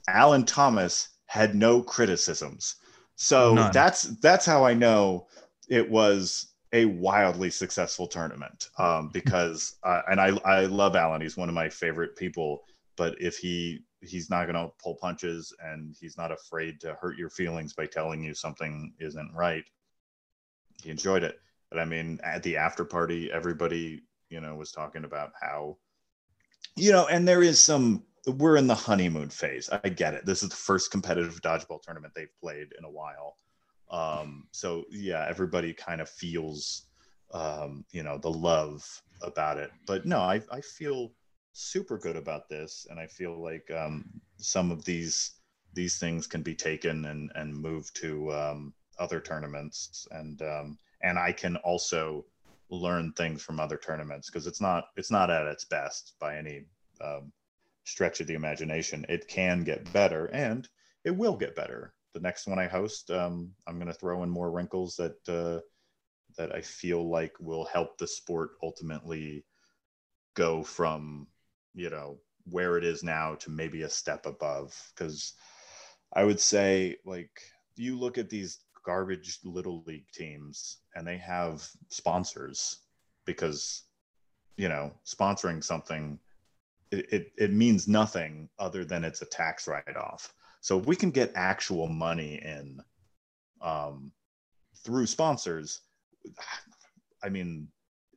Alan 0.08 0.46
Thomas 0.46 1.10
had 1.26 1.56
no 1.56 1.82
criticisms. 1.82 2.76
So 3.16 3.56
None. 3.56 3.72
that's 3.72 4.04
that's 4.22 4.46
how 4.46 4.66
I 4.66 4.74
know 4.74 5.28
it 5.70 5.90
was 5.90 6.54
a 6.74 6.86
wildly 6.86 7.50
successful 7.50 8.08
tournament. 8.08 8.70
Um, 8.78 9.10
because 9.14 9.76
uh, 9.84 10.02
and 10.10 10.20
I 10.20 10.38
I 10.46 10.66
love 10.66 10.96
Alan. 10.96 11.22
He's 11.22 11.38
one 11.38 11.50
of 11.50 11.56
my 11.56 11.70
favorite 11.70 12.16
people. 12.16 12.64
But 12.98 13.16
if 13.22 13.38
he 13.38 13.86
he's 14.02 14.30
not 14.30 14.46
going 14.46 14.56
to 14.56 14.72
pull 14.82 14.96
punches 14.96 15.54
and 15.64 15.96
he's 16.00 16.18
not 16.18 16.32
afraid 16.32 16.80
to 16.82 16.98
hurt 17.02 17.18
your 17.18 17.30
feelings 17.30 17.74
by 17.74 17.86
telling 17.86 18.24
you 18.24 18.34
something 18.34 18.94
isn't 19.00 19.34
right. 19.36 19.64
He 20.82 20.90
enjoyed 20.90 21.24
it. 21.24 21.40
But 21.70 21.80
I 21.80 21.86
mean, 21.86 22.20
at 22.24 22.42
the 22.44 22.58
after 22.58 22.86
party, 22.86 23.32
everybody 23.32 24.02
you 24.30 24.42
know 24.42 24.56
was 24.56 24.72
talking 24.72 25.04
about 25.04 25.32
how 25.42 25.78
you 26.76 26.92
know, 26.92 27.08
and 27.08 27.28
there 27.28 27.44
is 27.44 27.62
some. 27.62 28.04
We're 28.28 28.58
in 28.58 28.68
the 28.68 28.76
honeymoon 28.76 29.30
phase. 29.30 29.70
I 29.72 29.90
get 29.90 30.14
it. 30.14 30.26
This 30.26 30.44
is 30.44 30.50
the 30.50 30.56
first 30.56 30.92
competitive 30.92 31.42
dodgeball 31.42 31.82
tournament 31.82 32.14
they've 32.16 32.40
played 32.40 32.68
in 32.78 32.84
a 32.86 32.90
while. 32.90 33.38
Um, 33.90 34.48
so 34.52 34.84
yeah, 34.92 35.26
everybody 35.28 35.74
kind 35.74 36.00
of 36.00 36.10
feels, 36.10 36.86
um, 37.34 37.86
you 37.92 38.04
know, 38.04 38.18
the 38.18 38.30
love 38.30 38.86
about 39.22 39.58
it. 39.58 39.72
But 39.88 40.06
no, 40.06 40.20
I 40.20 40.42
I 40.52 40.62
feel 40.62 41.12
super 41.54 41.98
good 41.98 42.16
about 42.16 42.50
this, 42.50 42.88
and 42.90 43.00
I 43.00 43.08
feel 43.08 43.42
like 43.42 43.70
um, 43.72 44.06
some 44.38 44.72
of 44.72 44.86
these 44.86 45.32
these 45.74 45.98
things 45.98 46.28
can 46.28 46.42
be 46.42 46.56
taken 46.56 47.06
and 47.06 47.32
and 47.36 47.54
moved 47.54 47.96
to 48.02 48.32
um, 48.34 48.74
other 49.00 49.20
tournaments, 49.20 50.08
and 50.12 50.42
um, 50.42 50.78
and 51.02 51.18
I 51.18 51.32
can 51.32 51.56
also 51.58 52.26
learn 52.70 53.12
things 53.14 53.42
from 53.42 53.60
other 53.60 53.78
tournaments 53.78 54.30
because 54.30 54.48
it's 54.48 54.62
not 54.62 54.86
it's 54.96 55.12
not 55.12 55.30
at 55.30 55.48
its 55.48 55.66
best 55.66 56.14
by 56.20 56.38
any 56.38 56.66
um, 57.02 57.32
stretch 57.84 58.20
of 58.22 58.28
the 58.28 58.36
imagination. 58.36 59.06
It 59.10 59.28
can 59.28 59.64
get 59.64 59.92
better, 59.92 60.28
and 60.28 60.68
it 61.04 61.12
will 61.12 61.36
get 61.36 61.56
better. 61.56 61.94
The 62.14 62.20
next 62.20 62.48
one 62.48 62.60
I 62.60 62.68
host, 62.68 63.12
um, 63.12 63.52
I'm 63.68 63.76
going 63.76 63.88
to 63.88 63.94
throw 63.94 64.24
in 64.24 64.30
more 64.30 64.52
wrinkles 64.52 64.96
that 64.96 65.18
uh, 65.28 65.62
that 66.38 66.54
I 66.54 66.62
feel 66.62 67.10
like 67.10 67.34
will 67.40 67.66
help 67.66 67.98
the 67.98 68.08
sport 68.08 68.52
ultimately 68.62 69.46
go 70.36 70.64
from 70.64 71.28
you 71.74 71.90
know 71.90 72.20
where 72.46 72.78
it 72.78 72.84
is 72.84 73.04
now 73.04 73.36
to 73.36 73.50
maybe 73.50 73.82
a 73.84 73.90
step 73.90 74.26
above. 74.26 74.76
Because 74.96 75.34
I 76.14 76.24
would 76.24 76.40
say 76.40 76.98
like 77.06 77.32
you 77.76 77.98
look 77.98 78.18
at 78.18 78.30
these 78.30 78.60
garbage 78.90 79.38
little 79.44 79.84
league 79.86 80.12
teams 80.12 80.80
and 80.96 81.06
they 81.06 81.16
have 81.16 81.70
sponsors 81.90 82.78
because 83.24 83.84
you 84.58 84.68
know 84.68 84.92
sponsoring 85.06 85.64
something 85.64 86.18
it, 86.90 87.14
it, 87.14 87.32
it 87.38 87.54
means 87.54 87.88
nothing 87.88 88.50
other 88.58 88.84
than 88.84 89.04
it's 89.04 89.22
a 89.22 89.28
tax 89.28 89.68
write-off. 89.68 90.34
So 90.62 90.80
if 90.80 90.88
we 90.88 90.96
can 90.96 91.12
get 91.12 91.32
actual 91.36 91.88
money 91.88 92.42
in 92.44 92.82
um, 93.62 94.12
through 94.84 95.06
sponsors 95.06 95.82
i 97.24 97.30
mean 97.30 97.68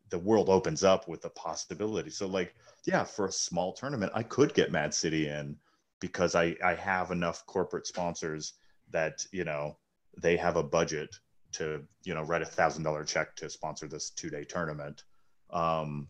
the 0.08 0.18
world 0.18 0.48
opens 0.48 0.82
up 0.84 1.08
with 1.08 1.20
the 1.20 1.30
possibility. 1.30 2.10
So 2.10 2.26
like 2.26 2.54
yeah 2.86 3.04
for 3.04 3.26
a 3.26 3.32
small 3.46 3.74
tournament 3.74 4.12
i 4.14 4.22
could 4.22 4.54
get 4.54 4.72
mad 4.72 4.94
city 4.94 5.28
in 5.28 5.56
because 6.00 6.34
i 6.34 6.56
i 6.64 6.74
have 6.74 7.10
enough 7.10 7.44
corporate 7.46 7.86
sponsors 7.86 8.54
that 8.90 9.26
you 9.32 9.44
know 9.44 9.76
they 10.20 10.36
have 10.36 10.56
a 10.56 10.62
budget 10.62 11.14
to 11.52 11.82
you 12.04 12.14
know 12.14 12.22
write 12.22 12.42
a 12.42 12.46
thousand 12.46 12.82
dollar 12.82 13.04
check 13.04 13.34
to 13.36 13.50
sponsor 13.50 13.86
this 13.86 14.10
two 14.10 14.30
day 14.30 14.44
tournament 14.44 15.02
um, 15.50 16.08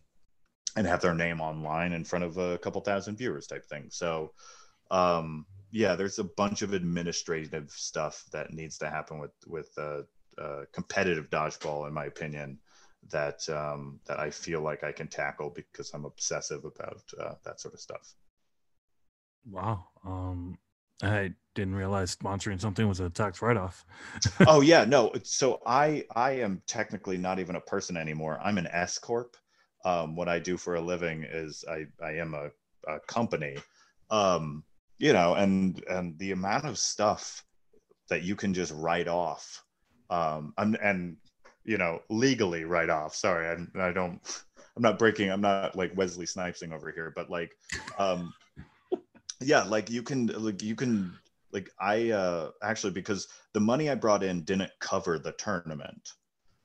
and 0.75 0.87
have 0.87 1.01
their 1.01 1.13
name 1.13 1.41
online 1.41 1.93
in 1.93 2.03
front 2.03 2.25
of 2.25 2.37
a 2.37 2.57
couple 2.59 2.81
thousand 2.81 3.17
viewers 3.17 3.47
type 3.47 3.65
thing 3.65 3.87
so 3.89 4.31
um, 4.91 5.45
yeah 5.71 5.95
there's 5.95 6.19
a 6.19 6.23
bunch 6.23 6.61
of 6.61 6.73
administrative 6.73 7.69
stuff 7.71 8.23
that 8.31 8.53
needs 8.53 8.77
to 8.77 8.89
happen 8.89 9.19
with 9.19 9.33
with 9.47 9.69
uh, 9.77 10.01
uh, 10.37 10.63
competitive 10.71 11.29
dodgeball 11.29 11.87
in 11.87 11.93
my 11.93 12.05
opinion 12.05 12.57
that 13.11 13.47
um, 13.49 13.99
that 14.07 14.19
i 14.19 14.29
feel 14.29 14.61
like 14.61 14.83
i 14.83 14.91
can 14.91 15.07
tackle 15.07 15.49
because 15.49 15.91
i'm 15.93 16.05
obsessive 16.05 16.63
about 16.63 17.01
uh, 17.19 17.33
that 17.43 17.59
sort 17.59 17.73
of 17.73 17.79
stuff 17.79 18.15
Wow. 19.49 19.87
Um, 20.05 20.57
I 21.01 21.33
didn't 21.55 21.75
realize 21.75 22.15
sponsoring 22.15 22.59
something 22.59 22.87
was 22.87 22.99
a 22.99 23.09
tax 23.09 23.41
write-off. 23.41 23.85
oh 24.47 24.61
yeah 24.61 24.85
no 24.85 25.11
so 25.23 25.61
i 25.65 26.03
i 26.15 26.31
am 26.31 26.61
technically 26.65 27.17
not 27.17 27.39
even 27.39 27.55
a 27.55 27.61
person 27.61 27.95
anymore 27.95 28.39
i'm 28.43 28.57
an 28.57 28.67
s 28.67 28.97
corp 28.97 29.37
um, 29.85 30.15
what 30.15 30.27
i 30.27 30.39
do 30.39 30.57
for 30.57 30.75
a 30.75 30.81
living 30.81 31.23
is 31.23 31.63
i 31.69 31.85
i 32.03 32.11
am 32.13 32.33
a, 32.33 32.49
a 32.91 32.99
company 33.01 33.55
um, 34.09 34.63
you 34.99 35.11
know, 35.11 35.33
and 35.33 35.83
and 35.89 36.17
the 36.19 36.31
amount 36.31 36.65
of 36.65 36.77
stuff 36.77 37.43
that 38.09 38.23
you 38.23 38.35
can 38.35 38.53
just 38.53 38.71
write 38.73 39.07
off, 39.07 39.63
um, 40.09 40.53
and, 40.57 40.77
and 40.81 41.17
you 41.65 41.77
know, 41.77 41.99
legally 42.09 42.63
write 42.63 42.89
off. 42.89 43.15
Sorry, 43.15 43.47
I, 43.47 43.87
I 43.87 43.91
don't. 43.91 44.19
I'm 44.75 44.81
not 44.81 44.99
breaking. 44.99 45.31
I'm 45.31 45.41
not 45.41 45.75
like 45.75 45.97
Wesley 45.97 46.25
Snipesing 46.25 46.73
over 46.73 46.91
here, 46.91 47.11
but 47.15 47.29
like, 47.29 47.51
um, 47.99 48.33
yeah, 49.45 49.63
like 49.63 49.89
you 49.89 50.03
can 50.03 50.27
like 50.27 50.61
you 50.61 50.75
can 50.75 51.17
like 51.51 51.69
I 51.79 52.11
uh 52.11 52.51
actually 52.61 52.93
because 52.93 53.27
the 53.53 53.59
money 53.59 53.89
I 53.89 53.95
brought 53.95 54.23
in 54.23 54.43
didn't 54.43 54.71
cover 54.79 55.19
the 55.19 55.33
tournament. 55.33 56.09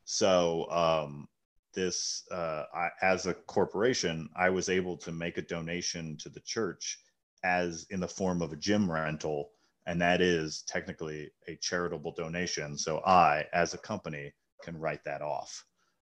So 0.05 0.71
um 0.71 1.29
this 1.75 2.25
uh 2.31 2.65
I, 2.75 2.89
as 3.03 3.27
a 3.27 3.35
corporation, 3.35 4.29
I 4.37 4.51
was 4.51 4.69
able 4.69 4.97
to 4.99 5.13
make 5.13 5.39
a 5.39 5.43
donation 5.43 6.17
to 6.19 6.29
the 6.29 6.41
church 6.41 6.99
as 7.45 7.87
in 7.91 8.01
the 8.01 8.09
form 8.09 8.43
of 8.43 8.53
a 8.53 8.57
gym 8.57 8.91
rental 8.91 9.51
and 9.87 10.01
that 10.03 10.21
is 10.21 10.63
technically 10.67 11.31
a 11.47 11.57
charitable 11.57 12.13
donation. 12.17 12.77
So 12.77 12.99
I 13.07 13.47
as 13.53 13.75
a 13.75 13.79
company 13.79 14.33
can 14.63 14.79
write 14.79 15.05
that 15.05 15.23
off. 15.23 15.65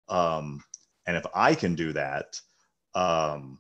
Um 0.10 0.64
and 1.08 1.18
if 1.18 1.26
I 1.34 1.56
can 1.56 1.76
do 1.76 1.94
that, 1.94 2.40
um 2.96 3.60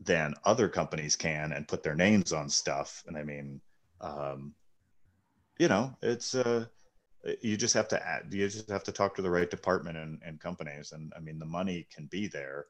then 0.00 0.34
other 0.44 0.68
companies 0.68 1.16
can 1.16 1.52
and 1.52 1.68
put 1.68 1.82
their 1.82 1.94
names 1.94 2.32
on 2.32 2.48
stuff. 2.48 3.02
And 3.06 3.16
I 3.16 3.22
mean, 3.22 3.60
um, 4.00 4.54
you 5.58 5.68
know, 5.68 5.96
it's 6.02 6.34
uh, 6.34 6.66
you 7.40 7.56
just 7.56 7.74
have 7.74 7.88
to 7.88 8.06
add, 8.06 8.26
you 8.30 8.48
just 8.48 8.70
have 8.70 8.84
to 8.84 8.92
talk 8.92 9.14
to 9.16 9.22
the 9.22 9.30
right 9.30 9.50
department 9.50 9.96
and, 9.96 10.20
and 10.24 10.40
companies. 10.40 10.92
And 10.92 11.12
I 11.16 11.20
mean, 11.20 11.38
the 11.38 11.46
money 11.46 11.86
can 11.94 12.06
be 12.06 12.28
there. 12.28 12.66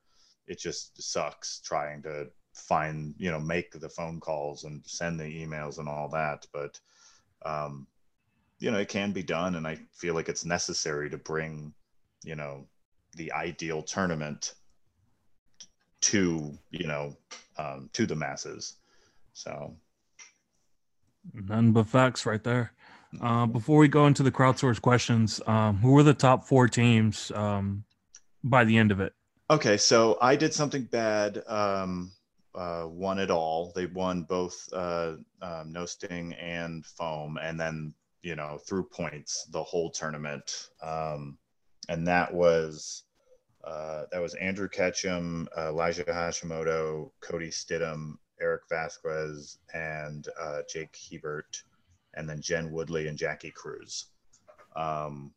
It 0.47 0.59
just 0.59 1.03
sucks 1.03 1.61
trying 1.61 2.03
to 2.03 2.29
find, 2.55 3.15
you 3.19 3.31
know, 3.31 3.41
make 3.41 3.73
the 3.73 3.89
phone 3.89 4.21
calls 4.21 4.65
and 4.65 4.83
send 4.87 5.19
the 5.19 5.25
emails 5.25 5.79
and 5.79 5.89
all 5.89 6.09
that. 6.11 6.47
But, 6.53 6.81
um, 7.45 7.87
you 8.59 8.71
know, 8.71 8.79
it 8.79 8.89
can 8.89 9.13
be 9.13 9.23
done. 9.23 9.57
And 9.57 9.67
I 9.67 9.79
feel 9.93 10.15
like 10.15 10.29
it's 10.29 10.45
necessary 10.45 11.11
to 11.11 11.19
bring, 11.19 11.75
you 12.25 12.37
know, 12.37 12.67
the 13.17 13.33
ideal 13.33 13.83
tournament 13.83 14.55
to 16.03 16.57
you 16.71 16.87
know 16.87 17.17
um, 17.59 17.91
to 17.93 18.07
the 18.07 18.17
masses. 18.17 18.77
So. 19.33 19.77
None 21.35 21.73
but 21.73 21.89
facts 21.89 22.25
right 22.25 22.43
there. 22.43 22.73
Uh, 23.21 23.47
before 23.47 23.79
we 23.79 23.89
go 23.89 24.07
into 24.07 24.23
the 24.23 24.31
crowdsource 24.31 24.81
questions 24.81 25.41
um, 25.47 25.79
who 25.79 25.91
were 25.91 26.05
the 26.05 26.15
top 26.15 26.45
four 26.45 26.69
teams 26.69 27.33
um, 27.33 27.85
by 28.45 28.65
the 28.65 28.77
end 28.77 28.93
of 28.93 29.01
it? 29.01 29.13
Okay 29.49 29.77
so 29.77 30.19
i 30.21 30.35
did 30.37 30.53
something 30.53 30.83
bad 30.85 31.43
um, 31.47 32.11
uh, 32.57 32.87
won 32.89 33.19
it 33.19 33.31
all. 33.31 33.73
They 33.75 33.87
won 33.87 34.23
both 34.23 34.69
uh, 34.73 35.17
um, 35.43 35.73
no 35.73 35.85
sting 35.85 36.33
and 36.35 36.85
foam 36.85 37.39
and 37.41 37.61
then 37.61 37.93
you 38.23 38.35
know 38.35 38.59
through 38.67 38.85
points 38.85 39.47
the 39.51 39.63
whole 39.63 39.91
tournament. 39.91 40.69
Um, 40.83 41.39
and 41.89 42.07
that 42.09 42.33
was 42.33 43.05
uh, 43.67 44.05
that 44.13 44.23
was 44.23 44.35
Andrew 44.35 44.69
Ketchum, 44.69 45.49
uh, 45.57 45.69
Elijah 45.69 46.05
Hashimoto, 46.05 47.11
Cody 47.21 47.49
Stidham, 47.49 48.15
Eric 48.41 48.63
Vasquez, 48.69 49.59
and 49.75 50.29
uh, 50.41 50.61
Jake 50.73 50.97
Hebert, 51.11 51.63
and 52.15 52.29
then 52.29 52.41
Jen 52.41 52.71
Woodley 52.71 53.09
and 53.09 53.19
Jackie 53.19 53.51
Cruz. 53.51 54.07
Um, 54.77 55.33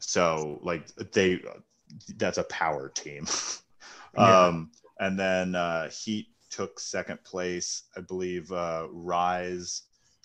so 0.00 0.58
like 0.62 0.88
they, 1.12 1.40
that's 2.16 2.38
a 2.38 2.44
power 2.44 2.88
team. 2.88 3.26
um, 4.16 4.70
yeah. 4.98 5.06
And 5.06 5.18
then 5.18 5.54
uh, 5.54 5.88
Heat 5.90 6.28
took 6.50 6.80
second 6.80 7.22
place. 7.22 7.84
I 7.96 8.00
believe 8.00 8.50
uh, 8.50 8.88
Rise 8.90 9.82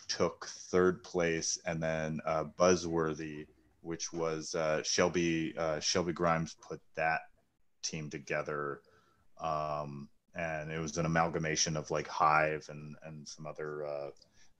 took 0.07 0.47
third 0.47 1.03
place, 1.03 1.59
and 1.65 1.81
then 1.81 2.19
uh, 2.25 2.45
Buzzworthy 2.59 3.45
which 3.87 4.11
was 4.11 4.53
uh, 4.53 4.83
Shelby 4.83 5.53
uh, 5.57 5.79
Shelby 5.79 6.13
Grimes 6.13 6.55
put 6.61 6.81
that 6.95 7.21
team 7.81 8.09
together, 8.09 8.81
um, 9.41 10.09
and 10.35 10.71
it 10.71 10.79
was 10.79 10.97
an 10.97 11.05
amalgamation 11.05 11.77
of 11.77 11.89
like 11.89 12.07
Hive 12.07 12.67
and 12.69 12.95
and 13.03 13.27
some 13.27 13.47
other 13.47 13.85
uh, 13.85 14.09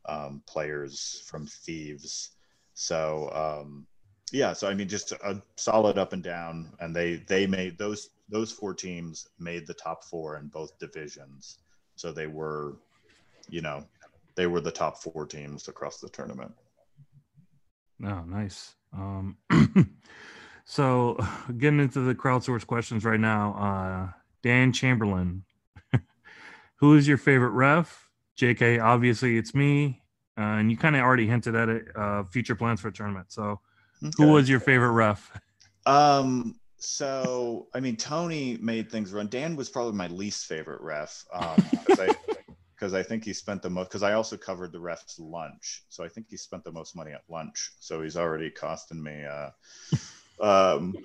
um, 0.07 0.41
players 0.47 1.23
from 1.27 1.45
Thieves. 1.45 2.31
So 2.73 3.29
um, 3.33 3.85
yeah, 4.31 4.53
so 4.53 4.67
I 4.67 4.73
mean, 4.73 4.87
just 4.87 5.11
a 5.11 5.41
solid 5.57 5.97
up 5.97 6.13
and 6.13 6.23
down, 6.23 6.71
and 6.79 6.95
they 6.95 7.15
they 7.27 7.47
made 7.47 7.77
those 7.77 8.09
those 8.29 8.51
four 8.51 8.73
teams 8.73 9.27
made 9.39 9.67
the 9.67 9.73
top 9.73 10.03
four 10.03 10.37
in 10.37 10.47
both 10.47 10.77
divisions. 10.79 11.59
So 11.95 12.11
they 12.11 12.27
were, 12.27 12.77
you 13.49 13.61
know, 13.61 13.85
they 14.35 14.47
were 14.47 14.61
the 14.61 14.71
top 14.71 15.01
four 15.01 15.25
teams 15.25 15.67
across 15.67 15.99
the 15.99 16.09
tournament. 16.09 16.51
Oh, 18.03 18.23
nice. 18.25 18.75
Um, 18.97 19.37
so 20.65 21.17
getting 21.57 21.79
into 21.79 22.01
the 22.01 22.15
crowdsource 22.15 22.65
questions 22.65 23.05
right 23.05 23.19
now, 23.19 23.53
uh, 23.53 24.11
Dan 24.43 24.73
Chamberlain, 24.73 25.43
who 26.75 26.95
is 26.95 27.07
your 27.07 27.17
favorite 27.17 27.51
ref? 27.51 28.09
JK, 28.37 28.83
obviously 28.83 29.37
it's 29.37 29.55
me. 29.55 30.01
Uh, 30.37 30.59
and 30.59 30.69
you 30.69 30.77
kind 30.77 30.95
of 30.95 31.01
already 31.01 31.25
hinted 31.25 31.55
at 31.55 31.67
it, 31.67 31.87
uh, 31.95 32.23
future 32.23 32.55
plans 32.55 32.79
for 32.79 32.89
a 32.89 32.93
tournament. 32.93 33.31
So 33.31 33.59
okay. 34.03 34.11
who 34.17 34.33
was 34.33 34.47
your 34.49 34.59
favorite 34.59 34.91
ref? 34.91 35.31
Um, 35.87 36.59
so 36.75 37.67
I 37.73 37.79
mean, 37.79 37.95
Tony 37.95 38.57
made 38.59 38.91
things 38.91 39.13
run. 39.13 39.27
Dan 39.27 39.55
was 39.55 39.69
probably 39.69 39.93
my 39.93 40.07
least 40.07 40.45
favorite 40.45 40.81
ref. 40.81 41.23
Um, 41.33 41.55
I, 41.91 42.13
because 42.77 42.93
I 42.93 43.01
think 43.03 43.23
he 43.23 43.33
spent 43.33 43.61
the 43.61 43.69
most. 43.69 43.89
Because 43.89 44.03
I 44.03 44.13
also 44.13 44.37
covered 44.37 44.71
the 44.71 44.79
ref's 44.79 45.19
lunch, 45.19 45.83
so 45.89 46.03
I 46.03 46.07
think 46.07 46.27
he 46.29 46.37
spent 46.37 46.63
the 46.63 46.71
most 46.71 46.95
money 46.95 47.11
at 47.11 47.23
lunch. 47.29 47.71
So 47.79 48.01
he's 48.01 48.17
already 48.17 48.49
costing 48.49 49.01
me. 49.01 49.25
Uh, 49.25 49.49
um, 50.41 50.95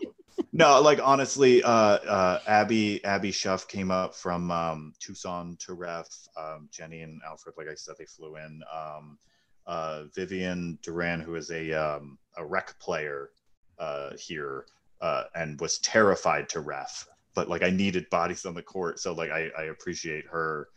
no, 0.53 0.81
like 0.81 1.01
honestly, 1.03 1.63
uh, 1.63 1.69
uh, 1.69 2.41
Abby 2.47 3.03
Abby 3.05 3.33
Schuff 3.33 3.69
came 3.69 3.91
up 3.91 4.15
from 4.15 4.51
um, 4.51 4.93
Tucson 5.01 5.57
to 5.61 5.75
ref. 5.75 6.09
Um, 6.37 6.69
Jenny 6.71 7.03
and 7.03 7.21
Alfred, 7.27 7.55
like 7.57 7.69
I 7.69 7.75
said, 7.75 7.95
they 7.99 8.07
flew 8.07 8.37
in. 8.37 8.63
Um, 8.73 9.19
uh, 9.67 10.05
Vivian 10.15 10.79
Duran, 10.83 11.21
who 11.21 11.37
is 11.37 11.51
a 11.51 11.73
um, 11.73 12.19
a 12.37 12.45
rec 12.45 12.79
player 12.81 13.31
uh, 13.79 14.11
here, 14.19 14.67
uh, 15.01 15.25
and 15.35 15.61
was 15.61 15.79
terrified 15.79 16.49
to 16.51 16.61
ref, 16.61 17.07
but 17.35 17.49
like 17.49 17.63
I 17.63 17.71
needed 17.71 18.11
bodies 18.11 18.45
on 18.45 18.55
the 18.55 18.63
court, 18.63 18.99
so 18.99 19.15
like 19.15 19.31
I, 19.31 19.51
I 19.57 19.63
appreciate 19.65 20.27
her 20.27 20.69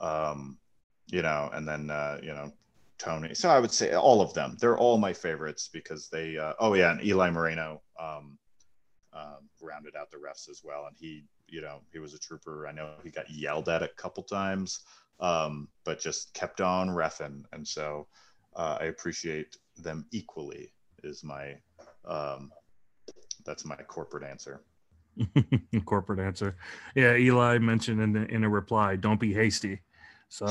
um, 0.00 0.58
you 1.06 1.22
know, 1.22 1.50
and 1.52 1.66
then 1.66 1.90
uh, 1.90 2.18
you 2.22 2.32
know 2.32 2.52
Tony. 2.98 3.34
So 3.34 3.48
I 3.48 3.58
would 3.58 3.72
say 3.72 3.94
all 3.94 4.20
of 4.20 4.34
them. 4.34 4.56
They're 4.60 4.78
all 4.78 4.98
my 4.98 5.12
favorites 5.12 5.68
because 5.72 6.08
they. 6.08 6.36
Uh, 6.36 6.52
oh 6.60 6.74
yeah, 6.74 6.92
and 6.92 7.04
Eli 7.04 7.30
Moreno 7.30 7.82
um, 7.98 8.38
um, 9.12 9.48
rounded 9.60 9.96
out 9.96 10.10
the 10.10 10.18
refs 10.18 10.48
as 10.48 10.62
well, 10.62 10.86
and 10.86 10.96
he, 10.98 11.24
you 11.48 11.62
know, 11.62 11.80
he 11.92 11.98
was 11.98 12.14
a 12.14 12.18
trooper. 12.18 12.68
I 12.68 12.72
know 12.72 12.90
he 13.02 13.10
got 13.10 13.30
yelled 13.30 13.68
at 13.68 13.82
a 13.82 13.88
couple 13.96 14.22
times, 14.22 14.80
um, 15.18 15.68
but 15.84 15.98
just 15.98 16.32
kept 16.34 16.60
on 16.60 16.88
refing, 16.88 17.44
and 17.52 17.66
so 17.66 18.06
uh, 18.54 18.78
I 18.80 18.84
appreciate 18.84 19.56
them 19.78 20.06
equally. 20.12 20.72
Is 21.02 21.24
my 21.24 21.56
um, 22.04 22.52
that's 23.44 23.64
my 23.64 23.76
corporate 23.76 24.24
answer. 24.24 24.60
corporate 25.86 26.20
answer. 26.20 26.56
Yeah, 26.94 27.16
Eli 27.16 27.58
mentioned 27.58 28.00
in 28.00 28.12
the, 28.12 28.26
in 28.26 28.44
a 28.44 28.48
reply, 28.48 28.96
"Don't 28.96 29.20
be 29.20 29.32
hasty." 29.32 29.80
So, 30.30 30.46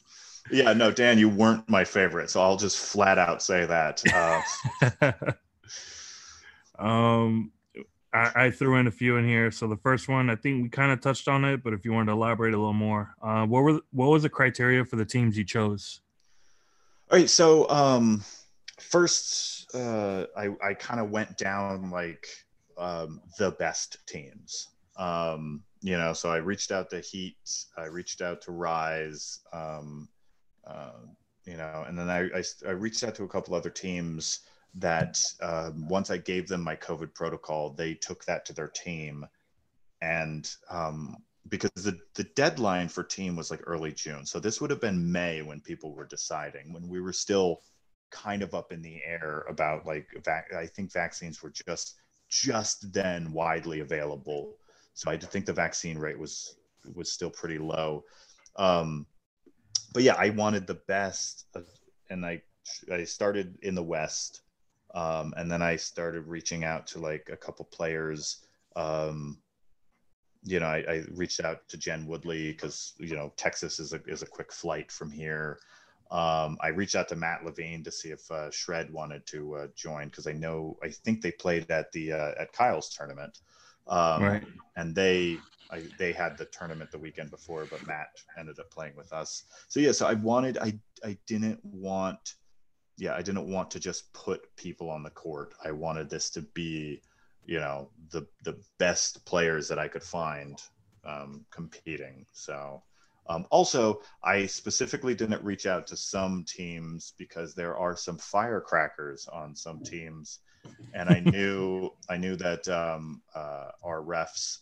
yeah, 0.50 0.72
no, 0.72 0.90
Dan, 0.90 1.18
you 1.18 1.28
weren't 1.28 1.68
my 1.70 1.84
favorite, 1.84 2.28
so 2.28 2.42
I'll 2.42 2.56
just 2.56 2.76
flat 2.76 3.16
out 3.16 3.42
say 3.42 3.64
that. 3.64 4.02
Uh, 5.00 5.32
um, 6.84 7.52
I, 8.12 8.32
I, 8.34 8.50
threw 8.50 8.76
in 8.76 8.88
a 8.88 8.90
few 8.90 9.16
in 9.16 9.26
here. 9.26 9.50
So 9.52 9.68
the 9.68 9.76
first 9.76 10.08
one, 10.08 10.28
I 10.28 10.36
think 10.36 10.64
we 10.64 10.68
kind 10.68 10.92
of 10.92 11.00
touched 11.00 11.28
on 11.28 11.44
it, 11.44 11.62
but 11.62 11.72
if 11.72 11.84
you 11.84 11.92
wanted 11.92 12.06
to 12.06 12.12
elaborate 12.12 12.54
a 12.54 12.58
little 12.58 12.72
more, 12.72 13.14
uh, 13.22 13.46
what 13.46 13.62
were 13.62 13.80
what 13.92 14.10
was 14.10 14.24
the 14.24 14.28
criteria 14.28 14.84
for 14.84 14.96
the 14.96 15.04
teams 15.04 15.38
you 15.38 15.44
chose? 15.44 16.00
All 17.10 17.18
right, 17.18 17.30
so 17.30 17.68
um, 17.70 18.24
first, 18.80 19.74
uh, 19.74 20.26
I 20.36 20.48
I 20.62 20.74
kind 20.74 21.00
of 21.00 21.10
went 21.10 21.38
down 21.38 21.90
like 21.90 22.26
um, 22.76 23.20
the 23.38 23.52
best 23.52 24.04
teams. 24.06 24.68
Um, 24.96 25.62
you 25.80 25.98
know, 25.98 26.12
so 26.12 26.30
I 26.30 26.36
reached 26.36 26.70
out 26.70 26.88
to 26.90 27.00
Heat, 27.00 27.36
I 27.76 27.86
reached 27.86 28.22
out 28.22 28.40
to 28.42 28.52
Rise, 28.52 29.40
um, 29.52 30.08
uh, 30.66 30.92
you 31.44 31.56
know, 31.56 31.84
and 31.86 31.98
then 31.98 32.08
I, 32.08 32.22
I, 32.38 32.42
I, 32.66 32.70
reached 32.70 33.04
out 33.04 33.14
to 33.16 33.24
a 33.24 33.28
couple 33.28 33.54
other 33.54 33.70
teams 33.70 34.40
that 34.76 35.20
um, 35.42 35.86
once 35.88 36.10
I 36.10 36.16
gave 36.16 36.48
them 36.48 36.62
my 36.62 36.74
COVID 36.76 37.12
protocol, 37.12 37.70
they 37.70 37.94
took 37.94 38.24
that 38.24 38.46
to 38.46 38.54
their 38.54 38.68
team. 38.68 39.26
And 40.00 40.50
um, 40.70 41.16
because 41.48 41.70
the, 41.74 41.98
the 42.14 42.24
deadline 42.34 42.88
for 42.88 43.04
team 43.04 43.36
was 43.36 43.50
like 43.50 43.60
early 43.66 43.92
June. 43.92 44.24
So 44.24 44.40
this 44.40 44.60
would 44.60 44.70
have 44.70 44.80
been 44.80 45.12
May 45.12 45.42
when 45.42 45.60
people 45.60 45.94
were 45.94 46.06
deciding, 46.06 46.72
when 46.72 46.88
we 46.88 47.00
were 47.00 47.12
still 47.12 47.60
kind 48.10 48.42
of 48.42 48.54
up 48.54 48.72
in 48.72 48.80
the 48.80 49.00
air 49.04 49.44
about 49.48 49.86
like, 49.86 50.08
vac- 50.24 50.54
I 50.54 50.66
think 50.66 50.92
vaccines 50.92 51.42
were 51.42 51.52
just, 51.66 51.96
just 52.30 52.92
then 52.92 53.32
widely 53.32 53.80
available 53.80 54.56
so 54.94 55.10
I 55.10 55.16
think 55.16 55.44
the 55.44 55.52
vaccine 55.52 55.98
rate 55.98 56.18
was 56.18 56.56
was 56.94 57.10
still 57.10 57.30
pretty 57.30 57.58
low. 57.58 58.04
Um, 58.56 59.06
but 59.92 60.02
yeah, 60.02 60.14
I 60.14 60.30
wanted 60.30 60.66
the 60.66 60.80
best, 60.86 61.46
of, 61.54 61.66
and 62.10 62.24
I 62.24 62.42
I 62.90 63.04
started 63.04 63.58
in 63.62 63.74
the 63.74 63.82
West, 63.82 64.42
um, 64.94 65.34
and 65.36 65.50
then 65.50 65.62
I 65.62 65.76
started 65.76 66.22
reaching 66.22 66.64
out 66.64 66.86
to 66.88 67.00
like 67.00 67.28
a 67.32 67.36
couple 67.36 67.64
players. 67.66 68.44
Um, 68.76 69.38
you 70.42 70.60
know, 70.60 70.66
I, 70.66 70.84
I, 70.88 71.04
reached 71.12 71.40
out 71.40 71.66
to 71.68 71.78
Jen 71.78 72.06
Woodley 72.06 72.52
because 72.52 72.92
you 72.98 73.16
know 73.16 73.32
Texas 73.36 73.80
is 73.80 73.92
a 73.92 74.00
is 74.06 74.22
a 74.22 74.26
quick 74.26 74.52
flight 74.52 74.92
from 74.92 75.10
here. 75.10 75.58
Um, 76.10 76.58
I 76.60 76.68
reached 76.68 76.96
out 76.96 77.08
to 77.08 77.16
Matt 77.16 77.44
Levine 77.44 77.82
to 77.82 77.90
see 77.90 78.10
if 78.10 78.30
uh, 78.30 78.50
Shred 78.50 78.92
wanted 78.92 79.26
to 79.26 79.54
uh, 79.54 79.66
join 79.74 80.08
because 80.08 80.26
I 80.26 80.32
know 80.32 80.76
I 80.82 80.90
think 80.90 81.22
they 81.22 81.32
played 81.32 81.70
at 81.70 81.90
the 81.92 82.12
uh, 82.12 82.32
at 82.38 82.52
Kyle's 82.52 82.90
tournament, 82.90 83.40
um, 83.86 84.22
right? 84.22 84.44
And 84.76 84.94
they 84.94 85.38
I, 85.70 85.82
they 85.98 86.12
had 86.12 86.36
the 86.36 86.44
tournament 86.46 86.90
the 86.90 86.98
weekend 86.98 87.30
before, 87.30 87.66
but 87.70 87.86
Matt 87.86 88.08
ended 88.38 88.58
up 88.58 88.70
playing 88.70 88.96
with 88.96 89.12
us. 89.12 89.44
So 89.68 89.80
yeah, 89.80 89.92
so 89.92 90.06
I 90.06 90.14
wanted 90.14 90.58
I 90.58 90.78
I 91.04 91.16
didn't 91.26 91.64
want 91.64 92.34
yeah 92.96 93.14
I 93.14 93.22
didn't 93.22 93.48
want 93.48 93.70
to 93.72 93.80
just 93.80 94.12
put 94.12 94.54
people 94.56 94.90
on 94.90 95.02
the 95.02 95.10
court. 95.10 95.54
I 95.64 95.72
wanted 95.72 96.08
this 96.10 96.30
to 96.30 96.42
be 96.42 97.02
you 97.44 97.60
know 97.60 97.90
the 98.10 98.26
the 98.42 98.58
best 98.78 99.24
players 99.26 99.68
that 99.68 99.78
I 99.78 99.88
could 99.88 100.02
find 100.02 100.60
um, 101.04 101.44
competing. 101.50 102.26
So 102.32 102.82
um, 103.26 103.46
also, 103.50 104.02
I 104.22 104.46
specifically 104.46 105.14
didn't 105.14 105.42
reach 105.42 105.66
out 105.66 105.86
to 105.88 105.96
some 105.96 106.44
teams 106.46 107.14
because 107.16 107.54
there 107.54 107.76
are 107.76 107.96
some 107.96 108.18
firecrackers 108.18 109.26
on 109.28 109.56
some 109.56 109.82
teams, 109.82 110.40
and 110.94 111.08
I 111.08 111.20
knew 111.20 111.90
I 112.08 112.16
knew 112.16 112.36
that 112.36 112.66
um, 112.68 113.22
uh, 113.34 113.70
our 113.82 114.02
refs 114.02 114.58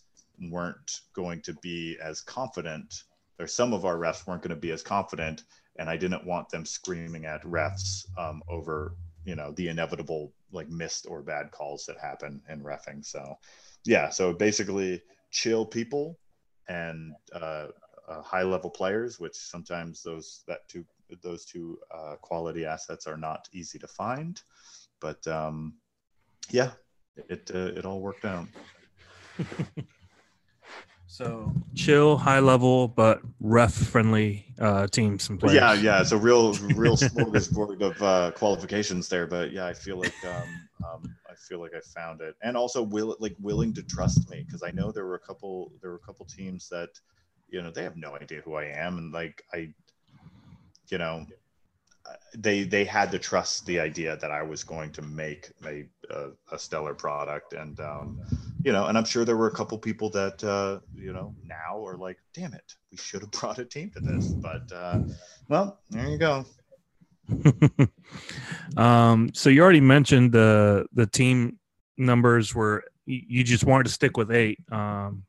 weren't 0.51 1.01
going 1.15 1.43
to 1.43 1.53
be 1.63 1.97
as 2.03 2.21
confident, 2.21 3.05
or 3.39 3.47
some 3.47 3.73
of 3.73 3.85
our 3.85 3.97
refs 3.97 4.27
weren't 4.27 4.43
going 4.43 4.55
to 4.55 4.61
be 4.61 4.73
as 4.73 4.83
confident, 4.83 5.45
and 5.77 5.89
I 5.89 5.97
didn't 5.97 6.27
want 6.27 6.49
them 6.49 6.65
screaming 6.65 7.27
at 7.27 7.43
refs 7.43 8.07
um, 8.19 8.43
over 8.49 8.95
you 9.25 9.37
know 9.37 9.53
the 9.53 9.69
inevitable 9.69 10.33
like 10.53 10.69
missed 10.69 11.07
or 11.09 11.23
bad 11.23 11.51
calls 11.51 11.87
that 11.87 11.99
happen 11.99 12.43
in 12.49 12.63
refing. 12.63 13.05
So, 13.05 13.39
yeah, 13.85 14.11
so 14.11 14.33
basically 14.33 15.03
chill 15.31 15.65
people 15.65 16.19
and 16.69 17.15
uh, 17.33 17.69
uh, 18.09 18.23
high 18.23 18.43
level 18.43 18.71
players, 18.71 19.19
which 19.19 19.35
sometimes 19.35 20.03
those 20.03 20.43
that 20.47 20.69
two 20.69 20.85
those 21.23 21.45
two 21.45 21.79
uh, 21.95 22.17
quality 22.23 22.65
assets 22.65 23.07
are 23.07 23.17
not 23.17 23.49
easy 23.53 23.79
to 23.79 23.89
find. 23.89 24.41
But 25.01 25.27
um, 25.27 25.75
yeah, 26.53 26.73
it 27.29 27.51
uh, 27.55 27.73
it 27.77 27.85
all 27.85 28.01
worked 28.01 28.25
out. 28.25 28.47
so 31.07 31.53
chill, 31.75 32.17
high 32.17 32.41
level, 32.41 32.89
but 32.89 33.21
ref 33.41 33.73
friendly 33.73 34.47
uh, 34.61 34.87
teams 34.87 35.29
and 35.29 35.41
players. 35.41 35.57
Yeah, 35.57 35.75
yeah, 35.75 36.01
it's 36.01 36.13
a 36.13 36.17
real 36.17 36.53
real 36.55 36.97
smorgasbord 36.97 37.83
of 37.83 38.03
uh, 38.03 38.31
qualifications 38.33 39.09
there. 39.09 39.27
But 39.27 39.53
yeah, 39.53 39.67
I 39.67 39.73
feel 39.73 39.97
like 39.97 40.15
um, 40.25 40.69
um, 40.85 41.15
I 41.29 41.35
feel 41.35 41.61
like 41.61 41.73
I 41.75 41.81
found 41.81 42.21
it, 42.21 42.37
and 42.43 42.57
also 42.57 42.83
will 42.83 43.17
like 43.19 43.37
willing 43.41 43.75
to 43.75 43.83
trust 43.83 44.31
me 44.31 44.45
because 44.47 44.63
I 44.63 44.71
know 44.71 44.93
there 44.93 45.07
were 45.07 45.17
a 45.17 45.27
couple 45.27 45.73
there 45.81 45.91
were 45.91 45.97
a 45.97 46.07
couple 46.07 46.27
teams 46.27 46.69
that 46.69 46.91
you 47.53 47.63
know 47.63 47.71
they 47.71 47.85
have 47.85 47.97
no 47.97 48.17
idea 48.17 48.41
who 48.41 48.55
i 48.55 48.65
am 48.65 48.99
and 48.99 49.13
like 49.13 49.45
i 49.53 49.69
you 50.89 50.99
know 50.99 51.25
they 52.37 52.65
they 52.65 52.85
had 52.85 53.11
to 53.11 53.19
trust 53.19 53.65
the 53.67 53.79
idea 53.79 54.17
that 54.17 54.31
i 54.31 54.43
was 54.43 54.65
going 54.65 54.91
to 54.91 55.03
make 55.03 55.51
a, 55.67 55.85
a, 56.11 56.29
a 56.53 56.59
stellar 56.59 56.95
product 56.95 57.53
and 57.53 57.79
um, 57.81 58.19
you 58.65 58.73
know 58.73 58.87
and 58.87 58.97
i'm 58.99 59.05
sure 59.05 59.25
there 59.25 59.37
were 59.37 59.49
a 59.49 59.55
couple 59.55 59.79
people 59.79 60.11
that 60.11 60.43
uh, 60.45 60.79
you 60.95 61.13
know 61.13 61.35
now 61.47 61.85
are 61.85 61.97
like 61.97 62.19
damn 62.35 62.55
it 62.55 62.75
we 62.91 62.97
should 62.97 63.21
have 63.21 63.31
brought 63.41 63.59
a 63.59 63.65
team 63.65 63.91
to 63.91 64.01
this 64.01 64.29
but 64.29 64.71
uh, 64.73 64.99
well 65.49 65.81
there 65.91 66.09
you 66.09 66.19
go 66.19 66.45
um, 68.77 69.31
so 69.33 69.49
you 69.49 69.63
already 69.63 69.81
mentioned 69.81 70.33
the 70.33 70.87
the 70.93 71.07
team 71.07 71.59
numbers 71.97 72.55
were 72.55 72.83
you 73.05 73.43
just 73.43 73.65
wanted 73.65 73.85
to 73.85 73.91
stick 73.91 74.17
with 74.17 74.31
eight 74.31 74.59
um, 74.71 75.23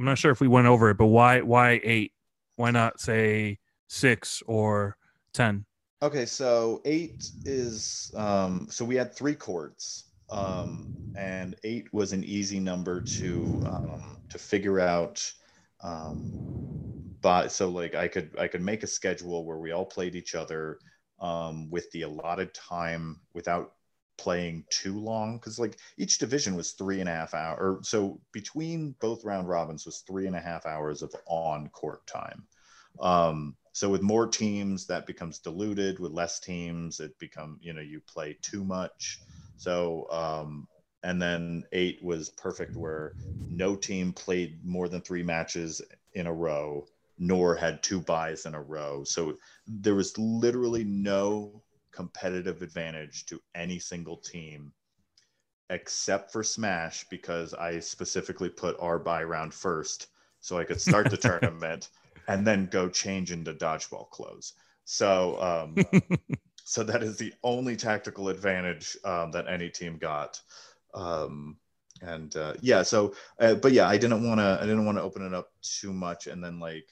I'm 0.00 0.06
not 0.06 0.16
sure 0.16 0.30
if 0.30 0.40
we 0.40 0.48
went 0.48 0.66
over 0.66 0.88
it, 0.88 0.96
but 0.96 1.06
why 1.06 1.42
why 1.42 1.78
eight? 1.84 2.12
Why 2.56 2.70
not 2.70 3.00
say 3.00 3.58
six 3.86 4.42
or 4.46 4.96
ten? 5.34 5.66
Okay, 6.02 6.24
so 6.24 6.80
eight 6.86 7.30
is 7.44 8.10
um, 8.16 8.68
so 8.70 8.84
we 8.84 8.96
had 8.96 9.14
three 9.14 9.34
courts, 9.34 10.04
um, 10.30 10.88
and 11.14 11.56
eight 11.62 11.92
was 11.92 12.12
an 12.12 12.24
easy 12.24 12.58
number 12.58 13.02
to 13.02 13.62
um, 13.66 14.18
to 14.30 14.38
figure 14.38 14.80
out. 14.80 15.30
Um, 15.82 16.40
but 17.22 17.52
so 17.52 17.68
like 17.68 17.94
I 17.94 18.08
could 18.08 18.30
I 18.38 18.48
could 18.48 18.62
make 18.62 18.82
a 18.82 18.86
schedule 18.86 19.44
where 19.44 19.58
we 19.58 19.72
all 19.72 19.84
played 19.84 20.14
each 20.14 20.34
other 20.34 20.78
um, 21.20 21.70
with 21.70 21.90
the 21.92 22.02
allotted 22.02 22.54
time 22.54 23.20
without 23.34 23.74
playing 24.18 24.64
too 24.70 24.98
long 24.98 25.38
because 25.38 25.58
like 25.58 25.78
each 25.98 26.18
division 26.18 26.54
was 26.54 26.72
three 26.72 27.00
and 27.00 27.08
a 27.08 27.12
half 27.12 27.34
hour 27.34 27.56
or 27.58 27.80
so 27.82 28.20
between 28.32 28.94
both 29.00 29.24
round 29.24 29.48
robins 29.48 29.86
was 29.86 30.00
three 30.06 30.26
and 30.26 30.36
a 30.36 30.40
half 30.40 30.66
hours 30.66 31.00
of 31.00 31.14
on 31.26 31.68
court 31.70 32.06
time 32.06 32.46
um 33.00 33.56
so 33.72 33.88
with 33.88 34.02
more 34.02 34.26
teams 34.26 34.86
that 34.86 35.06
becomes 35.06 35.38
diluted. 35.38 35.98
With 35.98 36.12
less 36.12 36.40
teams 36.40 37.00
it 37.00 37.18
become 37.18 37.58
you 37.60 37.72
know 37.72 37.80
you 37.80 38.00
play 38.00 38.36
too 38.42 38.64
much. 38.64 39.20
So 39.56 40.10
um 40.10 40.66
and 41.02 41.20
then 41.20 41.64
eight 41.72 42.02
was 42.02 42.30
perfect 42.30 42.76
where 42.76 43.14
no 43.48 43.76
team 43.76 44.12
played 44.12 44.64
more 44.64 44.88
than 44.88 45.00
three 45.00 45.22
matches 45.22 45.80
in 46.14 46.26
a 46.26 46.32
row 46.32 46.86
nor 47.18 47.54
had 47.54 47.82
two 47.82 48.00
buys 48.00 48.46
in 48.46 48.54
a 48.54 48.62
row. 48.62 49.04
So 49.04 49.36
there 49.66 49.94
was 49.94 50.16
literally 50.18 50.84
no 50.84 51.62
competitive 51.92 52.62
advantage 52.62 53.26
to 53.26 53.40
any 53.54 53.78
single 53.78 54.16
team 54.16 54.72
except 55.68 56.32
for 56.32 56.42
Smash 56.42 57.04
because 57.10 57.54
I 57.54 57.78
specifically 57.80 58.48
put 58.48 58.76
our 58.80 58.98
buy 58.98 59.22
round 59.22 59.54
first 59.54 60.08
so 60.40 60.58
I 60.58 60.64
could 60.64 60.80
start 60.80 61.10
the 61.10 61.16
tournament 61.28 61.90
and 62.28 62.46
then 62.46 62.66
go 62.66 62.88
change 62.88 63.32
into 63.32 63.54
dodgeball 63.54 64.10
clothes. 64.10 64.54
So, 64.84 65.40
um, 65.40 66.00
so 66.64 66.82
that 66.82 67.02
is 67.02 67.16
the 67.16 67.32
only 67.42 67.76
tactical 67.76 68.28
advantage 68.28 68.96
um, 69.04 69.30
that 69.32 69.48
any 69.48 69.68
team 69.68 69.98
got. 69.98 70.40
Um, 70.94 71.56
and 72.02 72.34
uh, 72.36 72.54
yeah, 72.60 72.82
so 72.82 73.14
uh, 73.40 73.54
but 73.54 73.72
yeah, 73.72 73.86
I 73.86 73.98
didn't 73.98 74.26
want 74.26 74.40
to 74.40 74.58
I 74.60 74.64
didn't 74.64 74.86
want 74.86 74.96
to 74.98 75.02
open 75.02 75.24
it 75.24 75.34
up 75.34 75.50
too 75.62 75.92
much 75.92 76.26
and 76.26 76.42
then 76.42 76.58
like 76.58 76.88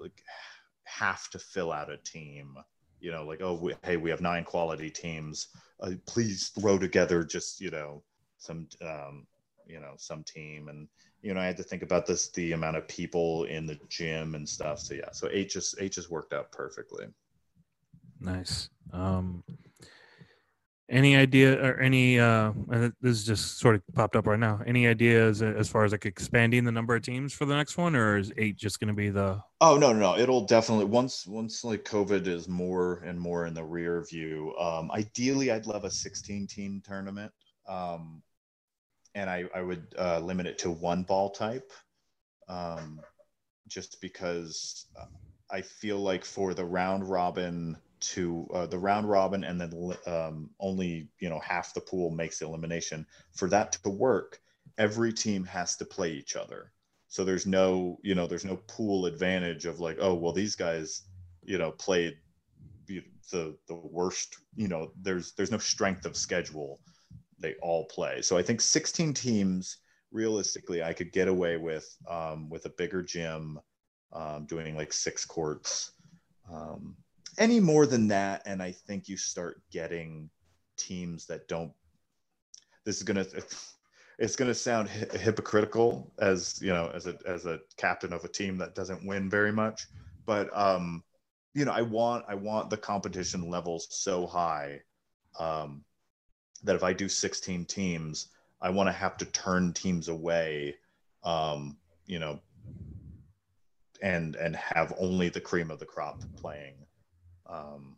like 0.00 0.22
have 0.84 1.28
to 1.30 1.38
fill 1.38 1.72
out 1.72 1.90
a 1.90 1.96
team 1.96 2.56
you 3.00 3.12
know, 3.12 3.24
like, 3.24 3.40
oh, 3.42 3.54
we, 3.54 3.74
hey, 3.84 3.96
we 3.96 4.10
have 4.10 4.20
nine 4.20 4.44
quality 4.44 4.90
teams. 4.90 5.48
Uh, 5.80 5.92
please 6.06 6.48
throw 6.58 6.78
together 6.78 7.22
just, 7.22 7.60
you 7.60 7.70
know, 7.70 8.02
some, 8.38 8.66
um, 8.82 9.26
you 9.66 9.80
know, 9.80 9.94
some 9.96 10.24
team. 10.24 10.68
And, 10.68 10.88
you 11.26 11.34
know, 11.34 11.40
I 11.40 11.46
had 11.46 11.56
to 11.56 11.64
think 11.64 11.82
about 11.82 12.06
this, 12.06 12.28
the 12.28 12.52
amount 12.52 12.76
of 12.76 12.86
people 12.86 13.44
in 13.44 13.66
the 13.66 13.76
gym 13.88 14.36
and 14.36 14.48
stuff. 14.48 14.78
So 14.78 14.94
yeah, 14.94 15.10
so 15.10 15.28
eight 15.32 15.50
just, 15.50 15.74
eight 15.80 15.90
just 15.90 16.08
worked 16.08 16.32
out 16.32 16.52
perfectly. 16.52 17.06
Nice. 18.20 18.70
Um, 18.92 19.42
any 20.88 21.16
idea 21.16 21.60
or 21.60 21.80
any 21.80 22.20
uh 22.20 22.52
this 23.00 23.24
just 23.24 23.58
sort 23.58 23.74
of 23.74 23.82
popped 23.94 24.14
up 24.14 24.24
right 24.24 24.38
now 24.38 24.60
any 24.68 24.86
ideas 24.86 25.42
as 25.42 25.68
far 25.68 25.84
as 25.84 25.90
like 25.90 26.06
expanding 26.06 26.62
the 26.62 26.70
number 26.70 26.94
of 26.94 27.02
teams 27.02 27.32
for 27.32 27.44
the 27.44 27.56
next 27.56 27.76
one 27.76 27.96
or 27.96 28.16
is 28.18 28.32
eight 28.36 28.54
just 28.56 28.78
going 28.78 28.86
to 28.86 28.94
be 28.94 29.10
the 29.10 29.36
oh 29.62 29.76
no, 29.76 29.92
no 29.92 29.98
no 29.98 30.16
it'll 30.16 30.46
definitely 30.46 30.84
once 30.84 31.26
once 31.26 31.64
like 31.64 31.82
covid 31.82 32.28
is 32.28 32.46
more 32.46 33.02
and 33.04 33.20
more 33.20 33.46
in 33.46 33.52
the 33.52 33.64
rear 33.64 34.06
view 34.08 34.54
um 34.60 34.88
ideally 34.92 35.50
i'd 35.50 35.66
love 35.66 35.82
a 35.82 35.90
16 35.90 36.46
team 36.46 36.80
tournament 36.86 37.32
um 37.68 38.22
and 39.16 39.28
i 39.28 39.44
i 39.54 39.60
would 39.60 39.84
uh 39.98 40.20
limit 40.20 40.46
it 40.46 40.58
to 40.58 40.70
one 40.70 41.02
ball 41.02 41.30
type 41.30 41.72
um 42.48 43.00
just 43.66 44.00
because 44.00 44.86
i 45.50 45.60
feel 45.60 45.98
like 45.98 46.24
for 46.24 46.54
the 46.54 46.64
round 46.64 47.08
robin 47.08 47.76
to 47.98 48.46
uh, 48.52 48.66
the 48.66 48.78
round 48.78 49.08
robin 49.08 49.42
and 49.42 49.60
then 49.60 49.72
um, 50.06 50.50
only 50.60 51.08
you 51.18 51.28
know 51.28 51.40
half 51.40 51.74
the 51.74 51.80
pool 51.80 52.10
makes 52.10 52.38
the 52.38 52.46
elimination 52.46 53.04
for 53.32 53.48
that 53.48 53.72
to 53.72 53.90
work 53.90 54.40
every 54.78 55.12
team 55.12 55.44
has 55.44 55.76
to 55.76 55.84
play 55.84 56.12
each 56.12 56.36
other. 56.36 56.72
So 57.08 57.24
there's 57.24 57.46
no 57.46 57.98
you 58.02 58.14
know 58.14 58.26
there's 58.26 58.44
no 58.44 58.56
pool 58.68 59.06
advantage 59.06 59.64
of 59.64 59.80
like 59.80 59.98
oh 60.00 60.14
well 60.14 60.32
these 60.32 60.56
guys 60.56 61.02
you 61.42 61.58
know 61.58 61.70
played 61.70 62.18
the 63.32 63.56
the 63.66 63.74
worst 63.74 64.36
you 64.54 64.68
know 64.68 64.92
there's 65.02 65.32
there's 65.32 65.50
no 65.50 65.58
strength 65.58 66.06
of 66.06 66.16
schedule 66.16 66.80
they 67.38 67.54
all 67.62 67.84
play 67.86 68.22
so 68.22 68.36
i 68.36 68.42
think 68.42 68.60
16 68.60 69.14
teams 69.14 69.78
realistically 70.12 70.82
i 70.82 70.92
could 70.92 71.12
get 71.12 71.28
away 71.28 71.56
with 71.56 71.96
um, 72.08 72.48
with 72.48 72.64
a 72.66 72.70
bigger 72.70 73.02
gym 73.02 73.58
um, 74.12 74.46
doing 74.46 74.76
like 74.76 74.92
six 74.92 75.24
courts 75.24 75.92
um, 76.50 76.96
any 77.38 77.60
more 77.60 77.86
than 77.86 78.08
that, 78.08 78.42
and 78.46 78.62
I 78.62 78.72
think 78.72 79.08
you 79.08 79.16
start 79.16 79.60
getting 79.70 80.30
teams 80.76 81.26
that 81.26 81.48
don't. 81.48 81.72
This 82.84 82.96
is 82.96 83.02
gonna. 83.02 83.26
It's 84.18 84.34
to 84.34 84.54
sound 84.54 84.88
hi- 84.88 85.18
hypocritical 85.18 86.10
as 86.18 86.58
you 86.62 86.72
know, 86.72 86.90
as 86.94 87.06
a 87.06 87.18
as 87.26 87.44
a 87.44 87.60
captain 87.76 88.14
of 88.14 88.24
a 88.24 88.28
team 88.28 88.56
that 88.56 88.74
doesn't 88.74 89.06
win 89.06 89.28
very 89.28 89.52
much, 89.52 89.88
but 90.24 90.48
um, 90.56 91.04
you 91.52 91.66
know, 91.66 91.72
I 91.72 91.82
want 91.82 92.24
I 92.26 92.34
want 92.34 92.70
the 92.70 92.78
competition 92.78 93.50
levels 93.50 93.88
so 93.90 94.26
high 94.26 94.80
um, 95.38 95.84
that 96.64 96.76
if 96.76 96.82
I 96.82 96.92
do 96.92 97.08
16 97.08 97.64
teams, 97.66 98.28
I 98.60 98.70
want 98.70 98.88
to 98.88 98.92
have 98.92 99.16
to 99.18 99.24
turn 99.26 99.72
teams 99.72 100.08
away, 100.08 100.76
um, 101.22 101.76
you 102.06 102.18
know, 102.18 102.40
and 104.02 104.36
and 104.36 104.56
have 104.56 104.94
only 104.98 105.28
the 105.28 105.40
cream 105.40 105.70
of 105.70 105.78
the 105.78 105.86
crop 105.86 106.20
playing. 106.36 106.74
Um, 107.46 107.96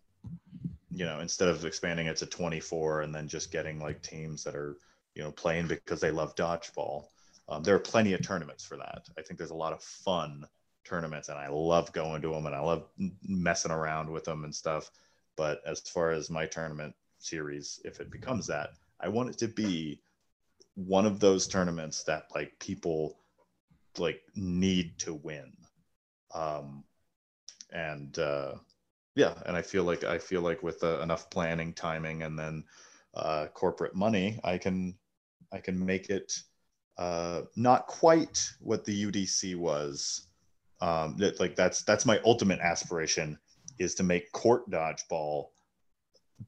you 0.91 1.05
know, 1.05 1.21
instead 1.21 1.49
of 1.49 1.65
expanding 1.65 2.07
it 2.07 2.17
to 2.17 2.27
24 2.27 3.03
and 3.03 3.15
then 3.15 3.29
just 3.29 3.53
getting 3.53 3.79
like 3.79 4.03
teams 4.03 4.43
that 4.45 4.55
are, 4.55 4.77
you 5.15 5.23
know, 5.23 5.31
playing 5.31 5.69
because 5.69 6.01
they 6.01 6.11
love 6.11 6.35
dodgeball. 6.35 7.05
Um, 7.49 7.63
there 7.63 7.75
are 7.75 7.81
plenty 7.81 8.15
of 8.15 8.23
tournaments 8.23 8.65
for 8.65 8.77
that. 8.77 9.09
I 9.17 9.23
think 9.23 9.39
there's 9.39 9.51
a 9.51 9.55
lot 9.55 9.73
of 9.73 9.83
fun 9.83 10.47
tournaments 10.85 11.29
and 11.29 11.39
I 11.39 11.49
love 11.49 11.93
going 11.93 12.23
to 12.23 12.31
them 12.31 12.47
and 12.47 12.55
I 12.55 12.61
love 12.61 12.89
messing 13.27 13.71
around 13.71 14.11
with 14.11 14.25
them 14.25 14.45
and 14.45 14.55
stuff. 14.55 14.91
But 15.37 15.61
as 15.67 15.81
far 15.81 16.11
as 16.11 16.31
my 16.31 16.47
tournament 16.47 16.95
series, 17.19 17.81
if 17.85 18.01
it 18.01 18.11
becomes 18.11 18.47
that, 18.47 18.71
I 19.01 19.09
want 19.09 19.31
it 19.31 19.39
to 19.39 19.49
be 19.49 20.01
one 20.75 21.07
of 21.07 21.21
those 21.21 21.47
tournaments 21.47 22.05
that 22.05 22.25
like 22.35 22.59
people 22.59 23.19
like 23.99 24.21
need 24.35 24.99
to 24.99 25.15
win. 25.15 25.53
Um, 26.35 26.85
and 27.73 28.19
uh, 28.19 28.55
yeah, 29.15 29.35
and 29.47 29.57
I 29.57 29.63
feel 29.63 29.85
like 29.85 30.05
I 30.05 30.19
feel 30.19 30.43
like 30.43 30.63
with 30.63 30.83
uh, 30.85 31.01
enough 31.01 31.31
planning, 31.31 31.73
timing, 31.73 32.23
and 32.23 32.39
then 32.39 32.65
uh, 33.15 33.47
corporate 33.53 33.95
money, 33.95 34.39
I 34.45 34.59
can 34.59 34.97
I 35.53 35.59
can 35.59 35.85
make 35.85 36.11
it 36.11 36.33
uh, 36.99 37.43
not 37.57 37.87
quite 37.87 38.49
what 38.61 38.85
the 38.85 39.05
UDC 39.05 39.57
was 39.57 40.29
um, 40.81 41.17
that 41.19 41.41
like 41.41 41.57
that's 41.57 41.83
that's 41.83 42.07
my 42.07 42.21
ultimate 42.25 42.61
aspiration 42.61 43.39
is 43.79 43.95
to 43.97 44.03
make 44.03 44.31
court 44.33 44.69
dodgeball 44.71 45.47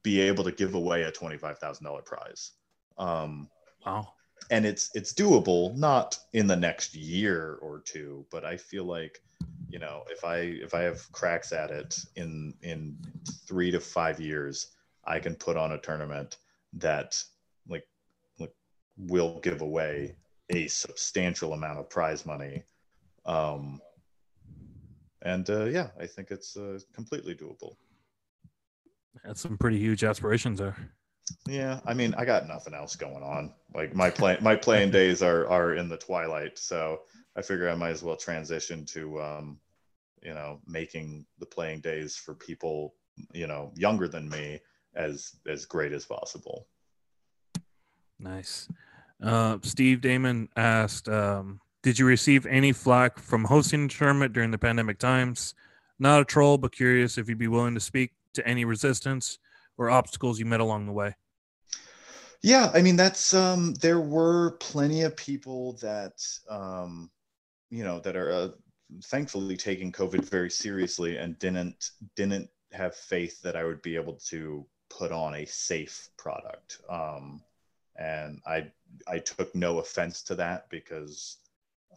be 0.03 0.20
able 0.20 0.45
to 0.45 0.53
give 0.53 0.74
away 0.74 1.03
a 1.03 1.12
$25,000 1.12 2.05
prize. 2.05 2.53
Um, 2.99 3.49
wow. 3.84 4.12
And 4.51 4.64
it's 4.64 4.91
it's 4.95 5.12
doable, 5.12 5.76
not 5.76 6.18
in 6.32 6.47
the 6.47 6.57
next 6.57 6.95
year 6.95 7.59
or 7.61 7.80
two, 7.80 8.24
but 8.30 8.45
I 8.45 8.57
feel 8.57 8.84
like, 8.84 9.22
you 9.68 9.78
know, 9.78 10.03
if 10.09 10.24
I 10.24 10.36
if 10.38 10.74
I 10.74 10.80
have 10.80 11.11
cracks 11.12 11.53
at 11.53 11.70
it 11.70 11.99
in 12.16 12.55
in 12.62 12.97
three 13.47 13.70
to 13.70 13.78
five 13.80 14.18
years, 14.18 14.68
I 15.05 15.18
can 15.20 15.34
put 15.34 15.57
on 15.57 15.72
a 15.72 15.78
tournament 15.78 16.38
that 16.74 17.22
like 17.68 17.86
like 18.38 18.55
will 18.97 19.41
give 19.41 19.61
away 19.61 20.16
a 20.49 20.66
substantial 20.68 21.53
amount 21.53 21.78
of 21.78 21.91
prize 21.91 22.26
money. 22.26 22.64
Um, 23.26 23.80
and 25.22 25.49
uh, 25.51 25.66
yeah, 25.66 25.88
I 26.01 26.07
think 26.07 26.30
it's 26.30 26.57
uh, 26.57 26.78
completely 26.95 27.34
doable. 27.34 27.76
That's 29.24 29.40
some 29.40 29.58
pretty 29.58 29.78
huge 29.78 30.04
aspirations 30.04 30.58
there. 30.58 30.76
Yeah, 31.46 31.80
I 31.86 31.94
mean, 31.94 32.14
I 32.16 32.24
got 32.24 32.48
nothing 32.48 32.74
else 32.74 32.96
going 32.96 33.22
on. 33.22 33.52
Like 33.74 33.94
my 33.94 34.11
play, 34.11 34.38
my 34.40 34.56
playing 34.56 34.90
days 35.00 35.22
are 35.22 35.46
are 35.48 35.74
in 35.74 35.88
the 35.88 35.96
twilight, 35.96 36.58
so 36.58 37.02
I 37.36 37.42
figure 37.42 37.68
I 37.68 37.74
might 37.74 37.90
as 37.90 38.02
well 38.02 38.16
transition 38.16 38.84
to, 38.86 39.20
um, 39.20 39.58
you 40.22 40.34
know, 40.34 40.61
making 40.66 41.26
the 41.38 41.46
playing 41.46 41.80
days 41.80 42.16
for 42.16 42.34
people, 42.34 42.94
you 43.32 43.46
know, 43.46 43.72
younger 43.76 44.08
than 44.08 44.28
me 44.28 44.61
as 44.94 45.36
as 45.46 45.64
great 45.64 45.92
as 45.92 46.04
possible. 46.04 46.66
Nice. 48.18 48.68
Uh, 49.22 49.58
Steve 49.62 50.00
Damon 50.00 50.48
asked, 50.56 51.08
um, 51.08 51.61
did 51.82 51.98
you 51.98 52.06
receive 52.06 52.46
any 52.46 52.72
flack 52.72 53.18
from 53.18 53.44
hosting 53.44 53.86
the 53.86 53.94
tournament 53.94 54.32
during 54.32 54.50
the 54.50 54.58
pandemic 54.58 54.98
times? 54.98 55.54
Not 55.98 56.22
a 56.22 56.24
troll, 56.24 56.58
but 56.58 56.72
curious 56.72 57.18
if 57.18 57.28
you'd 57.28 57.38
be 57.38 57.48
willing 57.48 57.74
to 57.74 57.80
speak 57.80 58.12
to 58.34 58.46
any 58.46 58.64
resistance 58.64 59.38
or 59.78 59.90
obstacles 59.90 60.38
you 60.38 60.44
met 60.44 60.60
along 60.60 60.86
the 60.86 60.92
way. 60.92 61.14
Yeah, 62.42 62.70
I 62.72 62.80
mean 62.82 62.96
that's 62.96 63.34
um 63.34 63.74
there 63.74 64.00
were 64.00 64.52
plenty 64.60 65.02
of 65.02 65.16
people 65.16 65.74
that 65.82 66.22
um 66.48 67.10
you 67.70 67.84
know 67.84 68.00
that 68.00 68.16
are 68.16 68.32
uh, 68.32 68.48
thankfully 69.04 69.56
taking 69.56 69.92
covid 69.92 70.24
very 70.24 70.50
seriously 70.50 71.18
and 71.18 71.38
didn't 71.38 71.90
didn't 72.16 72.48
have 72.72 72.94
faith 72.96 73.42
that 73.42 73.56
I 73.56 73.64
would 73.64 73.82
be 73.82 73.96
able 73.96 74.14
to 74.28 74.64
put 74.88 75.12
on 75.12 75.34
a 75.34 75.44
safe 75.44 76.08
product. 76.16 76.78
Um 76.88 77.42
and 77.96 78.40
I 78.46 78.70
I 79.06 79.18
took 79.18 79.54
no 79.54 79.78
offense 79.78 80.22
to 80.22 80.34
that 80.36 80.68
because 80.70 81.36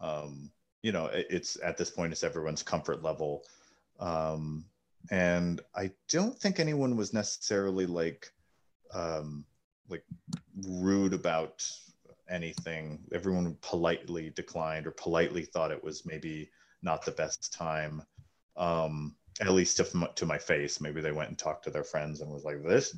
um, 0.01 0.51
you 0.81 0.91
know 0.91 1.07
it, 1.07 1.27
it's 1.29 1.57
at 1.63 1.77
this 1.77 1.89
point 1.89 2.11
it's 2.11 2.23
everyone's 2.23 2.63
comfort 2.63 3.01
level 3.01 3.43
um, 3.99 4.65
and 5.11 5.61
i 5.75 5.91
don't 6.09 6.37
think 6.39 6.59
anyone 6.59 6.95
was 6.95 7.13
necessarily 7.13 7.85
like 7.85 8.31
um, 8.93 9.43
like 9.89 10.03
rude 10.67 11.13
about 11.13 11.67
anything. 12.29 12.99
Everyone 13.11 13.57
politely 13.61 14.29
declined 14.29 14.87
or 14.87 14.91
politely 14.91 15.43
thought 15.43 15.71
it 15.71 15.83
was 15.83 16.05
maybe 16.05 16.49
not 16.81 17.03
the 17.03 17.11
best 17.11 17.53
time 17.53 18.03
um, 18.55 19.15
at 19.41 19.51
least 19.51 19.77
to, 19.77 20.09
to 20.15 20.25
my 20.25 20.37
face. 20.37 20.79
Maybe 20.79 21.01
they 21.01 21.11
went 21.11 21.29
and 21.29 21.37
talked 21.37 21.63
to 21.63 21.71
their 21.71 21.83
friends 21.83 22.21
and 22.21 22.31
was 22.31 22.43
like 22.43 22.63
this 22.63 22.95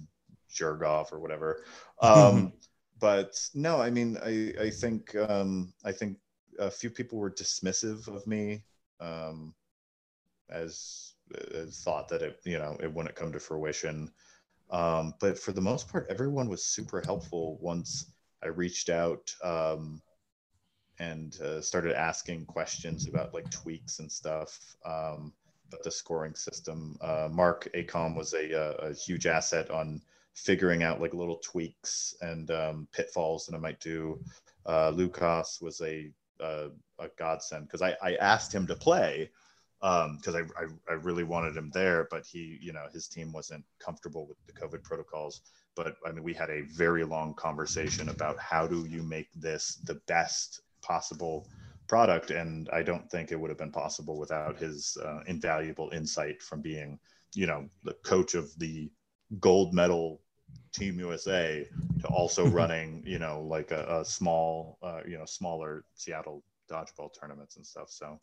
jerk 0.52 0.84
off 0.84 1.14
or 1.14 1.20
whatever. 1.20 1.64
Um, 2.02 2.54
but 3.00 3.38
no 3.54 3.82
i 3.82 3.90
mean 3.90 4.18
i 4.24 4.54
i 4.60 4.70
think 4.70 5.14
um, 5.16 5.74
i 5.84 5.92
think 5.92 6.18
a 6.60 6.72
few 6.72 6.90
people 6.90 7.20
were 7.20 7.30
dismissive 7.30 8.08
of 8.08 8.26
me 8.26 8.64
um, 9.02 9.54
as, 10.50 11.14
as, 11.14 11.15
thought 11.72 12.08
that 12.10 12.22
it 12.22 12.40
you 12.44 12.58
know 12.58 12.78
it 12.82 12.94
wouldn't 12.94 13.16
come 13.16 13.32
to 13.32 13.40
fruition. 13.40 14.12
Um, 14.72 15.14
but 15.20 15.38
for 15.38 15.52
the 15.52 15.62
most 15.62 15.88
part 15.88 16.08
everyone 16.10 16.50
was 16.50 16.66
super 16.66 17.00
helpful 17.06 17.60
once 17.62 18.12
i 18.44 18.48
reached 18.48 18.90
out 18.90 19.34
um, 19.44 20.02
and 20.98 21.40
uh, 21.42 21.62
started 21.62 21.94
asking 21.94 22.46
questions 22.46 23.08
about 23.08 23.34
like 23.34 23.50
tweaks 23.52 24.00
and 24.00 24.12
stuff 24.12 24.76
um, 24.84 25.34
but 25.70 25.84
the 25.84 25.92
scoring 25.92 26.36
system. 26.36 26.98
Uh, 27.02 27.28
mark 27.32 27.68
acom 27.76 28.16
was 28.16 28.34
a, 28.34 28.52
a, 28.52 28.72
a, 28.90 28.94
huge 28.94 29.28
asset 29.28 29.70
on 29.70 30.02
figuring 30.36 30.84
out 30.84 31.02
like 31.02 31.14
little 31.14 31.38
tweaks 31.38 32.16
and 32.22 32.52
um, 32.52 32.88
pitfalls 32.92 33.46
that 33.46 33.56
i 33.56 33.60
might 33.60 33.80
do. 33.80 34.20
Uh, 34.66 34.90
lucas 34.90 35.60
was 35.62 35.82
a 35.82 36.10
a, 36.40 36.70
a 37.00 37.08
godsend 37.18 37.66
because 37.68 37.82
I, 37.82 37.96
I 38.02 38.16
asked 38.16 38.54
him 38.54 38.68
to 38.68 38.76
play 38.76 39.30
because 39.86 40.34
um, 40.34 40.50
I, 40.58 40.64
I, 40.64 40.94
I 40.94 40.94
really 40.94 41.24
wanted 41.24 41.56
him 41.56 41.70
there, 41.72 42.08
but 42.10 42.26
he 42.26 42.58
you 42.60 42.74
know 42.74 42.86
his 42.92 43.08
team 43.08 43.32
wasn't 43.32 43.64
comfortable 43.80 44.28
with 44.28 44.38
the 44.48 44.54
COVID 44.54 44.84
protocols. 44.84 45.42
But 45.76 45.98
I 46.06 46.12
mean, 46.12 46.24
we 46.24 46.34
had 46.34 46.50
a 46.50 46.62
very 46.62 47.04
long 47.04 47.36
conversation 47.36 48.10
about 48.10 48.40
how 48.40 48.66
do 48.66 48.86
you 48.86 49.04
make 49.04 49.28
this 49.36 49.76
the 49.86 50.02
best 50.08 50.62
possible 50.82 51.48
product, 51.88 52.32
and 52.32 52.68
I 52.74 52.82
don't 52.82 53.10
think 53.12 53.32
it 53.32 53.40
would 53.40 53.52
have 53.52 53.60
been 53.60 53.72
possible 53.72 54.18
without 54.18 54.58
his 54.58 54.98
uh, 55.04 55.20
invaluable 55.28 55.92
insight 55.94 56.42
from 56.42 56.62
being 56.62 56.98
you 57.36 57.46
know 57.46 57.70
the 57.84 57.94
coach 58.04 58.34
of 58.34 58.58
the 58.58 58.90
gold 59.40 59.72
medal 59.74 60.22
Team 60.74 61.00
USA 61.00 61.68
to 62.02 62.08
also 62.08 62.46
mm-hmm. 62.46 62.56
running, 62.56 63.04
you 63.06 63.20
know, 63.20 63.42
like 63.42 63.72
a, 63.72 64.00
a 64.00 64.06
small, 64.06 64.78
uh, 64.82 65.02
you 65.08 65.18
know, 65.18 65.26
smaller 65.26 65.86
Seattle 65.96 66.44
dodgeball 66.70 67.10
tournaments 67.20 67.56
and 67.56 67.66
stuff. 67.66 67.90
So, 67.90 68.20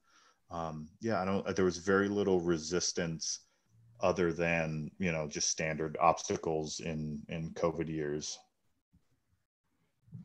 um, 0.53 0.89
yeah, 1.01 1.21
I 1.21 1.25
don't. 1.25 1.57
There 1.57 1.65
was 1.65 1.79
very 1.79 2.09
little 2.09 2.41
resistance, 2.41 3.41
other 4.01 4.33
than 4.33 4.91
you 4.99 5.11
know 5.11 5.27
just 5.27 5.49
standard 5.49 5.97
obstacles 6.01 6.81
in 6.81 7.23
in 7.29 7.51
COVID 7.55 7.89
years. 7.89 8.39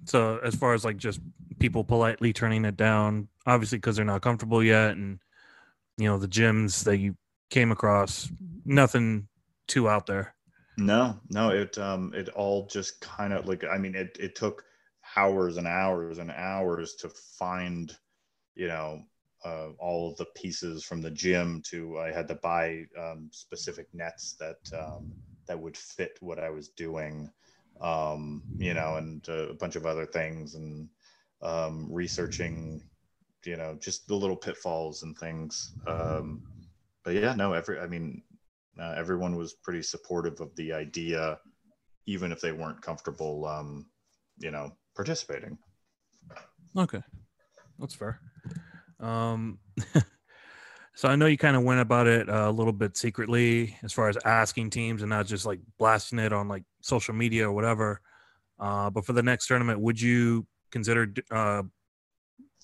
So, 0.05 0.39
as 0.43 0.53
far 0.53 0.73
as 0.73 0.83
like 0.83 0.97
just 0.97 1.21
people 1.59 1.83
politely 1.83 2.33
turning 2.33 2.65
it 2.65 2.75
down, 2.75 3.29
obviously 3.45 3.77
because 3.77 3.95
they're 3.95 4.05
not 4.05 4.21
comfortable 4.21 4.61
yet, 4.61 4.91
and 4.91 5.19
you 5.97 6.07
know 6.07 6.17
the 6.17 6.27
gyms 6.27 6.83
that 6.83 6.97
you 6.97 7.15
came 7.49 7.71
across, 7.71 8.29
nothing 8.65 9.29
too 9.67 9.87
out 9.87 10.07
there. 10.07 10.35
No, 10.77 11.19
no, 11.29 11.49
it 11.49 11.77
um 11.77 12.13
it 12.13 12.27
all 12.29 12.67
just 12.67 12.99
kind 12.99 13.31
of 13.31 13.47
like 13.47 13.63
I 13.63 13.77
mean 13.77 13.95
it 13.95 14.17
it 14.19 14.35
took 14.35 14.63
hours 15.15 15.55
and 15.55 15.67
hours 15.67 16.17
and 16.17 16.31
hours 16.31 16.95
to 16.95 17.09
find, 17.39 17.95
you 18.55 18.67
know, 18.67 19.01
uh, 19.45 19.69
all 19.79 20.15
the 20.17 20.25
pieces 20.35 20.83
from 20.83 21.01
the 21.01 21.11
gym 21.11 21.61
to 21.69 21.99
I 21.99 22.11
had 22.11 22.27
to 22.29 22.35
buy 22.35 22.85
um, 22.99 23.29
specific 23.31 23.87
nets 23.93 24.35
that 24.39 24.57
um, 24.77 25.13
that 25.47 25.59
would 25.59 25.77
fit 25.77 26.17
what 26.19 26.39
I 26.39 26.49
was 26.49 26.69
doing, 26.69 27.31
um, 27.81 28.43
you 28.57 28.73
know, 28.73 28.95
and 28.95 29.27
uh, 29.29 29.49
a 29.49 29.53
bunch 29.53 29.75
of 29.75 29.85
other 29.85 30.05
things 30.05 30.55
and 30.55 30.89
um, 31.41 31.87
researching, 31.91 32.81
you 33.45 33.55
know, 33.55 33.77
just 33.79 34.07
the 34.07 34.15
little 34.15 34.35
pitfalls 34.35 35.03
and 35.03 35.17
things. 35.17 35.73
Um, 35.85 36.41
but 37.03 37.13
yeah, 37.13 37.33
no, 37.33 37.53
every 37.53 37.79
I 37.79 37.87
mean, 37.87 38.23
uh, 38.79 38.93
everyone 38.97 39.35
was 39.35 39.53
pretty 39.53 39.81
supportive 39.81 40.41
of 40.41 40.55
the 40.55 40.73
idea, 40.73 41.39
even 42.05 42.31
if 42.31 42.41
they 42.41 42.51
weren't 42.51 42.81
comfortable, 42.81 43.45
um, 43.45 43.85
you 44.39 44.51
know, 44.51 44.71
participating. 44.95 45.57
Okay, 46.75 47.01
that's 47.79 47.93
fair. 47.95 48.19
Um, 48.99 49.59
So 50.97 51.07
I 51.07 51.15
know 51.15 51.27
you 51.27 51.37
kind 51.37 51.55
of 51.55 51.61
went 51.61 51.79
about 51.79 52.07
it 52.07 52.27
uh, 52.27 52.49
a 52.49 52.51
little 52.51 52.73
bit 52.73 52.97
secretly 52.97 53.77
as 53.83 53.93
far 53.93 54.09
as 54.09 54.17
asking 54.25 54.71
teams 54.71 55.03
and 55.03 55.11
not 55.11 55.27
just 55.27 55.45
like 55.45 55.59
blasting 55.77 56.17
it 56.17 56.33
on 56.33 56.47
like 56.47 56.63
social 56.81 57.13
media 57.13 57.47
or 57.47 57.51
whatever. 57.51 58.01
Uh, 58.59 58.89
but 58.89 59.05
for 59.05 59.13
the 59.13 59.21
next 59.21 59.45
tournament, 59.45 59.79
would 59.79 60.01
you 60.01 60.47
consider 60.71 61.13
uh, 61.29 61.61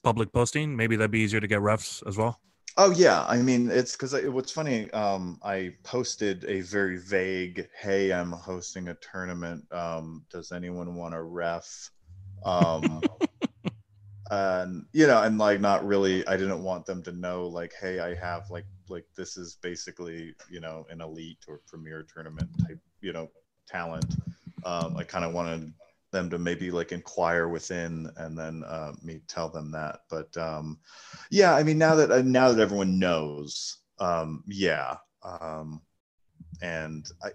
public 0.01 0.33
posting? 0.33 0.75
Maybe 0.75 0.95
that'd 0.95 1.11
be 1.11 1.19
easier 1.19 1.39
to 1.39 1.45
get 1.45 1.59
refs 1.59 2.01
as 2.07 2.17
well. 2.17 2.39
Oh 2.75 2.89
yeah, 2.89 3.23
I 3.27 3.37
mean 3.37 3.69
it's 3.69 3.91
because 3.91 4.15
what's 4.25 4.51
funny. 4.51 4.89
Um, 4.93 5.37
I 5.43 5.75
posted 5.83 6.43
a 6.45 6.61
very 6.61 6.97
vague, 6.97 7.67
"Hey, 7.79 8.11
I'm 8.11 8.31
hosting 8.31 8.87
a 8.87 8.95
tournament. 8.95 9.63
Um, 9.71 10.25
does 10.31 10.51
anyone 10.51 10.95
want 10.95 11.13
a 11.13 11.21
ref?" 11.21 11.91
Um, 12.43 13.03
and 14.31 14.85
you 14.93 15.05
know 15.05 15.21
and 15.21 15.37
like 15.37 15.59
not 15.59 15.85
really 15.85 16.25
i 16.27 16.37
didn't 16.37 16.63
want 16.63 16.85
them 16.85 17.03
to 17.03 17.11
know 17.11 17.45
like 17.47 17.73
hey 17.79 17.99
i 17.99 18.15
have 18.15 18.49
like 18.49 18.65
like 18.89 19.05
this 19.17 19.35
is 19.37 19.57
basically 19.61 20.33
you 20.49 20.59
know 20.59 20.85
an 20.89 21.01
elite 21.01 21.43
or 21.47 21.59
premier 21.67 22.05
tournament 22.13 22.49
type 22.65 22.79
you 23.01 23.11
know 23.13 23.29
talent. 23.67 24.15
Um 24.65 24.95
i 24.97 25.03
kind 25.03 25.25
of 25.25 25.33
wanted 25.33 25.73
them 26.11 26.29
to 26.29 26.37
maybe 26.37 26.71
like 26.71 26.91
inquire 26.91 27.47
within 27.47 28.09
and 28.17 28.37
then 28.37 28.63
uh, 28.65 28.93
me 29.01 29.21
tell 29.27 29.49
them 29.49 29.71
that. 29.71 30.01
But 30.09 30.35
um 30.37 30.79
yeah 31.29 31.53
i 31.55 31.63
mean 31.63 31.77
now 31.77 31.95
that 31.95 32.11
uh, 32.11 32.21
now 32.21 32.51
that 32.51 32.61
everyone 32.61 32.99
knows 32.99 33.77
um 33.99 34.43
yeah 34.47 34.95
um 35.23 35.81
and 36.61 37.05
i 37.23 37.29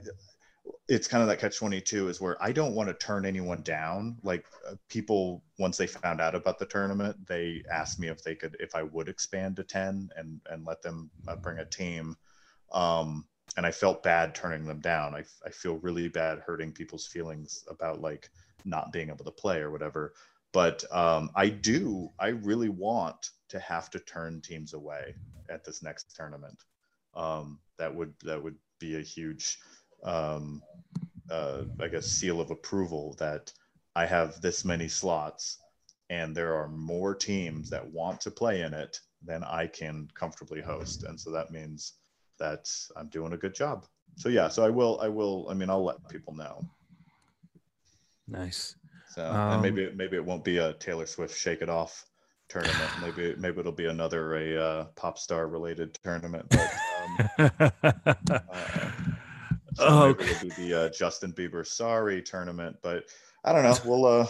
it's 0.88 1.06
kind 1.06 1.22
of 1.22 1.28
that 1.28 1.38
catch 1.38 1.58
22 1.58 2.08
is 2.08 2.20
where 2.20 2.42
I 2.42 2.50
don't 2.50 2.74
want 2.74 2.88
to 2.88 2.94
turn 2.94 3.26
anyone 3.26 3.60
down. 3.62 4.16
Like 4.22 4.46
uh, 4.66 4.74
people, 4.88 5.44
once 5.58 5.76
they 5.76 5.86
found 5.86 6.20
out 6.20 6.34
about 6.34 6.58
the 6.58 6.64
tournament, 6.64 7.26
they 7.26 7.62
asked 7.70 8.00
me 8.00 8.08
if 8.08 8.22
they 8.22 8.34
could, 8.34 8.56
if 8.58 8.74
I 8.74 8.84
would 8.84 9.08
expand 9.08 9.56
to 9.56 9.64
10 9.64 10.08
and, 10.16 10.40
and 10.50 10.66
let 10.66 10.80
them 10.80 11.10
uh, 11.28 11.36
bring 11.36 11.58
a 11.58 11.64
team. 11.66 12.16
Um, 12.72 13.26
and 13.56 13.66
I 13.66 13.70
felt 13.70 14.02
bad 14.02 14.34
turning 14.34 14.64
them 14.64 14.80
down. 14.80 15.14
I, 15.14 15.24
I 15.44 15.50
feel 15.50 15.76
really 15.78 16.08
bad 16.08 16.40
hurting 16.40 16.72
people's 16.72 17.06
feelings 17.06 17.64
about 17.68 18.00
like 18.00 18.30
not 18.64 18.92
being 18.92 19.10
able 19.10 19.24
to 19.26 19.30
play 19.30 19.58
or 19.58 19.70
whatever. 19.70 20.14
But 20.52 20.84
um, 20.90 21.30
I 21.34 21.50
do, 21.50 22.08
I 22.18 22.28
really 22.28 22.70
want 22.70 23.30
to 23.50 23.58
have 23.58 23.90
to 23.90 24.00
turn 24.00 24.40
teams 24.40 24.72
away 24.72 25.14
at 25.50 25.64
this 25.64 25.82
next 25.82 26.16
tournament. 26.16 26.64
Um, 27.14 27.58
that 27.78 27.94
would, 27.94 28.14
that 28.24 28.42
would 28.42 28.56
be 28.78 28.96
a 28.96 29.02
huge, 29.02 29.58
um, 30.04 30.62
uh, 31.30 31.62
I 31.80 31.88
guess, 31.88 32.06
seal 32.06 32.40
of 32.40 32.50
approval 32.50 33.14
that 33.18 33.52
I 33.94 34.06
have 34.06 34.40
this 34.40 34.64
many 34.64 34.88
slots 34.88 35.58
and 36.10 36.34
there 36.34 36.54
are 36.54 36.68
more 36.68 37.14
teams 37.14 37.68
that 37.70 37.86
want 37.92 38.20
to 38.22 38.30
play 38.30 38.62
in 38.62 38.72
it 38.72 39.00
than 39.24 39.44
I 39.44 39.66
can 39.66 40.08
comfortably 40.14 40.60
host. 40.60 41.04
And 41.04 41.20
so 41.20 41.30
that 41.32 41.50
means 41.50 41.94
that 42.38 42.70
I'm 42.96 43.08
doing 43.08 43.32
a 43.32 43.36
good 43.36 43.54
job. 43.54 43.84
So 44.16 44.28
yeah, 44.28 44.48
so 44.48 44.64
I 44.64 44.70
will, 44.70 44.98
I 45.02 45.08
will, 45.08 45.46
I 45.50 45.54
mean, 45.54 45.70
I'll 45.70 45.84
let 45.84 45.96
people 46.08 46.34
know. 46.34 46.64
Nice. 48.26 48.76
So 49.10 49.26
um, 49.26 49.52
and 49.52 49.62
maybe 49.62 49.90
maybe 49.94 50.16
it 50.16 50.24
won't 50.24 50.44
be 50.44 50.58
a 50.58 50.74
Taylor 50.74 51.06
Swift 51.06 51.36
Shake 51.36 51.62
It 51.62 51.68
Off 51.68 52.06
tournament. 52.48 52.90
Maybe 53.02 53.34
maybe 53.38 53.60
it'll 53.60 53.72
be 53.72 53.86
another 53.86 54.36
a 54.36 54.62
uh, 54.62 54.84
pop 54.96 55.18
star 55.18 55.48
related 55.48 55.98
tournament. 56.04 56.46
But, 56.50 56.72
um, 57.38 57.72
uh, 58.30 58.90
so 59.78 59.86
oh, 59.88 60.02
okay. 60.08 60.34
be 60.42 60.48
the 60.50 60.74
uh, 60.74 60.88
Justin 60.90 61.32
Bieber 61.32 61.66
Sorry 61.66 62.20
tournament, 62.20 62.76
but 62.82 63.04
I 63.44 63.52
don't 63.52 63.62
know. 63.62 63.76
We'll 63.84 64.06
uh, 64.06 64.26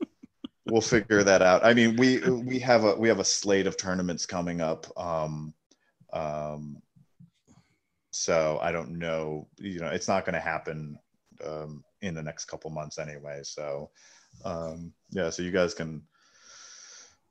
we'll 0.66 0.82
figure 0.82 1.22
that 1.22 1.40
out. 1.40 1.64
I 1.64 1.72
mean, 1.72 1.96
we 1.96 2.18
we 2.18 2.58
have 2.60 2.84
a 2.84 2.94
we 2.94 3.08
have 3.08 3.18
a 3.18 3.24
slate 3.24 3.66
of 3.66 3.76
tournaments 3.76 4.26
coming 4.26 4.60
up. 4.60 4.86
Um, 4.98 5.54
um, 6.12 6.82
so 8.10 8.58
I 8.60 8.72
don't 8.72 8.98
know. 8.98 9.48
You 9.58 9.80
know, 9.80 9.88
it's 9.88 10.08
not 10.08 10.24
going 10.24 10.34
to 10.34 10.40
happen 10.40 10.98
um, 11.44 11.82
in 12.02 12.14
the 12.14 12.22
next 12.22 12.44
couple 12.44 12.70
months 12.70 12.98
anyway. 12.98 13.40
So 13.42 13.90
um, 14.44 14.92
yeah, 15.10 15.30
so 15.30 15.42
you 15.42 15.50
guys 15.50 15.74
can. 15.74 16.02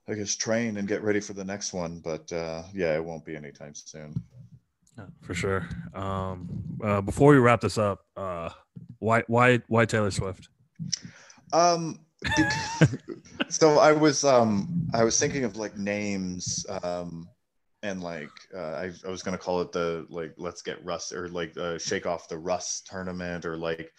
I 0.06 0.16
guess 0.16 0.36
train 0.36 0.76
and 0.76 0.86
get 0.86 1.01
ready 1.01 1.22
for 1.22 1.32
the 1.32 1.45
next 1.45 1.72
one, 1.72 1.99
but 1.99 2.30
uh, 2.34 2.64
yeah, 2.74 2.93
it 2.93 3.06
won't 3.06 3.24
be 3.24 3.38
anytime 3.38 3.74
soon. 3.74 4.14
Yeah, 4.98 5.06
for 5.22 5.34
sure. 5.34 5.68
Um, 5.94 6.48
uh, 6.84 7.02
before 7.02 7.32
we 7.32 7.38
wrap 7.38 7.62
this 7.62 7.78
up, 7.78 8.06
uh, 8.16 8.50
why 9.00 9.24
why 9.28 9.60
why 9.68 9.86
Taylor 9.86 10.12
Swift? 10.12 10.50
Um, 11.52 12.00
because, 12.22 12.98
so 13.50 13.80
I 13.80 13.91
was 13.91 14.24
um 14.24 14.88
I 14.94 15.04
was 15.04 15.20
thinking 15.20 15.44
of 15.44 15.58
like 15.58 15.78
names 15.78 16.66
um 16.84 17.28
and 17.82 18.02
like 18.02 18.30
uh, 18.56 18.74
I, 18.74 18.91
I 19.06 19.10
was 19.10 19.24
gonna 19.24 19.38
call 19.38 19.62
it 19.62 19.72
the 19.72 20.06
like 20.10 20.34
let's 20.38 20.62
get 20.62 20.84
Russ 20.86 21.12
or 21.12 21.28
like 21.28 21.56
uh, 21.58 21.78
shake 21.78 22.06
off 22.06 22.30
the 22.30 22.38
Russ 22.38 22.82
tournament 22.86 23.46
or 23.46 23.58
like 23.58 23.91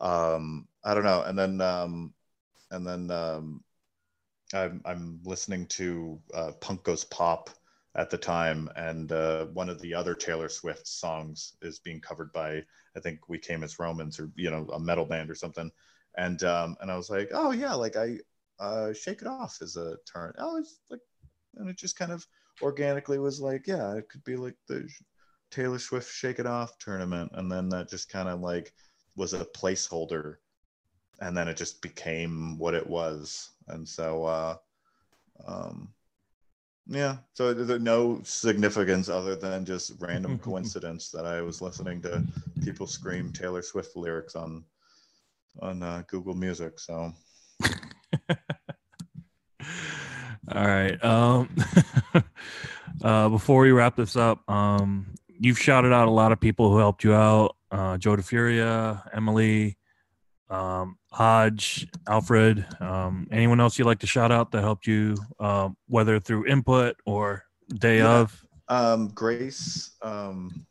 um 0.00 0.68
I 0.84 0.94
don't 0.94 1.04
know 1.04 1.22
and 1.22 1.38
then 1.38 1.60
um 1.60 2.14
and 2.70 2.86
then 2.86 3.10
um 3.10 3.64
I'm 4.54 4.80
I'm 4.84 5.20
listening 5.24 5.66
to 5.66 6.20
uh, 6.34 6.52
Punk 6.60 6.84
Goes 6.84 7.04
Pop 7.04 7.50
at 7.94 8.10
the 8.10 8.18
time, 8.18 8.70
and 8.76 9.12
uh, 9.12 9.46
one 9.46 9.68
of 9.68 9.80
the 9.80 9.94
other 9.94 10.14
Taylor 10.14 10.48
Swift 10.48 10.86
songs 10.86 11.54
is 11.60 11.78
being 11.78 12.00
covered 12.00 12.32
by 12.32 12.62
I 12.96 13.00
think 13.00 13.28
We 13.28 13.38
Came 13.38 13.62
as 13.62 13.78
Romans 13.78 14.18
or 14.18 14.30
you 14.36 14.50
know 14.50 14.66
a 14.72 14.80
metal 14.80 15.04
band 15.04 15.30
or 15.30 15.34
something, 15.34 15.70
and 16.16 16.42
um, 16.42 16.76
and 16.80 16.90
I 16.90 16.96
was 16.96 17.10
like, 17.10 17.30
oh 17.32 17.50
yeah, 17.50 17.74
like 17.74 17.96
I 17.96 18.18
uh, 18.58 18.92
Shake 18.92 19.22
It 19.22 19.28
Off 19.28 19.58
is 19.60 19.76
a 19.76 19.96
turn. 20.10 20.32
Oh, 20.38 20.56
it's 20.56 20.80
like, 20.90 21.00
and 21.56 21.68
it 21.68 21.76
just 21.76 21.98
kind 21.98 22.12
of 22.12 22.26
organically 22.62 23.18
was 23.18 23.40
like, 23.40 23.66
yeah, 23.66 23.94
it 23.94 24.08
could 24.08 24.24
be 24.24 24.36
like 24.36 24.56
the 24.68 24.88
Taylor 25.50 25.78
Swift 25.78 26.10
Shake 26.10 26.38
It 26.38 26.46
Off 26.46 26.78
tournament, 26.78 27.32
and 27.34 27.50
then 27.50 27.68
that 27.70 27.90
just 27.90 28.08
kind 28.08 28.28
of 28.28 28.40
like 28.40 28.72
was 29.16 29.34
a 29.34 29.44
placeholder, 29.44 30.36
and 31.20 31.36
then 31.36 31.46
it 31.46 31.58
just 31.58 31.82
became 31.82 32.56
what 32.58 32.74
it 32.74 32.86
was, 32.86 33.50
and 33.68 33.86
so. 33.86 34.24
Uh, 34.24 34.56
um, 35.46 35.92
yeah. 36.86 37.16
So 37.34 37.54
there's 37.54 37.80
no 37.80 38.20
significance 38.24 39.08
other 39.08 39.36
than 39.36 39.64
just 39.64 39.92
random 40.00 40.38
coincidence 40.42 41.10
that 41.10 41.24
I 41.26 41.42
was 41.42 41.60
listening 41.62 42.02
to 42.02 42.22
people 42.62 42.86
scream 42.86 43.32
Taylor 43.32 43.62
Swift 43.62 43.96
lyrics 43.96 44.36
on 44.36 44.64
on 45.60 45.82
uh, 45.82 46.02
Google 46.06 46.34
Music. 46.34 46.78
So. 46.78 47.12
All 50.54 50.66
right. 50.66 51.02
Um, 51.04 51.48
uh, 53.04 53.28
before 53.28 53.62
we 53.62 53.70
wrap 53.70 53.96
this 53.96 54.16
up, 54.16 54.42
um, 54.50 55.14
you've 55.28 55.58
shouted 55.58 55.92
out 55.92 56.08
a 56.08 56.10
lot 56.10 56.32
of 56.32 56.40
people 56.40 56.70
who 56.70 56.78
helped 56.78 57.04
you 57.04 57.14
out. 57.14 57.56
Uh, 57.70 57.96
Joe 57.96 58.16
DeFuria, 58.16 59.02
Emily, 59.14 59.78
um, 60.52 60.98
Hodge, 61.10 61.88
Alfred, 62.06 62.66
um, 62.80 63.26
anyone 63.32 63.58
else 63.58 63.78
you'd 63.78 63.86
like 63.86 64.00
to 64.00 64.06
shout 64.06 64.30
out 64.30 64.52
that 64.52 64.60
helped 64.60 64.86
you, 64.86 65.16
uh, 65.40 65.70
whether 65.88 66.20
through 66.20 66.46
input 66.46 66.96
or 67.06 67.44
day 67.78 67.98
yeah. 67.98 68.20
of? 68.20 68.44
Um, 68.68 69.08
Grace, 69.08 69.92
um, 70.02 70.66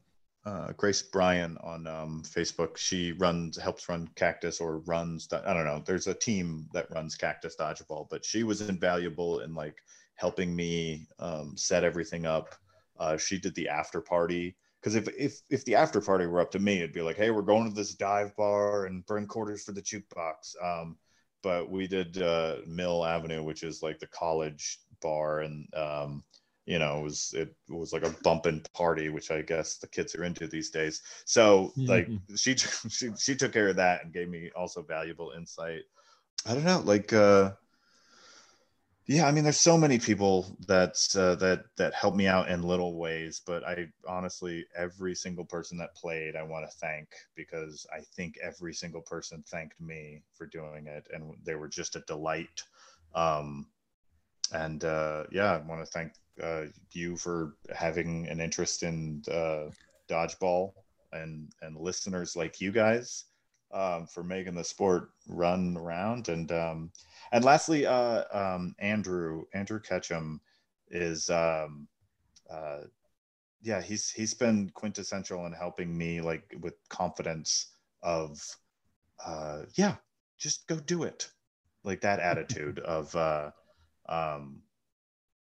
uh, 0.45 0.71
Grace 0.77 1.01
Bryan 1.01 1.57
on 1.63 1.87
um, 1.87 2.23
Facebook. 2.23 2.77
She 2.77 3.13
runs, 3.13 3.57
helps 3.57 3.89
run 3.89 4.07
Cactus 4.15 4.61
or 4.61 4.79
runs. 4.79 5.27
I 5.33 5.53
don't 5.53 5.65
know. 5.65 5.81
There's 5.83 6.07
a 6.07 6.13
team 6.13 6.67
that 6.73 6.91
runs 6.91 7.15
Cactus 7.15 7.55
Dodgeball, 7.59 8.07
but 8.09 8.23
she 8.23 8.43
was 8.43 8.61
invaluable 8.61 9.39
in 9.39 9.55
like 9.55 9.77
helping 10.15 10.55
me 10.55 11.07
um, 11.17 11.53
set 11.57 11.83
everything 11.83 12.27
up. 12.27 12.53
Uh, 12.99 13.17
she 13.17 13.39
did 13.39 13.55
the 13.55 13.67
after 13.67 13.99
party 13.99 14.55
because 14.81 14.95
if 14.95 15.07
if 15.17 15.41
if 15.49 15.65
the 15.65 15.75
after 15.75 16.01
party 16.01 16.25
were 16.25 16.41
up 16.41 16.51
to 16.51 16.59
me, 16.59 16.77
it'd 16.77 16.93
be 16.93 17.01
like, 17.01 17.17
hey, 17.17 17.29
we're 17.29 17.43
going 17.43 17.69
to 17.69 17.75
this 17.75 17.93
dive 17.93 18.35
bar 18.35 18.85
and 18.85 19.05
burn 19.05 19.27
quarters 19.27 19.63
for 19.63 19.73
the 19.73 19.81
jukebox. 19.81 20.55
Um, 20.63 20.97
but 21.43 21.69
we 21.69 21.87
did 21.87 22.21
uh, 22.21 22.57
Mill 22.67 23.05
Avenue, 23.05 23.43
which 23.43 23.63
is 23.63 23.83
like 23.83 23.99
the 23.99 24.07
college 24.07 24.79
bar, 25.01 25.41
and 25.41 25.67
um, 25.75 26.23
you 26.65 26.79
know, 26.79 26.99
it 26.99 27.03
was 27.03 27.33
it 27.37 27.55
was 27.69 27.93
like 27.93 28.03
a 28.05 28.15
bumping 28.23 28.63
party, 28.73 29.09
which 29.09 29.29
I 29.29 29.41
guess 29.41 29.77
the 29.77 29.87
kids 29.87 30.15
are 30.15 30.23
into 30.23 30.47
these 30.47 30.71
days. 30.71 31.01
So 31.25 31.73
like 31.75 32.07
mm-hmm. 32.07 32.35
she 32.35 32.55
she 32.89 33.11
she 33.17 33.35
took 33.35 33.53
care 33.53 33.69
of 33.69 33.75
that 33.75 34.03
and 34.03 34.13
gave 34.13 34.29
me 34.29 34.49
also 34.55 34.81
valuable 34.81 35.33
insight. 35.37 35.81
I 36.45 36.55
don't 36.55 36.63
know, 36.63 36.81
like 36.83 37.13
uh 37.13 37.51
yeah 39.07 39.27
i 39.27 39.31
mean 39.31 39.43
there's 39.43 39.59
so 39.59 39.77
many 39.77 39.97
people 39.99 40.55
that 40.67 40.95
uh, 41.15 41.35
that 41.35 41.65
that 41.77 41.93
help 41.93 42.15
me 42.15 42.27
out 42.27 42.49
in 42.49 42.61
little 42.61 42.97
ways 42.97 43.41
but 43.45 43.63
i 43.67 43.87
honestly 44.07 44.65
every 44.75 45.15
single 45.15 45.45
person 45.45 45.77
that 45.77 45.95
played 45.95 46.35
i 46.35 46.43
want 46.43 46.69
to 46.69 46.77
thank 46.77 47.07
because 47.35 47.85
i 47.93 47.99
think 47.99 48.37
every 48.41 48.73
single 48.73 49.01
person 49.01 49.43
thanked 49.47 49.79
me 49.79 50.21
for 50.33 50.45
doing 50.45 50.87
it 50.87 51.07
and 51.13 51.33
they 51.43 51.55
were 51.55 51.67
just 51.67 51.95
a 51.95 52.01
delight. 52.01 52.63
Um, 53.13 53.67
and 54.53 54.83
uh, 54.83 55.23
yeah 55.31 55.53
i 55.53 55.57
want 55.57 55.83
to 55.83 55.91
thank 55.91 56.13
uh, 56.41 56.63
you 56.91 57.15
for 57.17 57.55
having 57.75 58.27
an 58.27 58.39
interest 58.39 58.83
in 58.83 59.21
uh, 59.31 59.65
dodgeball 60.09 60.73
and 61.13 61.51
and 61.61 61.77
listeners 61.77 62.35
like 62.35 62.61
you 62.61 62.71
guys 62.71 63.25
um, 63.73 64.07
for 64.07 64.23
making 64.23 64.55
the 64.55 64.63
sport 64.63 65.09
run 65.27 65.77
around 65.77 66.29
and 66.29 66.51
um, 66.51 66.91
and 67.31 67.45
lastly, 67.45 67.85
uh, 67.85 68.23
um, 68.33 68.75
Andrew 68.79 69.43
Andrew 69.53 69.79
Ketchum 69.79 70.41
is 70.89 71.29
um, 71.29 71.87
uh, 72.49 72.81
yeah, 73.61 73.81
he's 73.81 74.09
he's 74.09 74.33
been 74.33 74.69
quintessential 74.73 75.45
in 75.45 75.53
helping 75.53 75.97
me 75.97 76.21
like 76.21 76.53
with 76.61 76.73
confidence 76.89 77.67
of 78.03 78.39
uh 79.25 79.63
yeah, 79.75 79.95
just 80.37 80.67
go 80.67 80.77
do 80.77 81.03
it. 81.03 81.29
Like 81.83 82.01
that 82.01 82.19
attitude 82.19 82.79
of 82.97 83.15
uh 83.15 83.51
um 84.09 84.61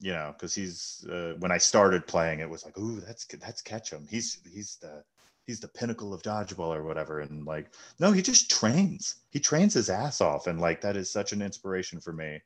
you 0.00 0.12
know, 0.12 0.32
because 0.32 0.54
he's 0.54 1.06
uh, 1.10 1.34
when 1.40 1.52
I 1.52 1.58
started 1.58 2.06
playing, 2.06 2.40
it 2.40 2.48
was 2.48 2.64
like, 2.64 2.78
ooh, 2.78 3.00
that's 3.00 3.26
that's 3.26 3.60
Ketchum. 3.60 4.06
He's 4.08 4.40
he's 4.50 4.78
the 4.80 5.04
he's 5.46 5.60
the 5.60 5.68
pinnacle 5.68 6.14
of 6.14 6.22
dodgeball 6.22 6.74
or 6.74 6.84
whatever. 6.84 7.20
And 7.20 7.44
like, 7.44 7.72
no, 7.98 8.12
he 8.12 8.22
just 8.22 8.50
trains. 8.50 9.16
He 9.30 9.40
trains 9.40 9.74
his 9.74 9.90
ass 9.90 10.20
off, 10.20 10.46
and 10.46 10.60
like 10.60 10.80
that 10.82 10.96
is 10.96 11.10
such 11.10 11.32
an 11.32 11.42
inspiration 11.42 12.00
for 12.00 12.12
me. 12.12 12.40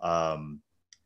Um, 0.00 0.60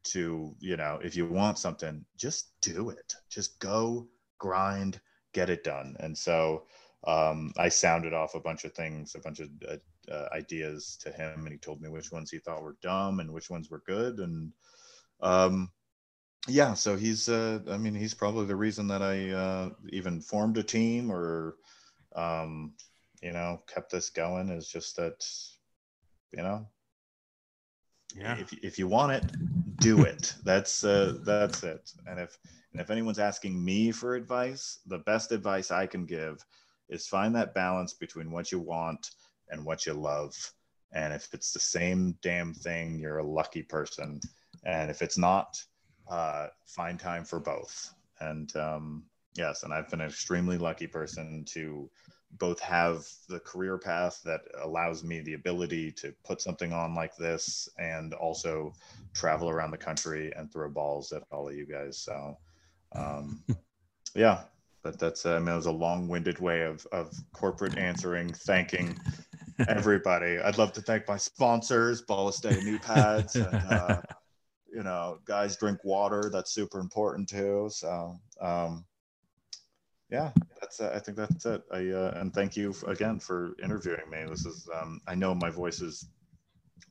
to 0.04 0.54
you 0.58 0.76
know, 0.76 0.98
if 1.02 1.14
you 1.16 1.26
want 1.26 1.58
something, 1.58 2.04
just 2.16 2.60
do 2.60 2.90
it. 2.90 3.14
Just 3.30 3.58
go 3.60 4.08
grind, 4.38 5.00
get 5.32 5.50
it 5.50 5.64
done. 5.64 5.96
And 6.00 6.16
so 6.16 6.64
um, 7.06 7.52
I 7.56 7.68
sounded 7.68 8.12
off 8.12 8.34
a 8.34 8.40
bunch 8.40 8.64
of 8.64 8.72
things, 8.72 9.14
a 9.14 9.20
bunch 9.20 9.40
of 9.40 9.48
uh, 9.68 10.12
uh, 10.12 10.28
ideas 10.32 10.98
to 11.02 11.10
him, 11.12 11.40
and 11.40 11.52
he 11.52 11.58
told 11.58 11.80
me 11.80 11.88
which 11.88 12.12
ones 12.12 12.30
he 12.30 12.38
thought 12.38 12.62
were 12.62 12.76
dumb 12.82 13.20
and 13.20 13.32
which 13.32 13.50
ones 13.50 13.70
were 13.70 13.82
good. 13.86 14.18
And 14.18 14.52
um, 15.20 15.70
yeah, 16.48 16.74
so 16.74 16.96
he's, 16.96 17.28
uh, 17.28 17.60
I 17.70 17.76
mean, 17.76 17.94
he's 17.94 18.14
probably 18.14 18.46
the 18.46 18.56
reason 18.56 18.88
that 18.88 19.02
I 19.02 19.30
uh, 19.30 19.70
even 19.90 20.20
formed 20.20 20.58
a 20.58 20.62
team 20.62 21.10
or, 21.10 21.56
um, 22.14 22.74
you 23.22 23.32
know, 23.32 23.62
kept 23.72 23.92
this 23.92 24.10
going 24.10 24.48
is 24.48 24.68
just 24.68 24.96
that, 24.96 25.24
you 26.32 26.42
know, 26.42 26.66
yeah. 28.16 28.36
If, 28.38 28.52
if 28.62 28.78
you 28.78 28.86
want 28.86 29.12
it, 29.12 29.24
do 29.80 30.02
it. 30.02 30.34
that's 30.44 30.84
uh, 30.84 31.18
that's 31.24 31.62
it. 31.62 31.90
And 32.06 32.18
if 32.20 32.38
and 32.72 32.80
if 32.80 32.90
anyone's 32.90 33.18
asking 33.18 33.62
me 33.62 33.90
for 33.90 34.14
advice, 34.14 34.80
the 34.86 34.98
best 34.98 35.32
advice 35.32 35.70
I 35.70 35.86
can 35.86 36.04
give 36.06 36.44
is 36.88 37.06
find 37.06 37.34
that 37.34 37.54
balance 37.54 37.94
between 37.94 38.30
what 38.30 38.52
you 38.52 38.58
want 38.58 39.10
and 39.50 39.64
what 39.64 39.86
you 39.86 39.94
love. 39.94 40.34
And 40.92 41.12
if 41.12 41.32
it's 41.32 41.52
the 41.52 41.60
same 41.60 42.16
damn 42.22 42.52
thing, 42.52 42.98
you're 42.98 43.18
a 43.18 43.26
lucky 43.26 43.62
person. 43.62 44.20
And 44.64 44.90
if 44.90 45.00
it's 45.00 45.16
not, 45.16 45.62
uh, 46.08 46.48
find 46.66 46.98
time 46.98 47.24
for 47.24 47.40
both. 47.40 47.94
And 48.20 48.54
um, 48.56 49.04
yes, 49.34 49.62
and 49.62 49.72
I've 49.72 49.88
been 49.88 50.00
an 50.00 50.08
extremely 50.08 50.58
lucky 50.58 50.86
person 50.86 51.44
to 51.48 51.90
both 52.38 52.60
have 52.60 53.06
the 53.28 53.40
career 53.40 53.76
path 53.76 54.20
that 54.24 54.40
allows 54.62 55.04
me 55.04 55.20
the 55.20 55.34
ability 55.34 55.92
to 55.92 56.14
put 56.24 56.40
something 56.40 56.72
on 56.72 56.94
like 56.94 57.14
this 57.16 57.68
and 57.78 58.14
also 58.14 58.72
travel 59.12 59.50
around 59.50 59.70
the 59.70 59.76
country 59.76 60.32
and 60.36 60.50
throw 60.50 60.68
balls 60.70 61.12
at 61.12 61.22
all 61.30 61.48
of 61.48 61.54
you 61.54 61.66
guys. 61.66 61.98
So, 61.98 62.38
um, 62.94 63.44
yeah, 64.14 64.44
but 64.82 64.98
that's, 64.98 65.26
uh, 65.26 65.36
I 65.36 65.38
mean, 65.40 65.48
it 65.48 65.56
was 65.56 65.66
a 65.66 65.72
long 65.72 66.08
winded 66.08 66.38
way 66.38 66.62
of, 66.62 66.86
of 66.90 67.14
corporate 67.32 67.76
answering, 67.76 68.32
thanking 68.32 68.98
everybody. 69.68 70.38
I'd 70.38 70.58
love 70.58 70.72
to 70.74 70.80
thank 70.80 71.06
my 71.06 71.18
sponsors, 71.18 72.00
Ballast 72.00 72.44
New 72.44 72.78
Pads, 72.78 73.36
and, 73.36 73.54
uh, 73.54 74.02
you 74.72 74.82
know, 74.82 75.18
guys 75.24 75.56
drink 75.56 75.78
water. 75.84 76.30
That's 76.32 76.52
super 76.52 76.80
important 76.80 77.28
too. 77.28 77.68
So, 77.70 78.18
um, 78.40 78.84
yeah, 80.10 80.30
that's 80.60 80.80
uh, 80.80 80.92
I 80.94 80.98
think 80.98 81.16
that's 81.16 81.46
it. 81.46 81.62
I 81.72 81.88
uh, 81.88 82.12
and 82.16 82.32
thank 82.34 82.56
you 82.56 82.74
again 82.86 83.18
for 83.18 83.54
interviewing 83.62 84.08
me. 84.10 84.24
This 84.28 84.44
is 84.44 84.68
um, 84.80 85.00
I 85.06 85.14
know 85.14 85.34
my 85.34 85.50
voice 85.50 85.80
is 85.80 86.08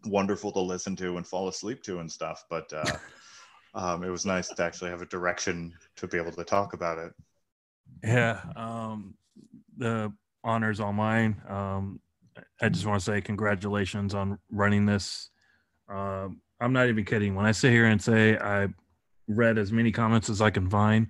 wonderful 0.06 0.52
to 0.54 0.60
listen 0.60 0.96
to 0.98 1.18
and 1.18 1.28
fall 1.28 1.48
asleep 1.48 1.84
to 1.84 2.00
and 2.00 2.12
stuff, 2.12 2.44
but 2.50 2.72
uh, 2.74 2.98
um, 3.76 4.04
it 4.04 4.10
was 4.10 4.26
nice 4.26 4.48
to 4.48 4.64
actually 4.64 4.90
have 4.90 5.02
a 5.02 5.08
direction 5.08 5.74
to 5.98 6.08
be 6.08 6.18
able 6.18 6.32
to 6.32 6.44
talk 6.44 6.74
about 6.74 6.98
it. 6.98 7.14
Yeah, 8.04 8.42
um, 8.56 9.16
the 9.78 10.12
honors 10.44 10.80
all 10.80 10.94
mine. 10.94 11.42
Um, 11.48 12.00
I 12.62 12.70
just 12.70 12.86
want 12.86 13.00
to 13.00 13.06
say 13.06 13.22
congratulations 13.22 14.16
on 14.16 14.40
running 14.50 14.86
this. 14.86 15.30
Um, 15.90 16.42
I'm 16.62 16.74
not 16.74 16.88
even 16.88 17.04
kidding 17.04 17.36
when 17.36 17.46
I 17.46 17.52
sit 17.52 17.72
here 17.72 17.86
and 17.86 18.02
say 18.02 18.38
I 18.38 18.68
read 19.28 19.58
as 19.58 19.72
many 19.72 19.92
comments 19.92 20.30
as 20.30 20.42
I 20.42 20.50
can 20.50 20.70
find 20.70 21.08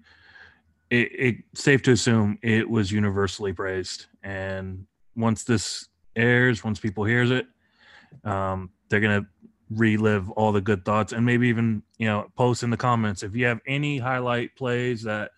it, 0.92 1.10
it 1.14 1.36
safe 1.56 1.82
to 1.84 1.92
assume 1.92 2.38
it 2.44 2.70
was 2.70 2.92
universally 2.92 3.54
praised. 3.54 4.06
And 4.24 4.86
once 5.16 5.44
this 5.44 5.88
airs, 6.16 6.64
once 6.64 6.80
people 6.80 7.06
hears 7.06 7.32
it, 7.32 7.48
um, 8.26 8.70
they're 8.90 9.00
gonna 9.00 9.26
relive 9.70 10.30
all 10.32 10.52
the 10.52 10.62
good 10.62 10.84
thoughts 10.84 11.14
and 11.14 11.26
maybe 11.26 11.48
even 11.48 11.82
you 11.98 12.06
know 12.06 12.30
post 12.36 12.62
in 12.62 12.70
the 12.70 12.76
comments 12.76 13.24
if 13.24 13.34
you 13.34 13.46
have 13.46 13.62
any 13.66 13.98
highlight 13.98 14.54
plays 14.58 15.02
that 15.04 15.32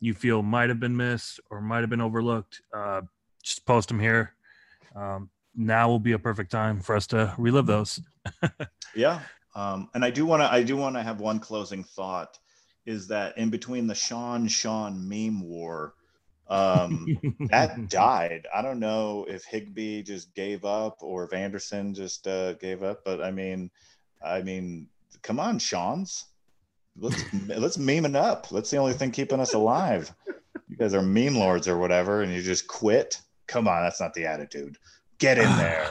you 0.00 0.14
feel 0.14 0.42
might 0.42 0.70
have 0.70 0.80
been 0.80 0.96
missed 0.96 1.40
or 1.50 1.60
might 1.60 1.80
have 1.80 1.90
been 1.90 2.00
overlooked. 2.00 2.62
Uh, 2.72 3.02
just 3.42 3.66
post 3.66 3.88
them 3.88 4.00
here. 4.00 4.34
Um, 4.96 5.28
now 5.54 5.88
will 5.88 5.98
be 5.98 6.12
a 6.12 6.18
perfect 6.18 6.50
time 6.50 6.80
for 6.80 6.96
us 6.96 7.06
to 7.08 7.34
relive 7.36 7.66
those. 7.66 8.00
Yeah, 8.94 9.20
um, 9.54 9.88
and 9.94 10.04
I 10.04 10.10
do 10.10 10.26
want 10.26 10.42
to 10.42 10.52
I 10.52 10.62
do 10.62 10.76
want 10.76 10.96
to 10.96 11.02
have 11.02 11.20
one 11.20 11.40
closing 11.40 11.84
thought 11.84 12.38
is 12.86 13.08
that 13.08 13.36
in 13.38 13.50
between 13.50 13.86
the 13.86 13.94
Sean 13.94 14.48
Sean 14.48 15.08
meme 15.08 15.42
war, 15.42 15.94
um, 16.48 17.06
that 17.50 17.88
died. 17.88 18.46
I 18.54 18.62
don't 18.62 18.80
know 18.80 19.26
if 19.28 19.44
Higby 19.44 20.02
just 20.02 20.34
gave 20.34 20.64
up 20.64 20.98
or 21.00 21.24
if 21.24 21.32
Anderson 21.32 21.94
just 21.94 22.26
uh, 22.26 22.54
gave 22.54 22.82
up, 22.82 23.04
but 23.04 23.22
I 23.22 23.30
mean, 23.30 23.70
I 24.22 24.42
mean, 24.42 24.88
come 25.22 25.40
on, 25.40 25.58
Sean's. 25.58 26.26
Let's 26.96 27.22
let's 27.46 27.78
meme 27.78 28.06
it 28.06 28.16
up. 28.16 28.48
That's 28.48 28.70
the 28.70 28.78
only 28.78 28.92
thing 28.92 29.10
keeping 29.12 29.40
us 29.40 29.54
alive. 29.54 30.12
You 30.68 30.76
guys 30.76 30.94
are 30.94 31.02
meme 31.02 31.36
lords 31.36 31.68
or 31.68 31.78
whatever, 31.78 32.22
and 32.22 32.32
you 32.32 32.42
just 32.42 32.66
quit. 32.66 33.20
Come 33.46 33.66
on, 33.66 33.82
that's 33.82 34.00
not 34.00 34.14
the 34.14 34.26
attitude. 34.26 34.76
Get 35.18 35.38
in 35.38 35.44
there. 35.56 35.90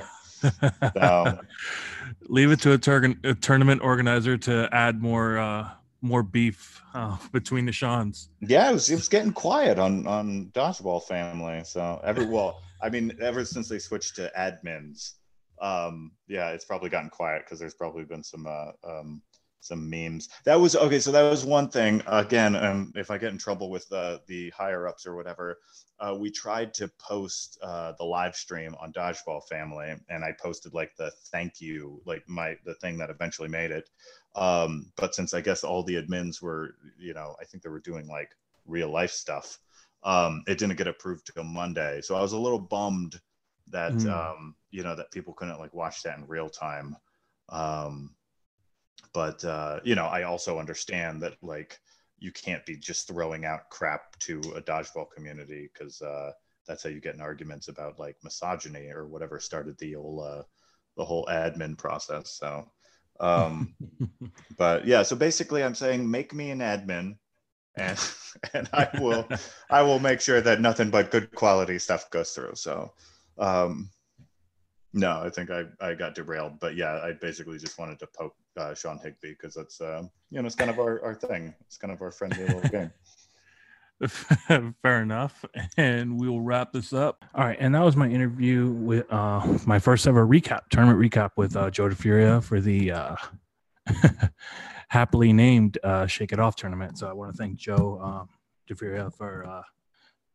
So, 0.93 1.39
Leave 2.27 2.51
it 2.51 2.59
to 2.61 2.73
a, 2.73 2.77
tur- 2.77 3.15
a, 3.23 3.33
tournament 3.33 3.81
organizer 3.81 4.37
to 4.37 4.69
add 4.71 5.01
more 5.01 5.37
uh, 5.37 5.69
more 6.01 6.23
beef 6.23 6.81
uh, 6.93 7.17
between 7.31 7.65
the 7.65 7.71
Sean's. 7.71 8.29
Yeah, 8.39 8.69
it 8.69 8.73
was, 8.73 8.89
it 8.89 8.95
was 8.95 9.09
getting 9.09 9.33
quiet 9.33 9.79
on 9.79 10.07
on 10.07 10.51
Dodgeball 10.53 11.03
Family. 11.03 11.61
So 11.65 11.99
every 12.03 12.25
well, 12.25 12.61
I 12.81 12.89
mean, 12.89 13.17
ever 13.21 13.43
since 13.45 13.67
they 13.67 13.79
switched 13.79 14.15
to 14.15 14.31
admins, 14.37 15.13
um, 15.61 16.11
yeah, 16.27 16.49
it's 16.49 16.65
probably 16.65 16.89
gotten 16.89 17.09
quiet 17.09 17.43
because 17.45 17.59
there's 17.59 17.73
probably 17.73 18.05
been 18.05 18.23
some 18.23 18.47
uh, 18.47 18.71
um, 18.87 19.21
some 19.59 19.89
memes. 19.89 20.29
That 20.45 20.59
was 20.59 20.75
okay. 20.75 20.99
So 20.99 21.11
that 21.11 21.29
was 21.29 21.45
one 21.45 21.69
thing. 21.69 22.01
Again, 22.07 22.55
um, 22.55 22.91
if 22.95 23.11
I 23.11 23.17
get 23.17 23.31
in 23.31 23.37
trouble 23.37 23.69
with 23.69 23.87
the 23.89 24.21
the 24.27 24.49
higher 24.51 24.87
ups 24.87 25.05
or 25.05 25.15
whatever, 25.15 25.59
uh, 25.99 26.15
we 26.17 26.31
tried 26.31 26.73
to 26.75 26.87
post 26.97 27.57
uh, 27.61 27.93
the 27.97 28.05
live 28.05 28.35
stream 28.35 28.75
on 28.79 28.93
Dodgeball 28.93 29.47
Family, 29.47 29.95
and 30.09 30.23
I 30.23 30.33
posted 30.41 30.73
like 30.73 30.95
the 30.97 31.11
thank 31.31 31.59
you, 31.59 32.01
like 32.05 32.23
my 32.27 32.57
the 32.65 32.75
thing 32.75 32.97
that 32.97 33.09
eventually 33.09 33.49
made 33.49 33.71
it. 33.71 33.89
Um, 34.35 34.91
but 34.95 35.15
since 35.15 35.33
I 35.33 35.41
guess 35.41 35.63
all 35.63 35.83
the 35.83 36.01
admins 36.01 36.41
were, 36.41 36.75
you 36.97 37.13
know, 37.13 37.35
I 37.41 37.45
think 37.45 37.63
they 37.63 37.69
were 37.69 37.79
doing 37.79 38.07
like 38.07 38.31
real 38.65 38.89
life 38.89 39.11
stuff, 39.11 39.59
um, 40.03 40.43
it 40.47 40.57
didn't 40.57 40.77
get 40.77 40.87
approved 40.87 41.31
till 41.33 41.43
Monday. 41.43 42.01
So 42.01 42.15
I 42.15 42.21
was 42.21 42.33
a 42.33 42.39
little 42.39 42.59
bummed 42.59 43.19
that 43.67 43.93
mm. 43.93 44.09
um, 44.09 44.55
you 44.71 44.83
know 44.83 44.95
that 44.95 45.11
people 45.11 45.33
couldn't 45.33 45.59
like 45.59 45.73
watch 45.73 46.03
that 46.03 46.17
in 46.17 46.27
real 46.27 46.49
time. 46.49 46.95
Um, 47.49 48.11
but 49.13 49.43
uh, 49.43 49.79
you 49.83 49.95
know, 49.95 50.05
I 50.05 50.23
also 50.23 50.59
understand 50.59 51.21
that 51.23 51.33
like 51.41 51.79
you 52.17 52.31
can't 52.31 52.65
be 52.65 52.75
just 52.75 53.07
throwing 53.07 53.45
out 53.45 53.69
crap 53.69 54.17
to 54.19 54.39
a 54.55 54.61
dodgeball 54.61 55.11
community 55.15 55.69
because 55.73 56.01
uh, 56.01 56.31
that's 56.67 56.83
how 56.83 56.89
you 56.89 56.99
get 56.99 57.15
in 57.15 57.21
arguments 57.21 57.67
about 57.67 57.99
like 57.99 58.17
misogyny 58.23 58.89
or 58.89 59.07
whatever 59.07 59.39
started 59.39 59.77
the 59.77 59.93
whole 59.93 60.21
uh, 60.21 60.43
the 60.97 61.05
whole 61.05 61.25
admin 61.31 61.77
process. 61.77 62.31
So 62.31 62.69
um, 63.19 63.75
but 64.57 64.85
yeah, 64.85 65.03
so 65.03 65.15
basically, 65.15 65.63
I'm 65.63 65.75
saying 65.75 66.09
make 66.09 66.33
me 66.33 66.51
an 66.51 66.59
admin, 66.59 67.17
and 67.75 67.99
and 68.53 68.69
I 68.73 68.89
will 68.99 69.27
I 69.69 69.81
will 69.81 69.99
make 69.99 70.21
sure 70.21 70.41
that 70.41 70.61
nothing 70.61 70.89
but 70.89 71.11
good 71.11 71.33
quality 71.35 71.79
stuff 71.79 72.09
goes 72.09 72.31
through. 72.31 72.55
So, 72.55 72.93
um, 73.37 73.89
no, 74.93 75.21
I 75.21 75.29
think 75.29 75.51
I 75.51 75.65
I 75.79 75.93
got 75.93 76.15
derailed, 76.15 76.59
but 76.59 76.75
yeah, 76.75 76.99
I 77.03 77.13
basically 77.13 77.57
just 77.57 77.77
wanted 77.77 77.99
to 77.99 78.07
poke 78.07 78.35
uh, 78.57 78.73
Sean 78.73 78.99
Higby 78.99 79.31
because 79.31 79.53
that's 79.53 79.81
uh, 79.81 80.03
you 80.29 80.41
know 80.41 80.45
it's 80.45 80.55
kind 80.55 80.69
of 80.69 80.79
our 80.79 81.03
our 81.03 81.15
thing. 81.15 81.53
It's 81.61 81.77
kind 81.77 81.93
of 81.93 82.01
our 82.01 82.11
friendly 82.11 82.45
little 82.45 82.61
game. 82.69 82.91
Fair 84.81 85.01
enough. 85.01 85.43
And 85.77 86.19
we 86.19 86.29
will 86.29 86.41
wrap 86.41 86.71
this 86.71 86.93
up. 86.93 87.25
All 87.35 87.43
right. 87.43 87.57
And 87.59 87.75
that 87.75 87.83
was 87.83 87.95
my 87.95 88.07
interview 88.07 88.71
with 88.71 89.11
uh, 89.11 89.57
my 89.65 89.79
first 89.79 90.07
ever 90.07 90.25
recap, 90.25 90.69
tournament 90.69 90.99
recap 90.99 91.31
with 91.35 91.55
uh, 91.55 91.69
Joe 91.69 91.89
DeFuria 91.89 92.41
for 92.41 92.61
the 92.61 92.91
uh, 92.91 93.15
happily 94.87 95.33
named 95.33 95.77
uh, 95.83 96.07
Shake 96.07 96.31
It 96.31 96.39
Off 96.39 96.55
tournament. 96.55 96.97
So 96.97 97.07
I 97.09 97.13
want 97.13 97.31
to 97.31 97.37
thank 97.37 97.57
Joe 97.57 97.99
um, 98.01 98.29
DeFuria 98.69 99.13
for 99.13 99.45
uh, 99.45 99.63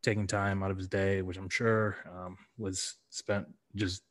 taking 0.03 0.27
time 0.27 0.63
out 0.63 0.71
of 0.71 0.77
his 0.77 0.89
day, 0.89 1.23
which 1.23 1.39
I'm 1.39 1.49
sure 1.49 1.97
um, 2.15 2.37
was 2.59 2.97
spent 3.09 3.47
just 3.75 4.03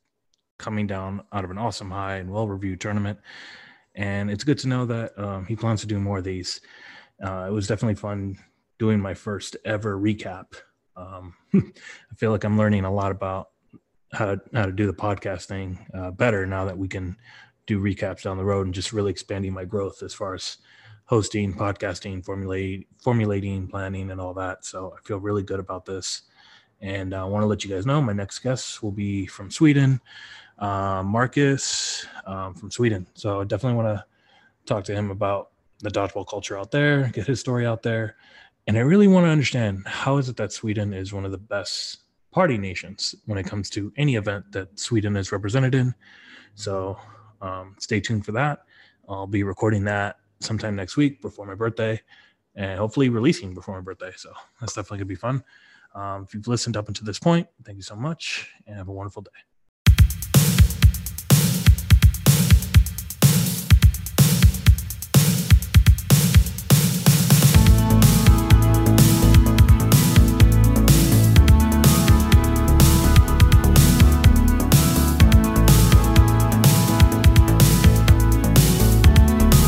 coming 0.58 0.86
down 0.86 1.22
out 1.32 1.44
of 1.44 1.50
an 1.50 1.58
awesome 1.58 1.90
high 1.90 2.16
and 2.16 2.30
well 2.30 2.48
reviewed 2.48 2.80
tournament. 2.80 3.18
And 3.94 4.30
it's 4.30 4.44
good 4.44 4.58
to 4.58 4.68
know 4.68 4.86
that 4.86 5.18
um, 5.18 5.46
he 5.46 5.56
plans 5.56 5.80
to 5.82 5.86
do 5.86 5.98
more 5.98 6.18
of 6.18 6.24
these. 6.24 6.60
Uh, 7.22 7.46
it 7.48 7.52
was 7.52 7.68
definitely 7.68 7.94
fun 7.94 8.36
doing 8.78 9.00
my 9.00 9.14
first 9.14 9.56
ever 9.64 9.98
recap. 9.98 10.54
Um, 10.96 11.34
I 11.54 12.14
feel 12.16 12.30
like 12.30 12.44
I'm 12.44 12.58
learning 12.58 12.84
a 12.84 12.92
lot 12.92 13.12
about 13.12 13.50
how 14.12 14.26
to 14.26 14.40
how 14.52 14.66
to 14.66 14.72
do 14.72 14.86
the 14.86 14.92
podcasting 14.92 15.78
uh, 15.94 16.10
better 16.10 16.46
now 16.46 16.64
that 16.64 16.78
we 16.78 16.88
can 16.88 17.16
do 17.66 17.80
recaps 17.80 18.22
down 18.22 18.36
the 18.36 18.44
road 18.44 18.66
and 18.66 18.74
just 18.74 18.92
really 18.92 19.10
expanding 19.10 19.52
my 19.52 19.64
growth 19.64 20.02
as 20.02 20.12
far 20.12 20.34
as 20.34 20.58
hosting, 21.06 21.52
podcasting, 21.52 22.24
formulate, 22.24 22.86
formulating, 23.02 23.68
planning, 23.68 24.10
and 24.10 24.20
all 24.20 24.34
that. 24.34 24.64
So 24.64 24.94
I 24.96 25.06
feel 25.06 25.18
really 25.18 25.42
good 25.42 25.60
about 25.60 25.84
this. 25.84 26.22
And 26.80 27.14
I 27.14 27.24
want 27.24 27.42
to 27.42 27.46
let 27.46 27.64
you 27.64 27.70
guys 27.70 27.86
know 27.86 28.02
my 28.02 28.12
next 28.12 28.40
guest 28.40 28.82
will 28.82 28.92
be 28.92 29.26
from 29.26 29.50
Sweden, 29.50 30.00
uh, 30.58 31.02
Marcus 31.04 32.06
um, 32.26 32.54
from 32.54 32.70
Sweden. 32.70 33.06
So 33.14 33.40
I 33.40 33.44
definitely 33.44 33.82
want 33.82 33.98
to 33.98 34.04
talk 34.66 34.84
to 34.84 34.94
him 34.94 35.10
about 35.10 35.50
the 35.80 35.90
dodgeball 35.90 36.26
culture 36.28 36.58
out 36.58 36.70
there, 36.70 37.08
get 37.08 37.26
his 37.26 37.40
story 37.40 37.66
out 37.66 37.82
there. 37.82 38.16
And 38.66 38.78
I 38.78 38.80
really 38.80 39.08
want 39.08 39.26
to 39.26 39.30
understand 39.30 39.86
how 39.86 40.16
is 40.16 40.28
it 40.28 40.36
that 40.38 40.52
Sweden 40.52 40.94
is 40.94 41.12
one 41.12 41.24
of 41.24 41.32
the 41.32 41.38
best 41.38 41.98
party 42.30 42.56
nations 42.56 43.14
when 43.26 43.38
it 43.38 43.44
comes 43.44 43.68
to 43.70 43.92
any 43.96 44.16
event 44.16 44.50
that 44.52 44.78
Sweden 44.78 45.16
is 45.16 45.32
represented 45.32 45.74
in. 45.74 45.94
So 46.54 46.98
um, 47.42 47.76
stay 47.78 48.00
tuned 48.00 48.24
for 48.24 48.32
that. 48.32 48.64
I'll 49.08 49.26
be 49.26 49.42
recording 49.42 49.84
that 49.84 50.16
sometime 50.40 50.74
next 50.76 50.96
week 50.96 51.20
before 51.20 51.46
my 51.46 51.54
birthday 51.54 52.00
and 52.56 52.78
hopefully 52.78 53.08
releasing 53.08 53.54
before 53.54 53.74
my 53.74 53.82
birthday. 53.82 54.12
So 54.16 54.32
that's 54.60 54.74
definitely 54.74 54.98
going 54.98 55.08
to 55.08 55.14
be 55.14 55.14
fun. 55.16 55.44
Um, 55.94 56.24
if 56.24 56.34
you've 56.34 56.48
listened 56.48 56.76
up 56.76 56.88
until 56.88 57.04
this 57.04 57.18
point, 57.18 57.46
thank 57.64 57.76
you 57.76 57.82
so 57.82 57.96
much 57.96 58.50
and 58.66 58.76
have 58.76 58.88
a 58.88 58.92
wonderful 58.92 59.22
day. 59.22 59.53